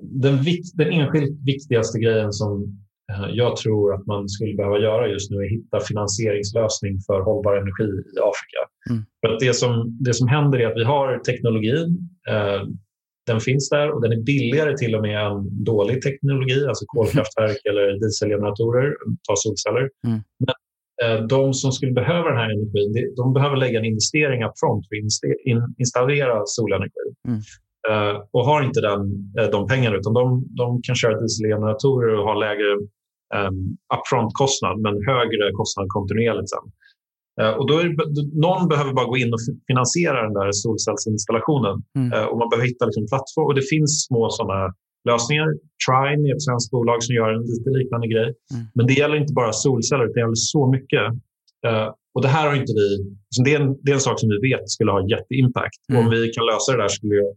den, 0.00 0.38
den 0.74 0.92
enskilt 0.92 1.38
viktigaste 1.46 1.98
grejen 1.98 2.32
som 2.32 2.84
Eh, 3.12 3.26
jag 3.32 3.56
tror 3.56 3.94
att 3.94 4.06
man 4.06 4.28
skulle 4.28 4.54
behöva 4.54 4.78
göra 4.78 5.08
just 5.08 5.30
nu 5.30 5.36
är 5.36 5.44
att 5.44 5.50
hitta 5.50 5.80
finansieringslösning 5.80 7.00
för 7.06 7.20
hållbar 7.20 7.56
energi 7.56 7.90
i 8.16 8.18
Afrika. 8.18 8.60
Mm. 8.90 9.04
För 9.20 9.32
att 9.32 9.40
det, 9.40 9.54
som, 9.54 9.98
det 10.00 10.14
som 10.14 10.28
händer 10.28 10.58
är 10.58 10.66
att 10.66 10.76
vi 10.76 10.84
har 10.84 11.18
teknologin. 11.18 12.08
Eh, 12.28 12.62
den 13.26 13.40
finns 13.40 13.68
där 13.70 13.90
och 13.90 14.02
den 14.02 14.12
är 14.12 14.22
billigare 14.22 14.76
till 14.76 14.94
och 14.94 15.02
med 15.02 15.26
än 15.26 15.64
dålig 15.64 16.02
teknologi, 16.02 16.66
alltså 16.68 16.84
kolkraftverk 16.86 17.58
mm. 17.64 17.70
eller 17.70 18.00
dieselgeneratorer, 18.00 18.96
ta 19.28 19.34
solceller. 19.36 19.90
Mm. 20.06 20.20
Men 20.44 20.54
eh, 21.02 21.26
de 21.26 21.54
som 21.54 21.72
skulle 21.72 21.92
behöva 21.92 22.28
den 22.28 22.38
här 22.38 22.50
energin, 22.50 23.14
de 23.16 23.32
behöver 23.32 23.56
lägga 23.56 23.78
en 23.78 23.84
investering 23.84 24.44
upfront 24.44 24.86
för 24.88 24.96
att 24.96 25.70
installera 25.78 26.42
solenergi. 26.46 27.06
Mm. 27.28 27.40
Uh, 27.90 28.22
och 28.30 28.44
har 28.44 28.62
inte 28.62 28.80
den, 28.80 29.00
uh, 29.40 29.50
de 29.50 29.66
pengarna 29.66 29.96
utan 29.96 30.12
de, 30.12 30.44
de 30.48 30.82
kan 30.82 30.94
köra 30.94 31.20
dieselgeneratorer 31.20 32.18
och 32.18 32.24
ha 32.24 32.34
lägre 32.34 32.70
um, 33.40 33.76
upfront-kostnad 33.94 34.76
men 34.80 34.94
högre 35.06 35.52
kostnad 35.52 35.86
kontinuerligt 35.88 36.50
sen. 36.50 36.66
Uh, 37.42 37.54
och 37.58 37.66
då 37.68 37.74
är 37.78 37.86
någon 38.40 38.68
behöver 38.68 38.92
bara 38.92 39.06
gå 39.12 39.16
in 39.16 39.32
och 39.32 39.42
finansiera 39.66 40.22
den 40.22 40.34
där 40.40 40.52
solcellsinstallationen 40.52 41.76
mm. 41.98 42.28
och 42.28 42.38
man 42.38 42.48
behöver 42.48 42.66
hitta 42.68 42.84
liksom, 42.86 43.06
plattform 43.12 43.46
och 43.46 43.54
det 43.54 43.66
finns 43.74 43.92
små 44.08 44.30
sådana 44.30 44.74
lösningar. 45.10 45.48
Trine 45.84 46.22
är 46.28 46.34
ett 46.34 46.42
svenskt 46.42 46.70
bolag 46.70 47.02
som 47.02 47.14
gör 47.14 47.30
en 47.36 47.42
lite 47.52 47.70
liknande 47.78 48.06
grej. 48.14 48.28
Mm. 48.52 48.64
Men 48.74 48.86
det 48.86 48.94
gäller 49.00 49.16
inte 49.16 49.32
bara 49.32 49.52
solceller, 49.52 50.06
det 50.14 50.20
gäller 50.20 50.42
så 50.54 50.62
mycket. 50.76 51.06
och 52.14 52.22
det 52.22 52.28
här 52.28 52.44
har 52.48 52.54
inte 52.60 52.72
vi... 52.80 52.88
Liksom, 53.28 53.44
det, 53.44 53.54
är 53.54 53.60
en, 53.60 53.76
det 53.82 53.90
är 53.92 53.94
en 53.94 54.08
sak 54.08 54.20
som 54.20 54.28
vi 54.34 54.38
vet 54.50 54.64
skulle 54.76 54.90
ha 54.96 55.00
jätteimpact. 55.14 55.80
Mm. 55.90 55.96
om 56.00 56.10
vi 56.10 56.20
kan 56.34 56.46
lösa 56.46 56.72
det 56.72 56.82
där 56.82 56.88
skulle 56.88 57.14
det 57.14 57.32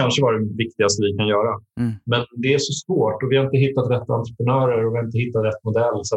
kanske 0.00 0.22
vara 0.22 0.38
det 0.38 0.56
viktigaste 0.64 0.98
vi 1.06 1.12
kan 1.18 1.28
göra. 1.36 1.52
Mm. 1.80 1.92
Men 2.12 2.20
det 2.42 2.50
är 2.54 2.60
så 2.68 2.72
svårt 2.84 3.18
och 3.22 3.28
vi 3.30 3.36
har 3.36 3.44
inte 3.48 3.62
hittat 3.66 3.90
rätt 3.94 4.10
entreprenörer 4.18 4.78
och 4.84 4.90
vi 4.92 4.96
har 4.98 5.04
inte 5.08 5.22
hittat 5.24 5.44
rätt 5.48 5.62
modell. 5.68 5.98
Så 6.08 6.14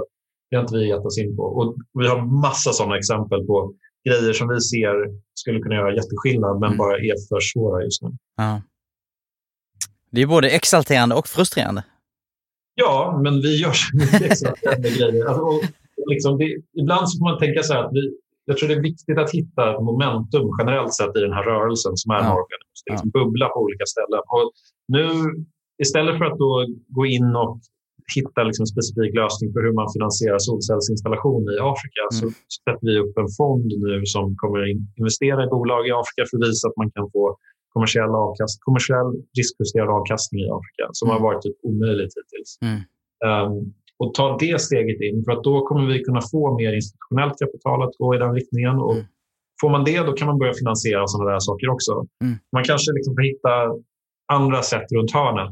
det 0.52 0.58
har 0.58 0.64
inte 0.64 0.78
vi 0.78 0.88
gett 0.88 1.06
oss 1.06 1.18
in 1.18 1.36
på. 1.36 1.44
Och 1.44 1.76
vi 1.94 2.08
har 2.08 2.42
massa 2.42 2.74
sådana 2.74 2.98
exempel 2.98 3.46
på 3.46 3.74
grejer 4.10 4.34
som 4.34 4.48
vi 4.48 4.62
ser 4.62 4.96
skulle 5.34 5.60
kunna 5.60 5.76
göra 5.76 5.96
jätteskillnad 5.96 6.60
men 6.60 6.68
mm. 6.68 6.78
bara 6.78 6.98
är 6.98 7.16
för 7.30 7.40
svåra 7.40 7.84
just 7.84 8.02
nu. 8.02 8.10
Ja. 8.38 8.62
Det 10.12 10.22
är 10.22 10.28
både 10.28 10.50
exalterande 10.50 11.16
och 11.16 11.28
frustrerande. 11.28 11.84
Ja, 12.76 13.20
men 13.24 13.42
vi 13.42 13.62
gör 13.62 13.72
så 13.72 13.98
mycket 13.98 14.22
exalterande 14.22 14.90
grejer. 14.98 15.26
Alltså, 15.26 15.44
och 15.44 15.64
liksom 16.14 16.38
det, 16.38 16.46
ibland 16.82 17.10
så 17.10 17.18
får 17.20 17.26
man 17.30 17.40
tänka 17.40 17.64
så 17.64 17.74
här 17.74 17.84
att 17.84 17.94
vi, 17.94 18.04
jag 18.46 18.58
tror 18.58 18.70
det 18.70 18.76
är 18.76 18.90
viktigt 18.92 19.18
att 19.18 19.32
hitta 19.32 19.82
momentum 19.82 20.48
generellt 20.60 20.94
sett 20.94 21.18
i 21.18 21.20
den 21.20 21.34
här 21.34 21.44
rörelsen 21.44 21.92
som 21.96 22.12
är 22.12 22.22
ja. 22.24 22.30
Morgan. 22.30 22.62
Liksom 22.90 23.12
ja. 23.14 23.20
bubbla 23.20 23.48
på 23.50 23.60
olika 23.60 23.86
ställen. 23.86 24.22
Och 24.36 24.52
nu, 24.88 25.06
istället 25.84 26.18
för 26.18 26.26
att 26.26 26.38
då 26.38 26.66
gå 26.88 27.06
in 27.06 27.36
och 27.36 27.60
hitta 28.20 28.40
liksom 28.48 28.64
en 28.66 28.74
specifik 28.76 29.12
lösning 29.22 29.48
för 29.54 29.62
hur 29.66 29.76
man 29.80 29.88
finansierar 29.96 30.40
solcellsinstallation 30.48 31.44
i 31.56 31.58
Afrika 31.74 32.02
mm. 32.06 32.16
så 32.20 32.26
sätter 32.56 32.86
vi 32.90 32.96
upp 33.04 33.16
en 33.24 33.32
fond 33.40 33.70
nu 33.86 33.96
som 34.14 34.26
kommer 34.42 34.60
investera 35.02 35.40
i 35.46 35.48
bolag 35.56 35.82
i 35.90 35.92
Afrika 36.02 36.22
för 36.28 36.36
att 36.38 36.46
visa 36.50 36.64
att 36.70 36.78
man 36.82 36.90
kan 36.96 37.06
få 37.16 37.24
kommersiell, 37.74 38.14
avkast, 38.26 38.56
kommersiell 38.68 39.10
riskjusterad 39.38 39.90
avkastning 40.00 40.40
i 40.48 40.50
Afrika 40.60 40.86
som 40.98 41.06
mm. 41.06 41.14
har 41.14 41.22
varit 41.28 41.42
typ 41.46 41.58
omöjligt 41.70 42.14
hittills. 42.18 42.52
Mm. 42.68 42.80
Um, 43.30 43.54
och 44.02 44.14
ta 44.14 44.26
det 44.44 44.62
steget 44.62 45.02
in 45.08 45.18
för 45.26 45.32
att 45.32 45.44
då 45.50 45.56
kommer 45.68 45.86
vi 45.92 46.04
kunna 46.04 46.22
få 46.34 46.58
mer 46.62 46.74
institutionellt 46.74 47.36
kapital 47.44 47.80
att 47.84 47.96
gå 47.98 48.16
i 48.16 48.18
den 48.18 48.34
riktningen. 48.40 48.78
Och 48.88 48.94
mm. 48.94 49.06
Får 49.62 49.70
man 49.70 49.84
det 49.84 50.00
då 50.00 50.14
kan 50.14 50.28
man 50.28 50.40
börja 50.40 50.54
finansiera 50.54 51.08
sådana 51.08 51.32
där 51.32 51.40
saker 51.40 51.70
också. 51.70 51.92
Mm. 52.24 52.36
Man 52.52 52.64
kanske 52.64 52.94
liksom 52.94 53.16
får 53.16 53.24
hitta 53.32 53.52
andra 54.38 54.62
sätt 54.62 54.88
runt 54.96 55.12
hörnet 55.12 55.52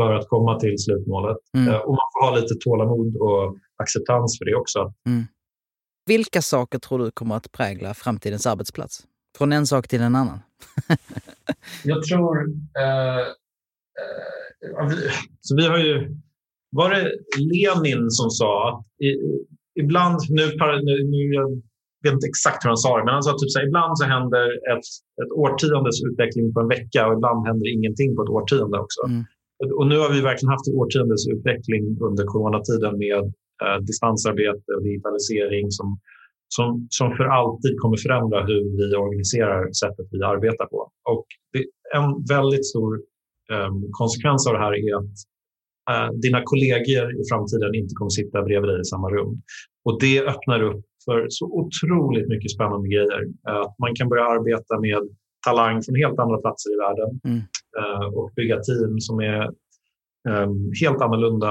för 0.00 0.12
att 0.12 0.28
komma 0.28 0.60
till 0.60 0.78
slutmålet. 0.78 1.36
Mm. 1.56 1.68
Eh, 1.68 1.80
och 1.80 1.90
man 1.90 2.08
får 2.12 2.26
ha 2.26 2.36
lite 2.36 2.54
tålamod 2.54 3.16
och 3.16 3.56
acceptans 3.82 4.38
för 4.38 4.44
det 4.44 4.54
också. 4.54 4.92
Mm. 5.06 5.24
Vilka 6.06 6.42
saker 6.42 6.78
tror 6.78 6.98
du 6.98 7.10
kommer 7.10 7.36
att 7.36 7.52
prägla 7.52 7.94
framtidens 7.94 8.46
arbetsplats? 8.46 9.06
Från 9.38 9.52
en 9.52 9.66
sak 9.66 9.88
till 9.88 10.00
en 10.00 10.16
annan. 10.16 10.38
Jag 11.84 12.02
tror... 12.04 12.36
Eh, 12.78 13.18
eh, 14.80 14.90
så 15.40 15.56
vi 15.56 15.66
har 15.66 15.78
ju 15.78 16.16
var 16.70 16.90
det 16.90 17.12
Lenin 17.38 18.10
som 18.10 18.30
sa 18.30 18.68
att 18.68 18.86
ibland, 19.80 20.18
nu, 20.28 20.46
nu, 20.82 21.04
nu 21.04 21.34
jag 22.02 22.10
vet 22.10 22.12
inte 22.12 22.26
exakt 22.26 22.64
hur 22.64 22.68
han 22.68 22.76
sa 22.76 22.98
det, 22.98 23.04
men 23.04 23.14
han 23.14 23.22
sa 23.22 23.32
typ 23.32 23.50
så 23.50 23.58
här, 23.58 23.66
ibland 23.66 23.98
så 23.98 24.04
händer 24.04 24.46
ett, 24.72 24.86
ett 25.22 25.32
årtiondes 25.44 25.96
utveckling 26.08 26.52
på 26.54 26.60
en 26.60 26.68
vecka 26.68 27.06
och 27.06 27.14
ibland 27.16 27.46
händer 27.46 27.66
ingenting 27.76 28.16
på 28.16 28.22
ett 28.22 28.34
årtionde 28.38 28.78
också. 28.78 29.00
Mm. 29.08 29.24
Och 29.78 29.86
nu 29.86 29.96
har 30.02 30.10
vi 30.14 30.20
verkligen 30.20 30.54
haft 30.56 30.68
årtiondets 30.80 31.28
utveckling 31.34 31.84
under 32.08 32.24
coronatiden 32.24 32.98
med 33.04 33.24
eh, 33.62 33.78
distansarbete 33.88 34.68
och 34.76 34.82
digitalisering 34.82 35.70
som, 35.70 35.88
som, 36.56 36.86
som 36.90 37.08
för 37.16 37.24
alltid 37.24 37.74
kommer 37.82 37.96
förändra 38.06 38.38
hur 38.50 38.62
vi 38.78 38.96
organiserar 38.96 39.72
sättet 39.72 40.06
vi 40.10 40.22
arbetar 40.22 40.66
på. 40.66 40.80
Och 41.12 41.26
det, 41.52 41.64
en 41.98 42.08
väldigt 42.34 42.66
stor 42.66 42.90
eh, 43.52 43.72
konsekvens 43.90 44.46
av 44.46 44.52
det 44.54 44.62
här 44.64 44.74
är 44.84 44.92
att 45.00 45.14
Eh, 45.90 46.10
dina 46.26 46.40
kollegor 46.44 47.06
i 47.20 47.22
framtiden 47.30 47.74
inte 47.74 47.94
kommer 47.94 48.10
sitta 48.20 48.42
bredvid 48.42 48.70
dig 48.70 48.80
i 48.80 48.84
samma 48.84 49.08
rum. 49.10 49.32
Och 49.84 50.00
det 50.00 50.16
öppnar 50.32 50.62
upp 50.62 50.84
för 51.04 51.26
så 51.28 51.44
otroligt 51.60 52.28
mycket 52.28 52.50
spännande 52.50 52.88
grejer. 52.88 53.20
Eh, 53.48 53.60
att 53.66 53.78
man 53.78 53.92
kan 53.94 54.08
börja 54.08 54.24
arbeta 54.24 54.80
med 54.80 55.02
talang 55.46 55.82
från 55.82 55.96
helt 56.02 56.18
andra 56.24 56.38
platser 56.44 56.68
i 56.74 56.78
världen 56.84 57.10
mm. 57.24 57.40
Eh, 57.78 58.06
och 58.18 58.30
bygga 58.36 58.56
team 58.60 59.00
som 59.00 59.20
är 59.20 59.42
ehm, 60.28 60.70
helt 60.82 61.00
annorlunda, 61.00 61.50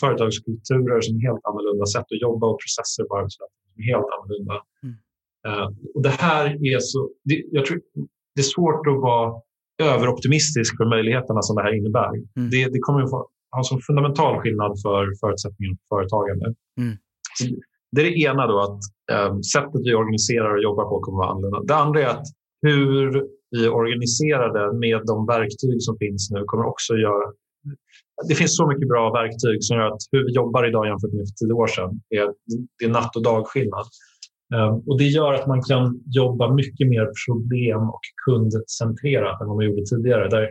företagskulturer 0.00 1.00
som 1.00 1.16
är 1.16 1.22
helt 1.28 1.44
annorlunda, 1.44 1.86
sätt 1.86 2.08
att 2.14 2.22
jobba 2.22 2.46
och 2.46 2.60
processer 2.62 3.04
på 3.04 3.16
arbetsplatsen 3.18 3.60
som 3.72 3.82
är 3.82 3.86
helt 3.92 4.08
annorlunda. 4.14 4.56
Mm. 4.82 4.96
Och 5.94 6.02
det 6.02 6.14
här 6.26 6.44
är 6.74 6.78
så... 6.78 7.10
Det, 7.24 7.42
jag 7.50 7.64
tror, 7.66 7.80
det 8.34 8.40
är 8.40 8.52
svårt 8.56 8.86
att 8.86 9.00
vara 9.10 9.40
överoptimistisk 9.82 10.76
för 10.76 10.84
möjligheterna 10.84 11.42
som 11.42 11.56
det 11.56 11.62
här 11.62 11.76
innebär. 11.78 12.08
Mm. 12.08 12.50
Det, 12.50 12.64
det 12.74 12.78
kommer 12.78 13.02
att 13.02 13.26
har 13.50 13.62
som 13.62 13.80
fundamental 13.80 14.40
skillnad 14.40 14.72
för 14.82 15.12
förutsättningar 15.20 15.76
för 15.76 15.96
företagande. 15.96 16.54
Mm. 16.78 16.96
Det 17.92 18.00
är 18.00 18.04
det 18.04 18.18
ena, 18.20 18.46
då, 18.46 18.58
att 18.60 18.80
eh, 19.12 19.38
sättet 19.40 19.80
vi 19.84 19.94
organiserar 19.94 20.56
och 20.56 20.62
jobbar 20.62 20.84
på 20.84 21.00
kommer 21.00 21.18
att 21.18 21.26
vara 21.26 21.30
annorlunda. 21.30 21.74
Det 21.74 21.80
andra 21.80 22.00
är 22.00 22.06
att 22.06 22.26
hur 22.62 23.26
vi 23.50 23.68
organiserade 23.68 24.78
med 24.78 25.00
de 25.06 25.26
verktyg 25.26 25.82
som 25.82 25.98
finns 25.98 26.30
nu 26.30 26.44
kommer 26.44 26.64
också 26.66 26.94
göra... 26.94 27.32
Det 28.28 28.34
finns 28.34 28.56
så 28.56 28.66
mycket 28.68 28.88
bra 28.88 29.12
verktyg 29.12 29.58
som 29.64 29.76
gör 29.76 29.86
att 29.86 30.02
hur 30.12 30.24
vi 30.26 30.32
jobbar 30.32 30.68
idag 30.68 30.86
jämfört 30.86 31.12
med 31.12 31.24
för 31.28 31.46
tio 31.46 31.52
år 31.52 31.66
sedan 31.66 32.00
är, 32.10 32.26
det 32.78 32.84
är 32.84 32.88
natt 32.88 33.16
och 33.16 33.22
dagskillnad. 33.22 33.86
Ehm, 34.54 34.74
och 34.88 34.98
det 34.98 35.04
gör 35.04 35.32
att 35.32 35.46
man 35.46 35.62
kan 35.62 36.00
jobba 36.06 36.54
mycket 36.54 36.88
mer 36.88 37.06
problem 37.26 37.80
och 37.94 38.00
kundcentrerat 38.24 39.40
än 39.40 39.48
vad 39.48 39.56
man 39.56 39.66
gjorde 39.66 39.86
tidigare. 39.86 40.28
Där 40.28 40.48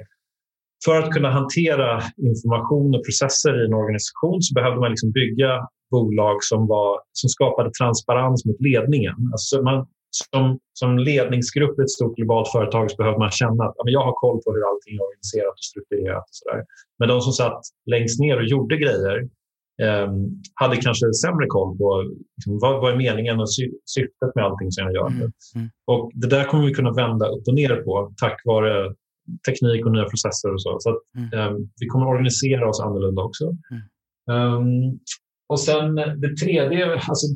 för 0.86 0.95
att 0.95 1.12
kunna 1.12 1.32
hantera 1.32 2.02
information 2.18 2.95
och 2.95 3.06
processer 3.06 3.62
i 3.62 3.66
en 3.66 3.74
organisation 3.74 4.41
så 4.41 4.54
behövde 4.54 4.80
man 4.80 4.89
liksom 4.89 5.12
bygga 5.12 5.68
bolag 5.91 6.38
som, 6.43 6.68
var, 6.68 7.00
som 7.12 7.30
skapade 7.30 7.72
transparens 7.72 8.45
mot 8.45 8.62
ledningen. 8.62 9.16
Alltså 9.32 9.62
man, 9.62 9.88
som, 10.12 10.60
som 10.74 10.97
ledningsgrupp 10.97 11.80
i 11.80 11.82
ett 11.82 11.89
stort 11.89 12.16
globalt 12.16 12.51
företag 12.51 12.91
så 12.91 12.97
behöver 12.97 13.18
man 13.18 13.32
känna 13.32 13.64
att 13.64 13.76
ja, 13.78 13.84
jag 13.86 14.03
har 14.03 14.14
koll 14.14 14.41
på 14.43 14.53
hur 14.53 14.64
allting 14.70 14.95
är 14.95 15.03
organiserat 15.07 15.53
och 15.53 15.64
strukturerat. 15.72 16.24
Och 16.24 16.36
så 16.39 16.49
där. 16.49 16.64
Men 16.99 17.07
de 17.10 17.22
som 17.22 17.34
satt 17.34 17.62
längst 17.86 18.20
ner 18.20 18.38
och 18.38 18.43
gjorde 18.43 18.78
grejer 18.78 19.18
eh, 19.82 20.10
hade 20.53 20.76
kanske 20.76 21.14
sämre 21.14 21.45
koll 21.47 21.78
på 21.78 22.05
liksom, 22.38 22.60
vad, 22.60 22.82
vad 22.82 22.93
är 22.93 22.97
meningen 22.97 23.39
och 23.39 23.53
sy 23.53 23.72
syftet 23.86 24.36
med 24.36 24.45
allting 24.45 24.72
som 24.72 24.84
jag 24.84 24.93
gör. 24.93 25.07
Mm. 25.07 25.32
Mm. 25.55 25.70
Och 25.88 26.12
det 26.14 26.28
där 26.28 26.43
kommer 26.43 26.66
vi 26.66 26.74
kunna 26.74 26.91
vända 26.91 27.28
upp 27.28 27.47
och 27.47 27.53
ner 27.53 27.76
på 27.76 28.14
tack 28.18 28.41
vare 28.45 28.95
teknik 29.49 29.86
och 29.86 29.91
nya 29.91 30.05
processer 30.05 30.53
och 30.53 30.62
så. 30.62 30.78
Så 30.80 30.89
att, 30.89 31.01
eh, 31.34 31.51
vi 31.80 31.88
kommer 31.88 32.07
organisera 32.07 32.70
oss 32.70 32.82
annorlunda 32.82 33.22
också. 33.22 33.45
Mm. 33.72 33.84
Um, 34.32 34.99
och 35.49 35.60
sen 35.60 35.95
det 35.95 36.36
tredje, 36.43 36.93
alltså, 36.93 37.28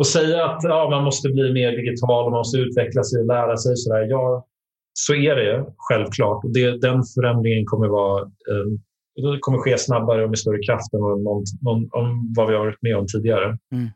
att 0.00 0.06
säga 0.06 0.44
att 0.44 0.62
ja, 0.62 0.90
man 0.90 1.04
måste 1.04 1.28
bli 1.28 1.52
mer 1.52 1.72
digital 1.72 2.24
och 2.24 2.30
man 2.30 2.38
måste 2.38 2.58
utveckla 2.58 3.04
sig 3.04 3.20
och 3.20 3.26
lära 3.26 3.56
sig. 3.56 3.76
Så, 3.76 3.92
där, 3.92 4.02
ja, 4.02 4.46
så 4.92 5.14
är 5.14 5.36
det 5.36 5.66
självklart. 5.76 6.44
Och 6.44 6.52
det, 6.52 6.80
den 6.80 7.02
förändringen 7.14 7.64
kommer, 7.66 7.88
vara, 7.88 8.22
eh, 8.22 9.38
kommer 9.40 9.58
ske 9.58 9.78
snabbare 9.78 10.24
och 10.24 10.30
med 10.30 10.38
större 10.38 10.62
kraft 10.62 10.94
än 10.94 11.00
vad, 11.00 11.20
någon, 11.20 11.44
någon, 11.60 11.88
om 11.92 12.34
vad 12.36 12.48
vi 12.48 12.54
har 12.54 12.64
varit 12.64 12.82
med 12.82 12.96
om 12.96 13.06
tidigare. 13.06 13.58
Mm. 13.72 13.88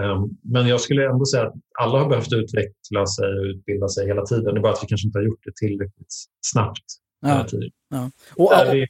Um, 0.00 0.38
men 0.42 0.68
jag 0.68 0.80
skulle 0.80 1.10
ändå 1.10 1.24
säga 1.26 1.46
att 1.46 1.54
alla 1.80 1.98
har 1.98 2.08
behövt 2.08 2.32
utveckla 2.32 3.06
sig 3.06 3.38
och 3.38 3.44
utbilda 3.44 3.88
sig 3.88 4.06
hela 4.06 4.22
tiden. 4.22 4.54
Det 4.54 4.60
är 4.60 4.62
bara 4.62 4.72
att 4.72 4.82
vi 4.82 4.86
kanske 4.86 5.06
inte 5.06 5.18
har 5.18 5.24
gjort 5.24 5.44
det 5.44 5.52
tillräckligt 5.56 6.14
snabbt. 6.46 6.84
Ja. 7.20 7.28
hela 7.28 7.44
tiden. 7.44 7.70
Ja. 7.90 8.10
Och, 8.36 8.50
Där 8.50 8.74
vi- 8.74 8.86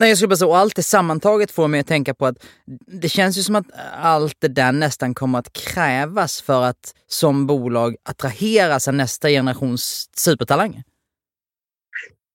Nej, 0.00 0.08
jag 0.08 0.18
skulle 0.18 0.28
bara 0.28 0.36
säga, 0.36 0.48
och 0.48 0.56
allt 0.56 0.76
det 0.76 0.82
sammantaget 0.82 1.50
får 1.50 1.68
mig 1.68 1.80
att 1.80 1.86
tänka 1.86 2.14
på 2.14 2.26
att 2.26 2.46
det 2.86 3.08
känns 3.08 3.38
ju 3.38 3.42
som 3.42 3.54
att 3.54 3.66
allt 4.02 4.36
det 4.38 4.48
där 4.48 4.72
nästan 4.72 5.14
kommer 5.14 5.38
att 5.38 5.52
krävas 5.52 6.42
för 6.42 6.62
att 6.62 6.94
som 7.06 7.46
bolag 7.46 7.96
attrahera 8.02 8.80
sig 8.80 8.94
nästa 8.94 9.28
generations 9.28 10.10
supertalanger. 10.16 10.82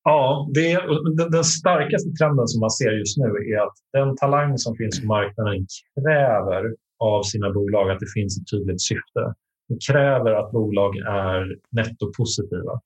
Ja, 0.04 0.50
det 0.54 0.72
är, 0.72 1.16
den, 1.18 1.32
den 1.32 1.44
starkaste 1.44 2.10
trenden 2.10 2.48
som 2.48 2.60
man 2.60 2.72
ser 2.72 2.92
just 2.92 3.18
nu 3.18 3.26
är 3.26 3.64
att 3.68 3.76
den 3.94 4.16
talang 4.16 4.58
som 4.58 4.76
finns 4.76 5.02
på 5.02 5.08
marknaden 5.08 5.66
kräver 6.02 6.76
av 7.00 7.24
sina 7.24 7.50
bolag 7.52 7.92
att 7.92 8.00
det 8.00 8.12
finns 8.14 8.42
ett 8.42 8.52
tydligt 8.52 8.82
syfte. 8.82 9.34
Det 9.68 9.78
kräver 9.92 10.32
att 10.32 10.52
bolag 10.52 10.98
är 10.98 11.56
nettopositiva. 11.72 12.82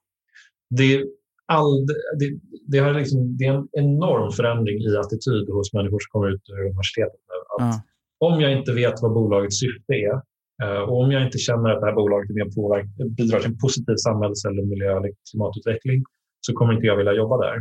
Det, 0.70 1.04
all, 1.48 1.86
det, 2.20 2.40
det, 2.68 2.80
har 2.80 2.94
liksom, 2.94 3.38
det 3.38 3.46
är 3.46 3.54
en 3.54 3.68
enorm 3.72 4.32
förändring 4.32 4.78
i 4.78 4.98
attityd 4.98 5.50
hos 5.50 5.74
människor 5.74 6.00
som 6.00 6.10
kommer 6.12 6.30
ut 6.34 6.42
ur 6.50 6.66
universitetet 6.66 7.20
nu. 7.30 7.66
Att. 7.66 7.86
Om 8.20 8.42
jag 8.42 8.52
inte 8.58 8.74
vet 8.74 9.02
vad 9.02 9.14
bolagets 9.14 9.60
syfte 9.60 9.94
är 9.94 10.14
eh, 10.64 10.82
och 10.82 10.98
om 11.04 11.12
jag 11.12 11.26
inte 11.26 11.38
känner 11.38 11.70
att 11.70 11.80
det 11.82 11.86
här 11.86 11.96
bolaget 11.96 12.30
är 12.30 12.34
med 12.34 12.56
påverk, 12.56 12.86
bidrar 13.18 13.40
till 13.40 13.52
en 13.52 13.58
positiv 13.58 13.96
samhälls 13.96 14.46
eller 14.46 14.64
miljö 14.64 14.98
eller 14.98 15.12
klimatutveckling 15.32 16.04
så 16.42 16.54
kommer 16.54 16.74
inte 16.74 16.86
jag 16.86 16.98
vilja 16.98 17.14
jobba 17.14 17.38
där. 17.38 17.58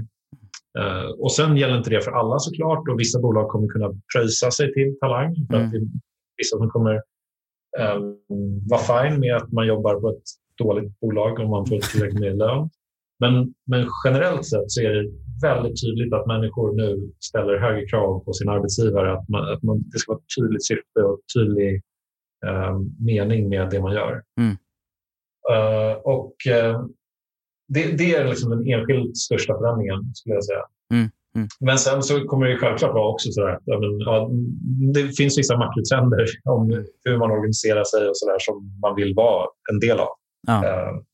Eh, 0.78 1.11
och 1.11 1.33
sen 1.33 1.57
gäller 1.57 1.78
inte 1.78 1.91
det 1.91 2.01
för 2.01 2.12
alla 2.12 2.39
såklart 2.39 2.89
och 2.89 3.01
vissa 3.01 3.20
bolag 3.20 3.49
kommer 3.49 3.68
kunna 3.68 3.89
pröjsa 4.14 4.51
sig 4.51 4.72
till 4.72 4.99
talang. 5.01 5.35
För 5.51 5.55
Mm. 5.55 5.68
att 5.68 5.74
är 5.74 5.80
vissa 6.37 6.57
som 6.59 6.70
kommer 6.70 6.95
eh, 7.78 7.99
vara 8.70 8.80
fine 8.80 9.20
med 9.20 9.37
att 9.37 9.53
man 9.53 9.66
jobbar 9.66 10.01
på 10.01 10.09
ett 10.11 10.22
dåligt 10.59 11.01
bolag 11.01 11.41
om 11.41 11.51
man 11.51 11.66
får 11.66 11.78
tillräckligt 11.78 12.20
med 12.20 12.37
lön. 12.39 12.70
Men, 13.23 13.55
men 13.66 13.89
generellt 14.05 14.47
sett 14.47 14.70
så 14.70 14.81
är 14.81 14.93
det 14.93 15.11
väldigt 15.43 15.81
tydligt 15.83 16.12
att 16.14 16.27
människor 16.27 16.75
nu 16.77 17.12
ställer 17.20 17.59
högre 17.59 17.87
krav 17.87 18.25
på 18.25 18.33
sin 18.33 18.49
arbetsgivare. 18.49 19.12
Att, 19.12 19.29
man, 19.29 19.53
att 19.53 19.62
man, 19.62 19.85
det 19.93 19.99
ska 19.99 20.12
vara 20.12 20.20
ett 20.20 20.35
tydligt 20.37 20.66
syfte 20.66 21.01
och 21.09 21.20
tydlig 21.35 21.83
eh, 22.47 22.79
mening 22.99 23.49
med 23.49 23.70
det 23.70 23.81
man 23.81 23.95
gör. 23.95 24.23
Mm. 24.41 24.57
Eh, 25.53 25.97
och 25.97 26.35
eh, 26.47 26.85
det, 27.68 27.99
det 27.99 28.14
är 28.14 28.29
liksom 28.29 28.51
den 28.51 28.66
enskilt 28.68 29.16
största 29.16 29.59
förändringen, 29.59 30.14
skulle 30.14 30.35
jag 30.35 30.45
säga. 30.45 30.64
Mm, 30.95 31.11
mm. 31.37 31.49
Men 31.61 31.79
sen 31.79 32.03
så 32.03 32.25
kommer 32.25 32.47
det 32.47 32.57
självklart 32.57 32.95
vara 32.95 33.12
också 33.12 33.33
så 33.33 33.49
att, 33.49 33.62
ja, 33.64 33.79
men, 33.79 33.99
ja, 33.99 34.31
det 34.95 35.16
finns 35.16 35.39
vissa 35.39 35.57
makrotrender 35.57 36.27
om 36.45 36.85
hur 37.05 37.18
man 37.18 37.31
organiserar 37.31 37.85
sig 37.85 38.09
och 38.09 38.16
så 38.16 38.27
där 38.31 38.39
som 38.39 38.79
man 38.83 38.95
vill 38.97 39.14
vara 39.14 39.47
en 39.73 39.81
del 39.81 39.99
av. 39.99 40.09
Ja. 40.47 40.61
Men 40.61 41.05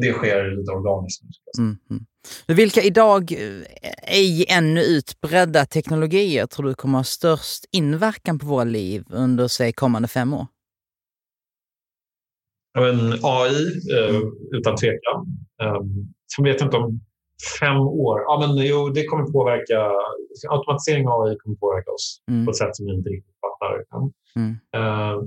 det 0.00 0.12
sker 0.12 0.56
lite 0.56 0.72
organiskt. 0.72 1.22
jag. 1.44 1.64
Mm, 1.64 1.76
mm. 1.90 2.04
Vilka 2.46 2.82
idag 2.82 3.32
eh, 3.32 4.16
ej 4.16 4.46
ännu 4.48 4.80
utbredda 4.80 5.66
teknologier 5.66 6.46
tror 6.46 6.66
du 6.66 6.74
kommer 6.74 6.98
ha 6.98 7.04
störst 7.04 7.64
inverkan 7.72 8.38
på 8.38 8.46
våra 8.46 8.64
liv 8.64 9.04
under, 9.10 9.48
säg, 9.48 9.72
kommande 9.72 10.08
fem 10.08 10.34
år? 10.34 10.46
Men 12.78 13.12
AI, 13.22 13.66
eh, 13.98 14.20
utan 14.52 14.76
tvekan. 14.76 15.26
Um, 15.62 16.14
sen 16.34 16.44
vet 16.44 16.60
jag 16.60 16.66
inte 16.66 16.76
om 16.76 17.00
fem 17.60 17.76
år. 17.76 18.20
Ja, 18.20 18.46
men 18.46 18.66
jo, 18.66 18.88
det 18.88 19.04
kommer 19.04 19.24
påverka... 19.32 19.92
Automatisering 20.48 21.08
av 21.08 21.22
AI 21.22 21.36
kommer 21.38 21.56
påverka 21.56 21.90
oss 21.90 22.20
Mm. 22.30 22.44
på 22.44 22.50
ett 22.50 22.56
sätt 22.56 22.76
som 22.76 22.86
vi 22.86 22.92
inte 22.92 23.10
riktigt 23.10 23.34
fattar. 23.40 23.84
än. 23.96 24.12
Mm. 24.36 24.56
Eh, 24.76 25.22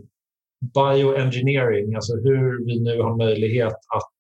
bioengineering, 0.76 1.96
alltså 1.96 2.14
hur 2.16 2.66
vi 2.66 2.80
nu 2.80 3.02
har 3.02 3.18
möjlighet 3.18 3.74
att 3.74 4.14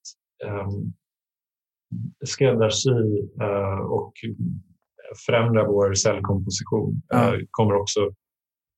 skräddarsy 2.25 3.19
eh, 3.41 3.79
och 3.79 4.13
förändra 5.25 5.67
vår 5.67 5.93
cellkomposition 5.93 7.01
eh, 7.13 7.33
kommer 7.51 7.75
också 7.75 7.99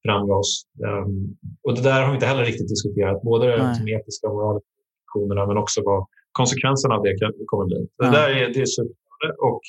förändra 0.05 0.35
oss. 0.35 0.63
Um, 0.87 1.37
och 1.63 1.75
det 1.75 1.81
där 1.81 2.01
har 2.01 2.09
vi 2.09 2.13
inte 2.13 2.25
heller 2.25 2.45
riktigt 2.45 2.69
diskuterat, 2.69 3.21
både 3.21 3.57
de 3.57 3.93
etiska 3.93 4.27
och 4.27 4.33
moraliska 4.33 4.69
diskussionerna 4.97 5.47
men 5.47 5.57
också 5.57 5.81
vad 5.85 6.07
konsekvenserna 6.31 6.95
av 6.95 7.03
det 7.03 7.15
kommer 7.45 7.65
bli. 7.65 7.87
Det 7.97 8.11
där 8.11 8.29
är, 8.29 8.53
det 8.53 8.61
är 8.61 8.65
superspännande 8.65 9.35
och 9.49 9.61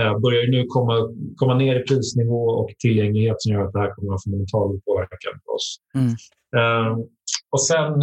eh, 0.00 0.18
börjar 0.18 0.46
nu 0.46 0.66
komma, 0.66 0.94
komma 1.36 1.54
ner 1.54 1.80
i 1.80 1.82
prisnivå 1.82 2.42
och 2.48 2.70
tillgänglighet 2.78 3.36
som 3.38 3.52
gör 3.52 3.64
att 3.66 3.72
det 3.72 3.78
här 3.78 3.94
kommer 3.94 4.08
att 4.08 4.12
ha 4.12 4.24
fundamental 4.24 4.80
påverkan 4.86 5.40
på 5.44 5.52
oss. 5.52 5.80
Mm. 5.94 6.12
Eh, 6.56 6.98
och 7.50 7.62
sen 7.66 8.00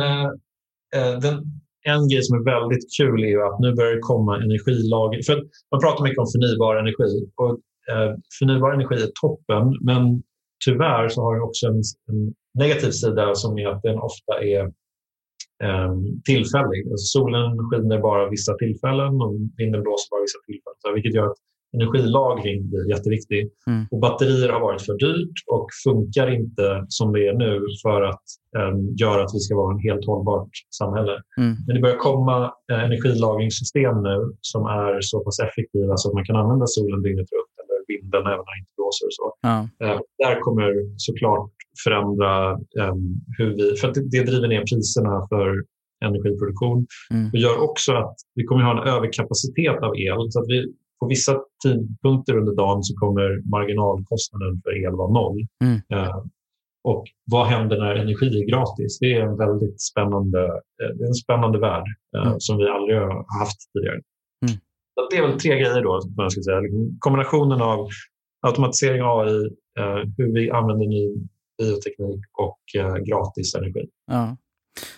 den, 1.21 1.35
en 1.83 2.09
grej 2.09 2.23
som 2.23 2.37
är 2.39 2.43
väldigt 2.43 2.85
kul 2.97 3.23
är 3.23 3.27
ju 3.27 3.41
att 3.43 3.59
nu 3.59 3.73
börjar 3.73 3.93
det 3.95 3.99
komma 3.99 4.35
energilager. 4.43 5.21
För 5.27 5.35
man 5.71 5.81
pratar 5.81 6.03
mycket 6.03 6.19
om 6.23 6.27
förnybar 6.33 6.75
energi 6.75 7.11
och 7.35 7.51
eh, 7.91 8.11
förnybar 8.39 8.73
energi 8.73 8.95
är 8.95 9.11
toppen 9.21 9.65
men 9.81 10.23
tyvärr 10.65 11.09
så 11.09 11.21
har 11.21 11.35
det 11.35 11.41
också 11.41 11.67
en, 11.67 11.81
en 12.09 12.33
negativ 12.59 12.91
sida 12.91 13.35
som 13.35 13.57
är 13.57 13.67
att 13.67 13.81
den 13.81 13.97
ofta 13.99 14.33
är 14.43 14.61
eh, 15.65 15.93
tillfällig. 16.29 16.81
Alltså 16.91 17.05
solen 17.17 17.57
skiner 17.69 17.99
bara 17.99 18.29
vissa 18.29 18.53
tillfällen 18.53 19.13
och 19.21 19.33
vinden 19.57 19.81
blåser 19.83 20.09
bara 20.11 20.21
vissa 20.27 20.41
tillfällen. 20.47 20.93
Vilket 20.95 21.15
gör 21.15 21.27
att 21.31 21.41
energilagring 21.73 22.69
blir 22.69 22.89
jätteviktig. 22.89 23.49
Mm. 23.67 23.85
Och 23.91 23.99
batterier 23.99 24.49
har 24.49 24.59
varit 24.59 24.81
för 24.81 24.93
dyrt 24.93 25.37
och 25.55 25.67
funkar 25.83 26.27
inte 26.39 26.85
som 26.87 27.13
det 27.13 27.27
är 27.27 27.33
nu 27.33 27.53
för 27.83 28.01
att 28.01 28.25
eh, 28.57 28.73
göra 29.01 29.23
att 29.23 29.33
vi 29.35 29.39
ska 29.39 29.55
vara 29.55 29.73
en 29.75 29.79
helt 29.79 30.05
hållbart 30.05 30.49
samhälle. 30.79 31.15
Mm. 31.37 31.53
Men 31.65 31.75
det 31.75 31.81
börjar 31.81 31.97
komma 31.97 32.53
eh, 32.71 32.83
energilagringssystem 32.83 33.95
nu 34.03 34.17
som 34.41 34.61
är 34.65 34.97
så 35.01 35.19
pass 35.23 35.39
effektiva 35.39 35.97
så 35.97 36.09
att 36.09 36.15
man 36.15 36.25
kan 36.25 36.35
använda 36.35 36.65
solen 36.67 37.01
dygnet 37.01 37.29
runt 37.35 37.55
eller 37.61 37.77
vinden 37.91 38.23
även 38.33 38.45
när 38.47 38.53
det 38.55 38.61
inte 38.63 38.75
blåser. 38.79 39.05
Och 39.09 39.17
så. 39.19 39.25
Ja. 39.41 39.57
Eh, 39.83 39.99
där 40.23 40.39
kommer 40.45 40.69
såklart 41.07 41.51
förändra 41.83 42.51
eh, 42.79 42.95
hur 43.37 43.49
vi... 43.57 43.75
För 43.79 43.87
det, 43.93 44.01
det 44.13 44.23
driver 44.29 44.47
ner 44.47 44.63
priserna 44.69 45.15
för 45.31 45.47
energiproduktion. 46.05 46.87
Mm. 47.11 47.29
Det 47.31 47.37
gör 47.37 47.63
också 47.69 47.91
att 47.93 48.15
vi 48.35 48.43
kommer 48.43 48.63
ha 48.63 48.71
en 48.81 48.87
överkapacitet 48.87 49.77
av 49.87 49.93
el. 49.97 50.31
Så 50.31 50.39
att 50.39 50.47
vi, 50.47 50.73
på 51.01 51.07
vissa 51.07 51.39
tidpunkter 51.63 52.37
under 52.37 52.55
dagen 52.55 52.83
så 52.83 52.93
kommer 52.95 53.49
marginalkostnaden 53.51 54.61
för 54.63 54.85
el 54.85 54.95
vara 54.95 55.11
noll. 55.11 55.37
Mm. 55.63 55.79
Eh, 55.93 56.17
och 56.83 57.03
vad 57.31 57.47
händer 57.47 57.77
när 57.79 57.95
energi 57.95 58.41
är 58.41 58.45
gratis? 58.51 58.99
Det 58.99 59.13
är 59.13 59.21
en 59.21 59.37
väldigt 59.37 59.81
spännande, 59.81 60.39
eh, 60.81 60.89
det 60.97 61.03
är 61.03 61.07
en 61.07 61.13
spännande 61.13 61.59
värld 61.59 61.85
eh, 62.17 62.27
Mm. 62.27 62.39
som 62.39 62.57
vi 62.57 62.67
aldrig 62.67 62.97
har 62.97 63.39
haft 63.39 63.59
tidigare. 63.73 64.01
Mm. 64.45 64.55
Så 64.93 65.07
det 65.11 65.17
är 65.17 65.27
väl 65.27 65.39
tre 65.39 65.51
grejer 65.51 65.81
då. 65.83 66.01
som 66.01 66.13
Jag 66.17 66.31
ska 66.31 66.41
säga. 66.41 66.59
Liksom 66.59 66.97
Kombinationen 66.99 67.61
av 67.61 67.87
automatisering 68.47 69.01
av 69.01 69.19
AI, 69.19 69.45
eh, 69.79 69.99
hur 70.17 70.33
vi 70.33 70.51
använder 70.51 70.85
ny 70.87 71.15
bioteknik 71.57 72.25
och 72.39 72.59
eh, 72.81 72.95
gratis 72.95 73.55
energi. 73.55 73.85
Ja. 74.11 74.37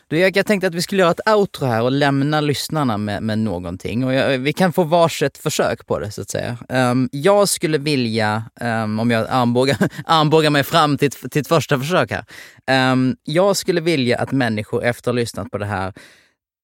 Du, 0.07 0.19
jag, 0.19 0.37
jag 0.37 0.45
tänkte 0.45 0.67
att 0.67 0.75
vi 0.75 0.81
skulle 0.81 1.01
göra 1.01 1.11
ett 1.11 1.29
outro 1.35 1.65
här 1.65 1.81
och 1.83 1.91
lämna 1.91 2.41
lyssnarna 2.41 2.97
med, 2.97 3.23
med 3.23 3.39
någonting. 3.39 4.03
Och 4.03 4.13
jag, 4.13 4.37
vi 4.39 4.53
kan 4.53 4.73
få 4.73 4.83
varsitt 4.83 5.37
försök 5.37 5.87
på 5.87 5.99
det 5.99 6.11
så 6.11 6.21
att 6.21 6.29
säga. 6.29 6.57
Um, 6.69 7.09
jag 7.11 7.49
skulle 7.49 7.77
vilja, 7.77 8.43
um, 8.61 8.99
om 8.99 9.11
jag 9.11 9.27
armbågar, 9.29 9.77
armbågar 10.05 10.49
mig 10.49 10.63
fram 10.63 10.97
till, 10.97 11.07
ett- 11.07 11.31
till 11.31 11.41
ett 11.41 11.47
första 11.47 11.79
försök 11.79 12.11
här. 12.11 12.91
Um, 12.91 13.15
jag 13.23 13.57
skulle 13.57 13.81
vilja 13.81 14.17
att 14.19 14.31
människor 14.31 14.83
efter 14.83 15.11
att 15.11 15.15
ha 15.15 15.19
lyssnat 15.21 15.51
på 15.51 15.57
det 15.57 15.65
här 15.65 15.93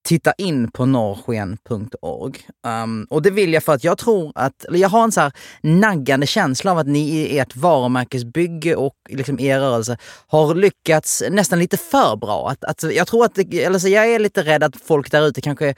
titta 0.08 0.34
in 0.38 0.72
på 0.72 0.86
norrsken.org. 0.86 2.36
Um, 2.68 2.72
ehm, 2.72 3.08
och 3.10 3.22
det 3.22 3.32
vill 3.32 3.54
jag 3.54 3.64
för 3.64 3.74
att 3.74 3.84
jag 3.84 3.98
tror 3.98 4.32
att, 4.36 4.66
eller 4.66 4.80
jag 4.80 4.90
har 4.90 5.04
en 5.04 5.12
så 5.12 5.22
här 5.22 5.32
naggande 5.62 6.28
känsla 6.28 6.72
av 6.72 6.78
att 6.78 6.88
ni 6.88 7.10
i 7.10 7.40
ert 7.40 7.56
varumärkesbygge 7.56 8.76
och 8.76 8.94
liksom 9.10 9.40
er 9.40 9.60
rörelse 9.60 9.98
har 10.28 10.56
lyckats 10.56 11.24
nästan 11.30 11.60
lite 11.60 11.78
för 11.78 12.16
bra. 12.16 12.50
Att, 12.50 12.64
att 12.64 12.96
jag 12.96 13.08
tror 13.08 13.26
att, 13.26 13.36
det, 13.36 13.64
eller 13.64 13.80
så 13.80 13.88
jag 13.88 14.08
är 14.08 14.20
lite 14.20 14.44
rädd 14.44 14.64
att 14.64 14.76
folk 14.76 15.12
där 15.12 15.28
ute 15.28 15.42
kanske 15.42 15.76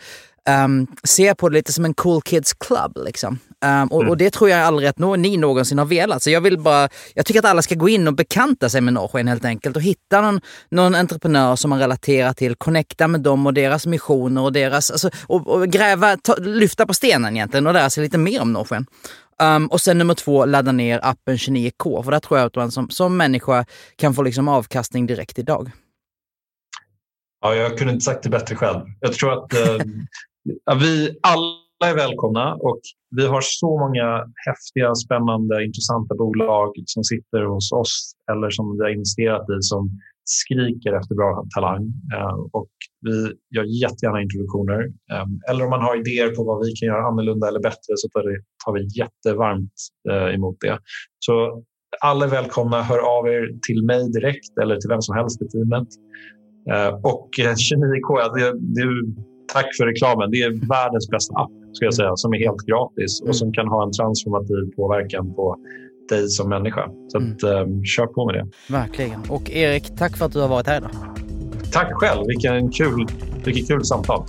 um, 0.50 0.88
ser 1.04 1.34
på 1.34 1.50
det 1.50 1.56
lite 1.56 1.74
som 1.74 1.86
en 1.86 1.94
cool 1.94 2.22
kids 2.22 2.54
club. 2.54 2.98
Liksom. 3.06 3.40
Um, 3.66 3.88
och, 3.88 4.02
mm. 4.02 4.10
och, 4.10 4.18
det 4.18 4.30
tror 4.30 4.50
jag 4.50 4.60
aldrig 4.60 4.90
att 4.90 5.00
no 5.00 5.16
ni 5.16 5.38
någonsin 5.38 5.78
har 5.78 5.86
velat. 5.86 6.24
Så 6.24 6.30
jag 6.30 6.42
vill 6.42 6.60
bara, 6.60 6.90
jag 7.14 7.26
tycker 7.26 7.40
att 7.40 7.46
alla 7.46 7.62
ska 7.62 7.76
gå 7.76 7.90
in 7.90 8.08
och 8.08 8.14
bekanta 8.14 8.70
sig 8.70 8.82
med 8.82 8.94
Norrsken 8.94 9.28
helt 9.28 9.46
enkelt 9.46 9.76
och 9.76 9.82
hitta 9.82 10.22
någon, 10.22 10.42
någon 10.70 10.96
entreprenör 10.96 11.56
som 11.56 11.70
man 11.70 11.80
relaterar 11.80 12.34
till, 12.34 12.56
connecta 12.56 13.08
med 13.08 13.22
dem 13.22 13.48
och 13.48 13.54
deras 13.54 13.86
missioner 13.86 14.42
och 14.42 14.54
deras, 14.54 14.92
alltså, 14.92 15.10
och, 15.28 15.48
och 15.48 15.68
gräva, 15.68 16.18
ta, 16.18 16.36
lyfta 16.36 16.86
på 16.86 16.94
stenen 16.94 17.36
egentligen 17.36 17.68
och 17.68 17.74
lära 17.74 17.90
sig 17.90 18.04
lite 18.04 18.18
mer 18.18 18.42
om 18.42 18.54
Norrsken. 18.54 18.86
Um, 19.44 19.68
och 19.68 19.82
sen 19.82 19.98
nummer 19.98 20.14
två, 20.14 20.46
ladda 20.46 20.72
ner 20.72 21.00
appen 21.04 21.36
29K. 21.36 22.04
För 22.04 22.12
där 22.12 22.20
tror 22.20 22.40
jag 22.40 22.48
att 22.48 22.56
man 22.56 22.72
som, 22.72 22.90
som 22.90 23.18
människa 23.18 23.66
kan 23.96 24.14
få 24.14 24.22
liksom 24.24 24.48
avkastning 24.48 25.08
direkt 25.08 25.40
idag. 25.40 25.72
Ja, 27.42 27.56
jag 27.56 27.78
kunde 27.78 27.94
inte 27.94 28.06
sagt 28.06 28.24
det 28.24 28.30
bättre 28.30 28.56
själv. 28.56 28.80
Jag 29.00 29.14
tror 29.14 29.34
att 29.34 29.54
eh, 29.54 29.78
vi 30.80 31.20
alla 31.24 31.90
är 31.92 31.96
välkomna 31.96 32.54
och 32.54 32.82
vi 33.16 33.28
har 33.28 33.42
så 33.42 33.80
många 33.80 34.26
häftiga, 34.48 34.96
spännande, 34.96 35.66
intressanta 35.66 36.16
bolag 36.16 36.74
som 36.86 37.04
sitter 37.04 37.42
hos 37.42 37.72
oss 37.72 38.12
eller 38.32 38.50
som 38.50 38.78
vi 38.78 38.84
har 38.84 38.90
investerat 38.90 39.50
i 39.50 39.58
som 39.62 39.90
skriker 40.24 40.94
efter 41.00 41.16
bra 41.16 41.46
talang. 41.56 41.84
Eh, 42.16 42.36
och 42.52 42.72
vi 43.02 43.18
gör 43.56 43.64
jättegärna 43.84 44.22
introduktioner. 44.22 44.80
Ehm, 45.14 45.32
eller 45.50 45.64
om 45.64 45.70
man 45.70 45.82
har 45.82 46.00
idéer 46.00 46.36
på 46.36 46.44
vad 46.44 46.66
vi 46.66 46.72
kan 46.76 46.88
göra 46.88 47.08
annorlunda 47.08 47.48
eller 47.48 47.60
bättre 47.60 47.92
så 47.96 48.08
tar 48.66 48.74
vi 48.74 49.00
jättevarmt 49.00 49.74
eh, 50.10 50.36
emot 50.36 50.58
det. 50.60 50.80
Så 51.20 51.64
alla 52.02 52.26
är 52.26 52.30
välkomna. 52.30 52.82
Hör 52.82 53.00
av 53.18 53.28
er 53.28 53.60
till 53.68 53.86
mig 53.86 54.12
direkt 54.12 54.58
eller 54.62 54.78
till 54.78 54.90
vem 54.90 55.02
som 55.02 55.16
helst 55.16 55.42
i 55.42 55.48
teamet. 55.48 55.88
Eh, 56.72 56.94
och 57.12 57.30
29K, 57.40 58.36
det, 58.36 58.54
det, 58.60 58.84
tack 59.54 59.68
för 59.78 59.86
reklamen. 59.86 60.32
Det 60.32 60.42
är 60.42 60.68
världens 60.68 61.10
bästa 61.10 61.34
app 61.34 61.52
ska 61.74 61.86
jag 61.86 61.94
säga, 61.94 62.16
som 62.16 62.34
är 62.34 62.38
helt 62.38 62.62
gratis 62.62 63.22
och 63.28 63.36
som 63.36 63.54
kan 63.54 63.68
ha 63.68 63.84
en 63.86 63.92
transformativ 63.92 64.76
påverkan 64.76 65.34
på 65.36 65.58
dig 66.10 66.30
som 66.30 66.50
människa. 66.50 66.90
Så 67.08 67.18
att, 67.18 67.44
mm. 67.44 67.76
um, 67.76 67.86
kör 67.86 68.06
på 68.06 68.26
med 68.26 68.36
det. 68.36 68.74
Verkligen. 68.74 69.20
Och 69.30 69.50
Erik, 69.50 69.98
tack 69.98 70.18
för 70.18 70.26
att 70.26 70.34
du 70.34 70.40
har 70.40 70.48
varit 70.48 70.68
här 70.68 70.78
idag. 70.78 70.92
Tack 71.72 71.94
själv. 71.94 72.28
Vilken 72.28 72.72
kul, 72.72 73.08
vilket 73.46 73.68
kul 73.68 73.86
samtal. 73.86 74.24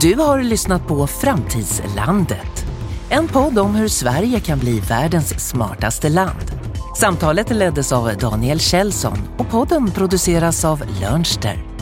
Du 0.00 0.14
har 0.14 0.42
lyssnat 0.42 0.88
på 0.88 1.06
Framtidslandet. 1.06 2.66
En 3.10 3.28
podd 3.28 3.58
om 3.58 3.74
hur 3.74 3.88
Sverige 3.88 4.40
kan 4.40 4.58
bli 4.58 4.80
världens 4.80 5.48
smartaste 5.48 6.08
land. 6.08 6.55
Samtalet 7.00 7.50
leddes 7.50 7.92
av 7.92 8.16
Daniel 8.16 8.60
Kjellson 8.60 9.18
och 9.38 9.50
podden 9.50 9.90
produceras 9.90 10.64
av 10.64 10.82
Lönster. 11.00 11.75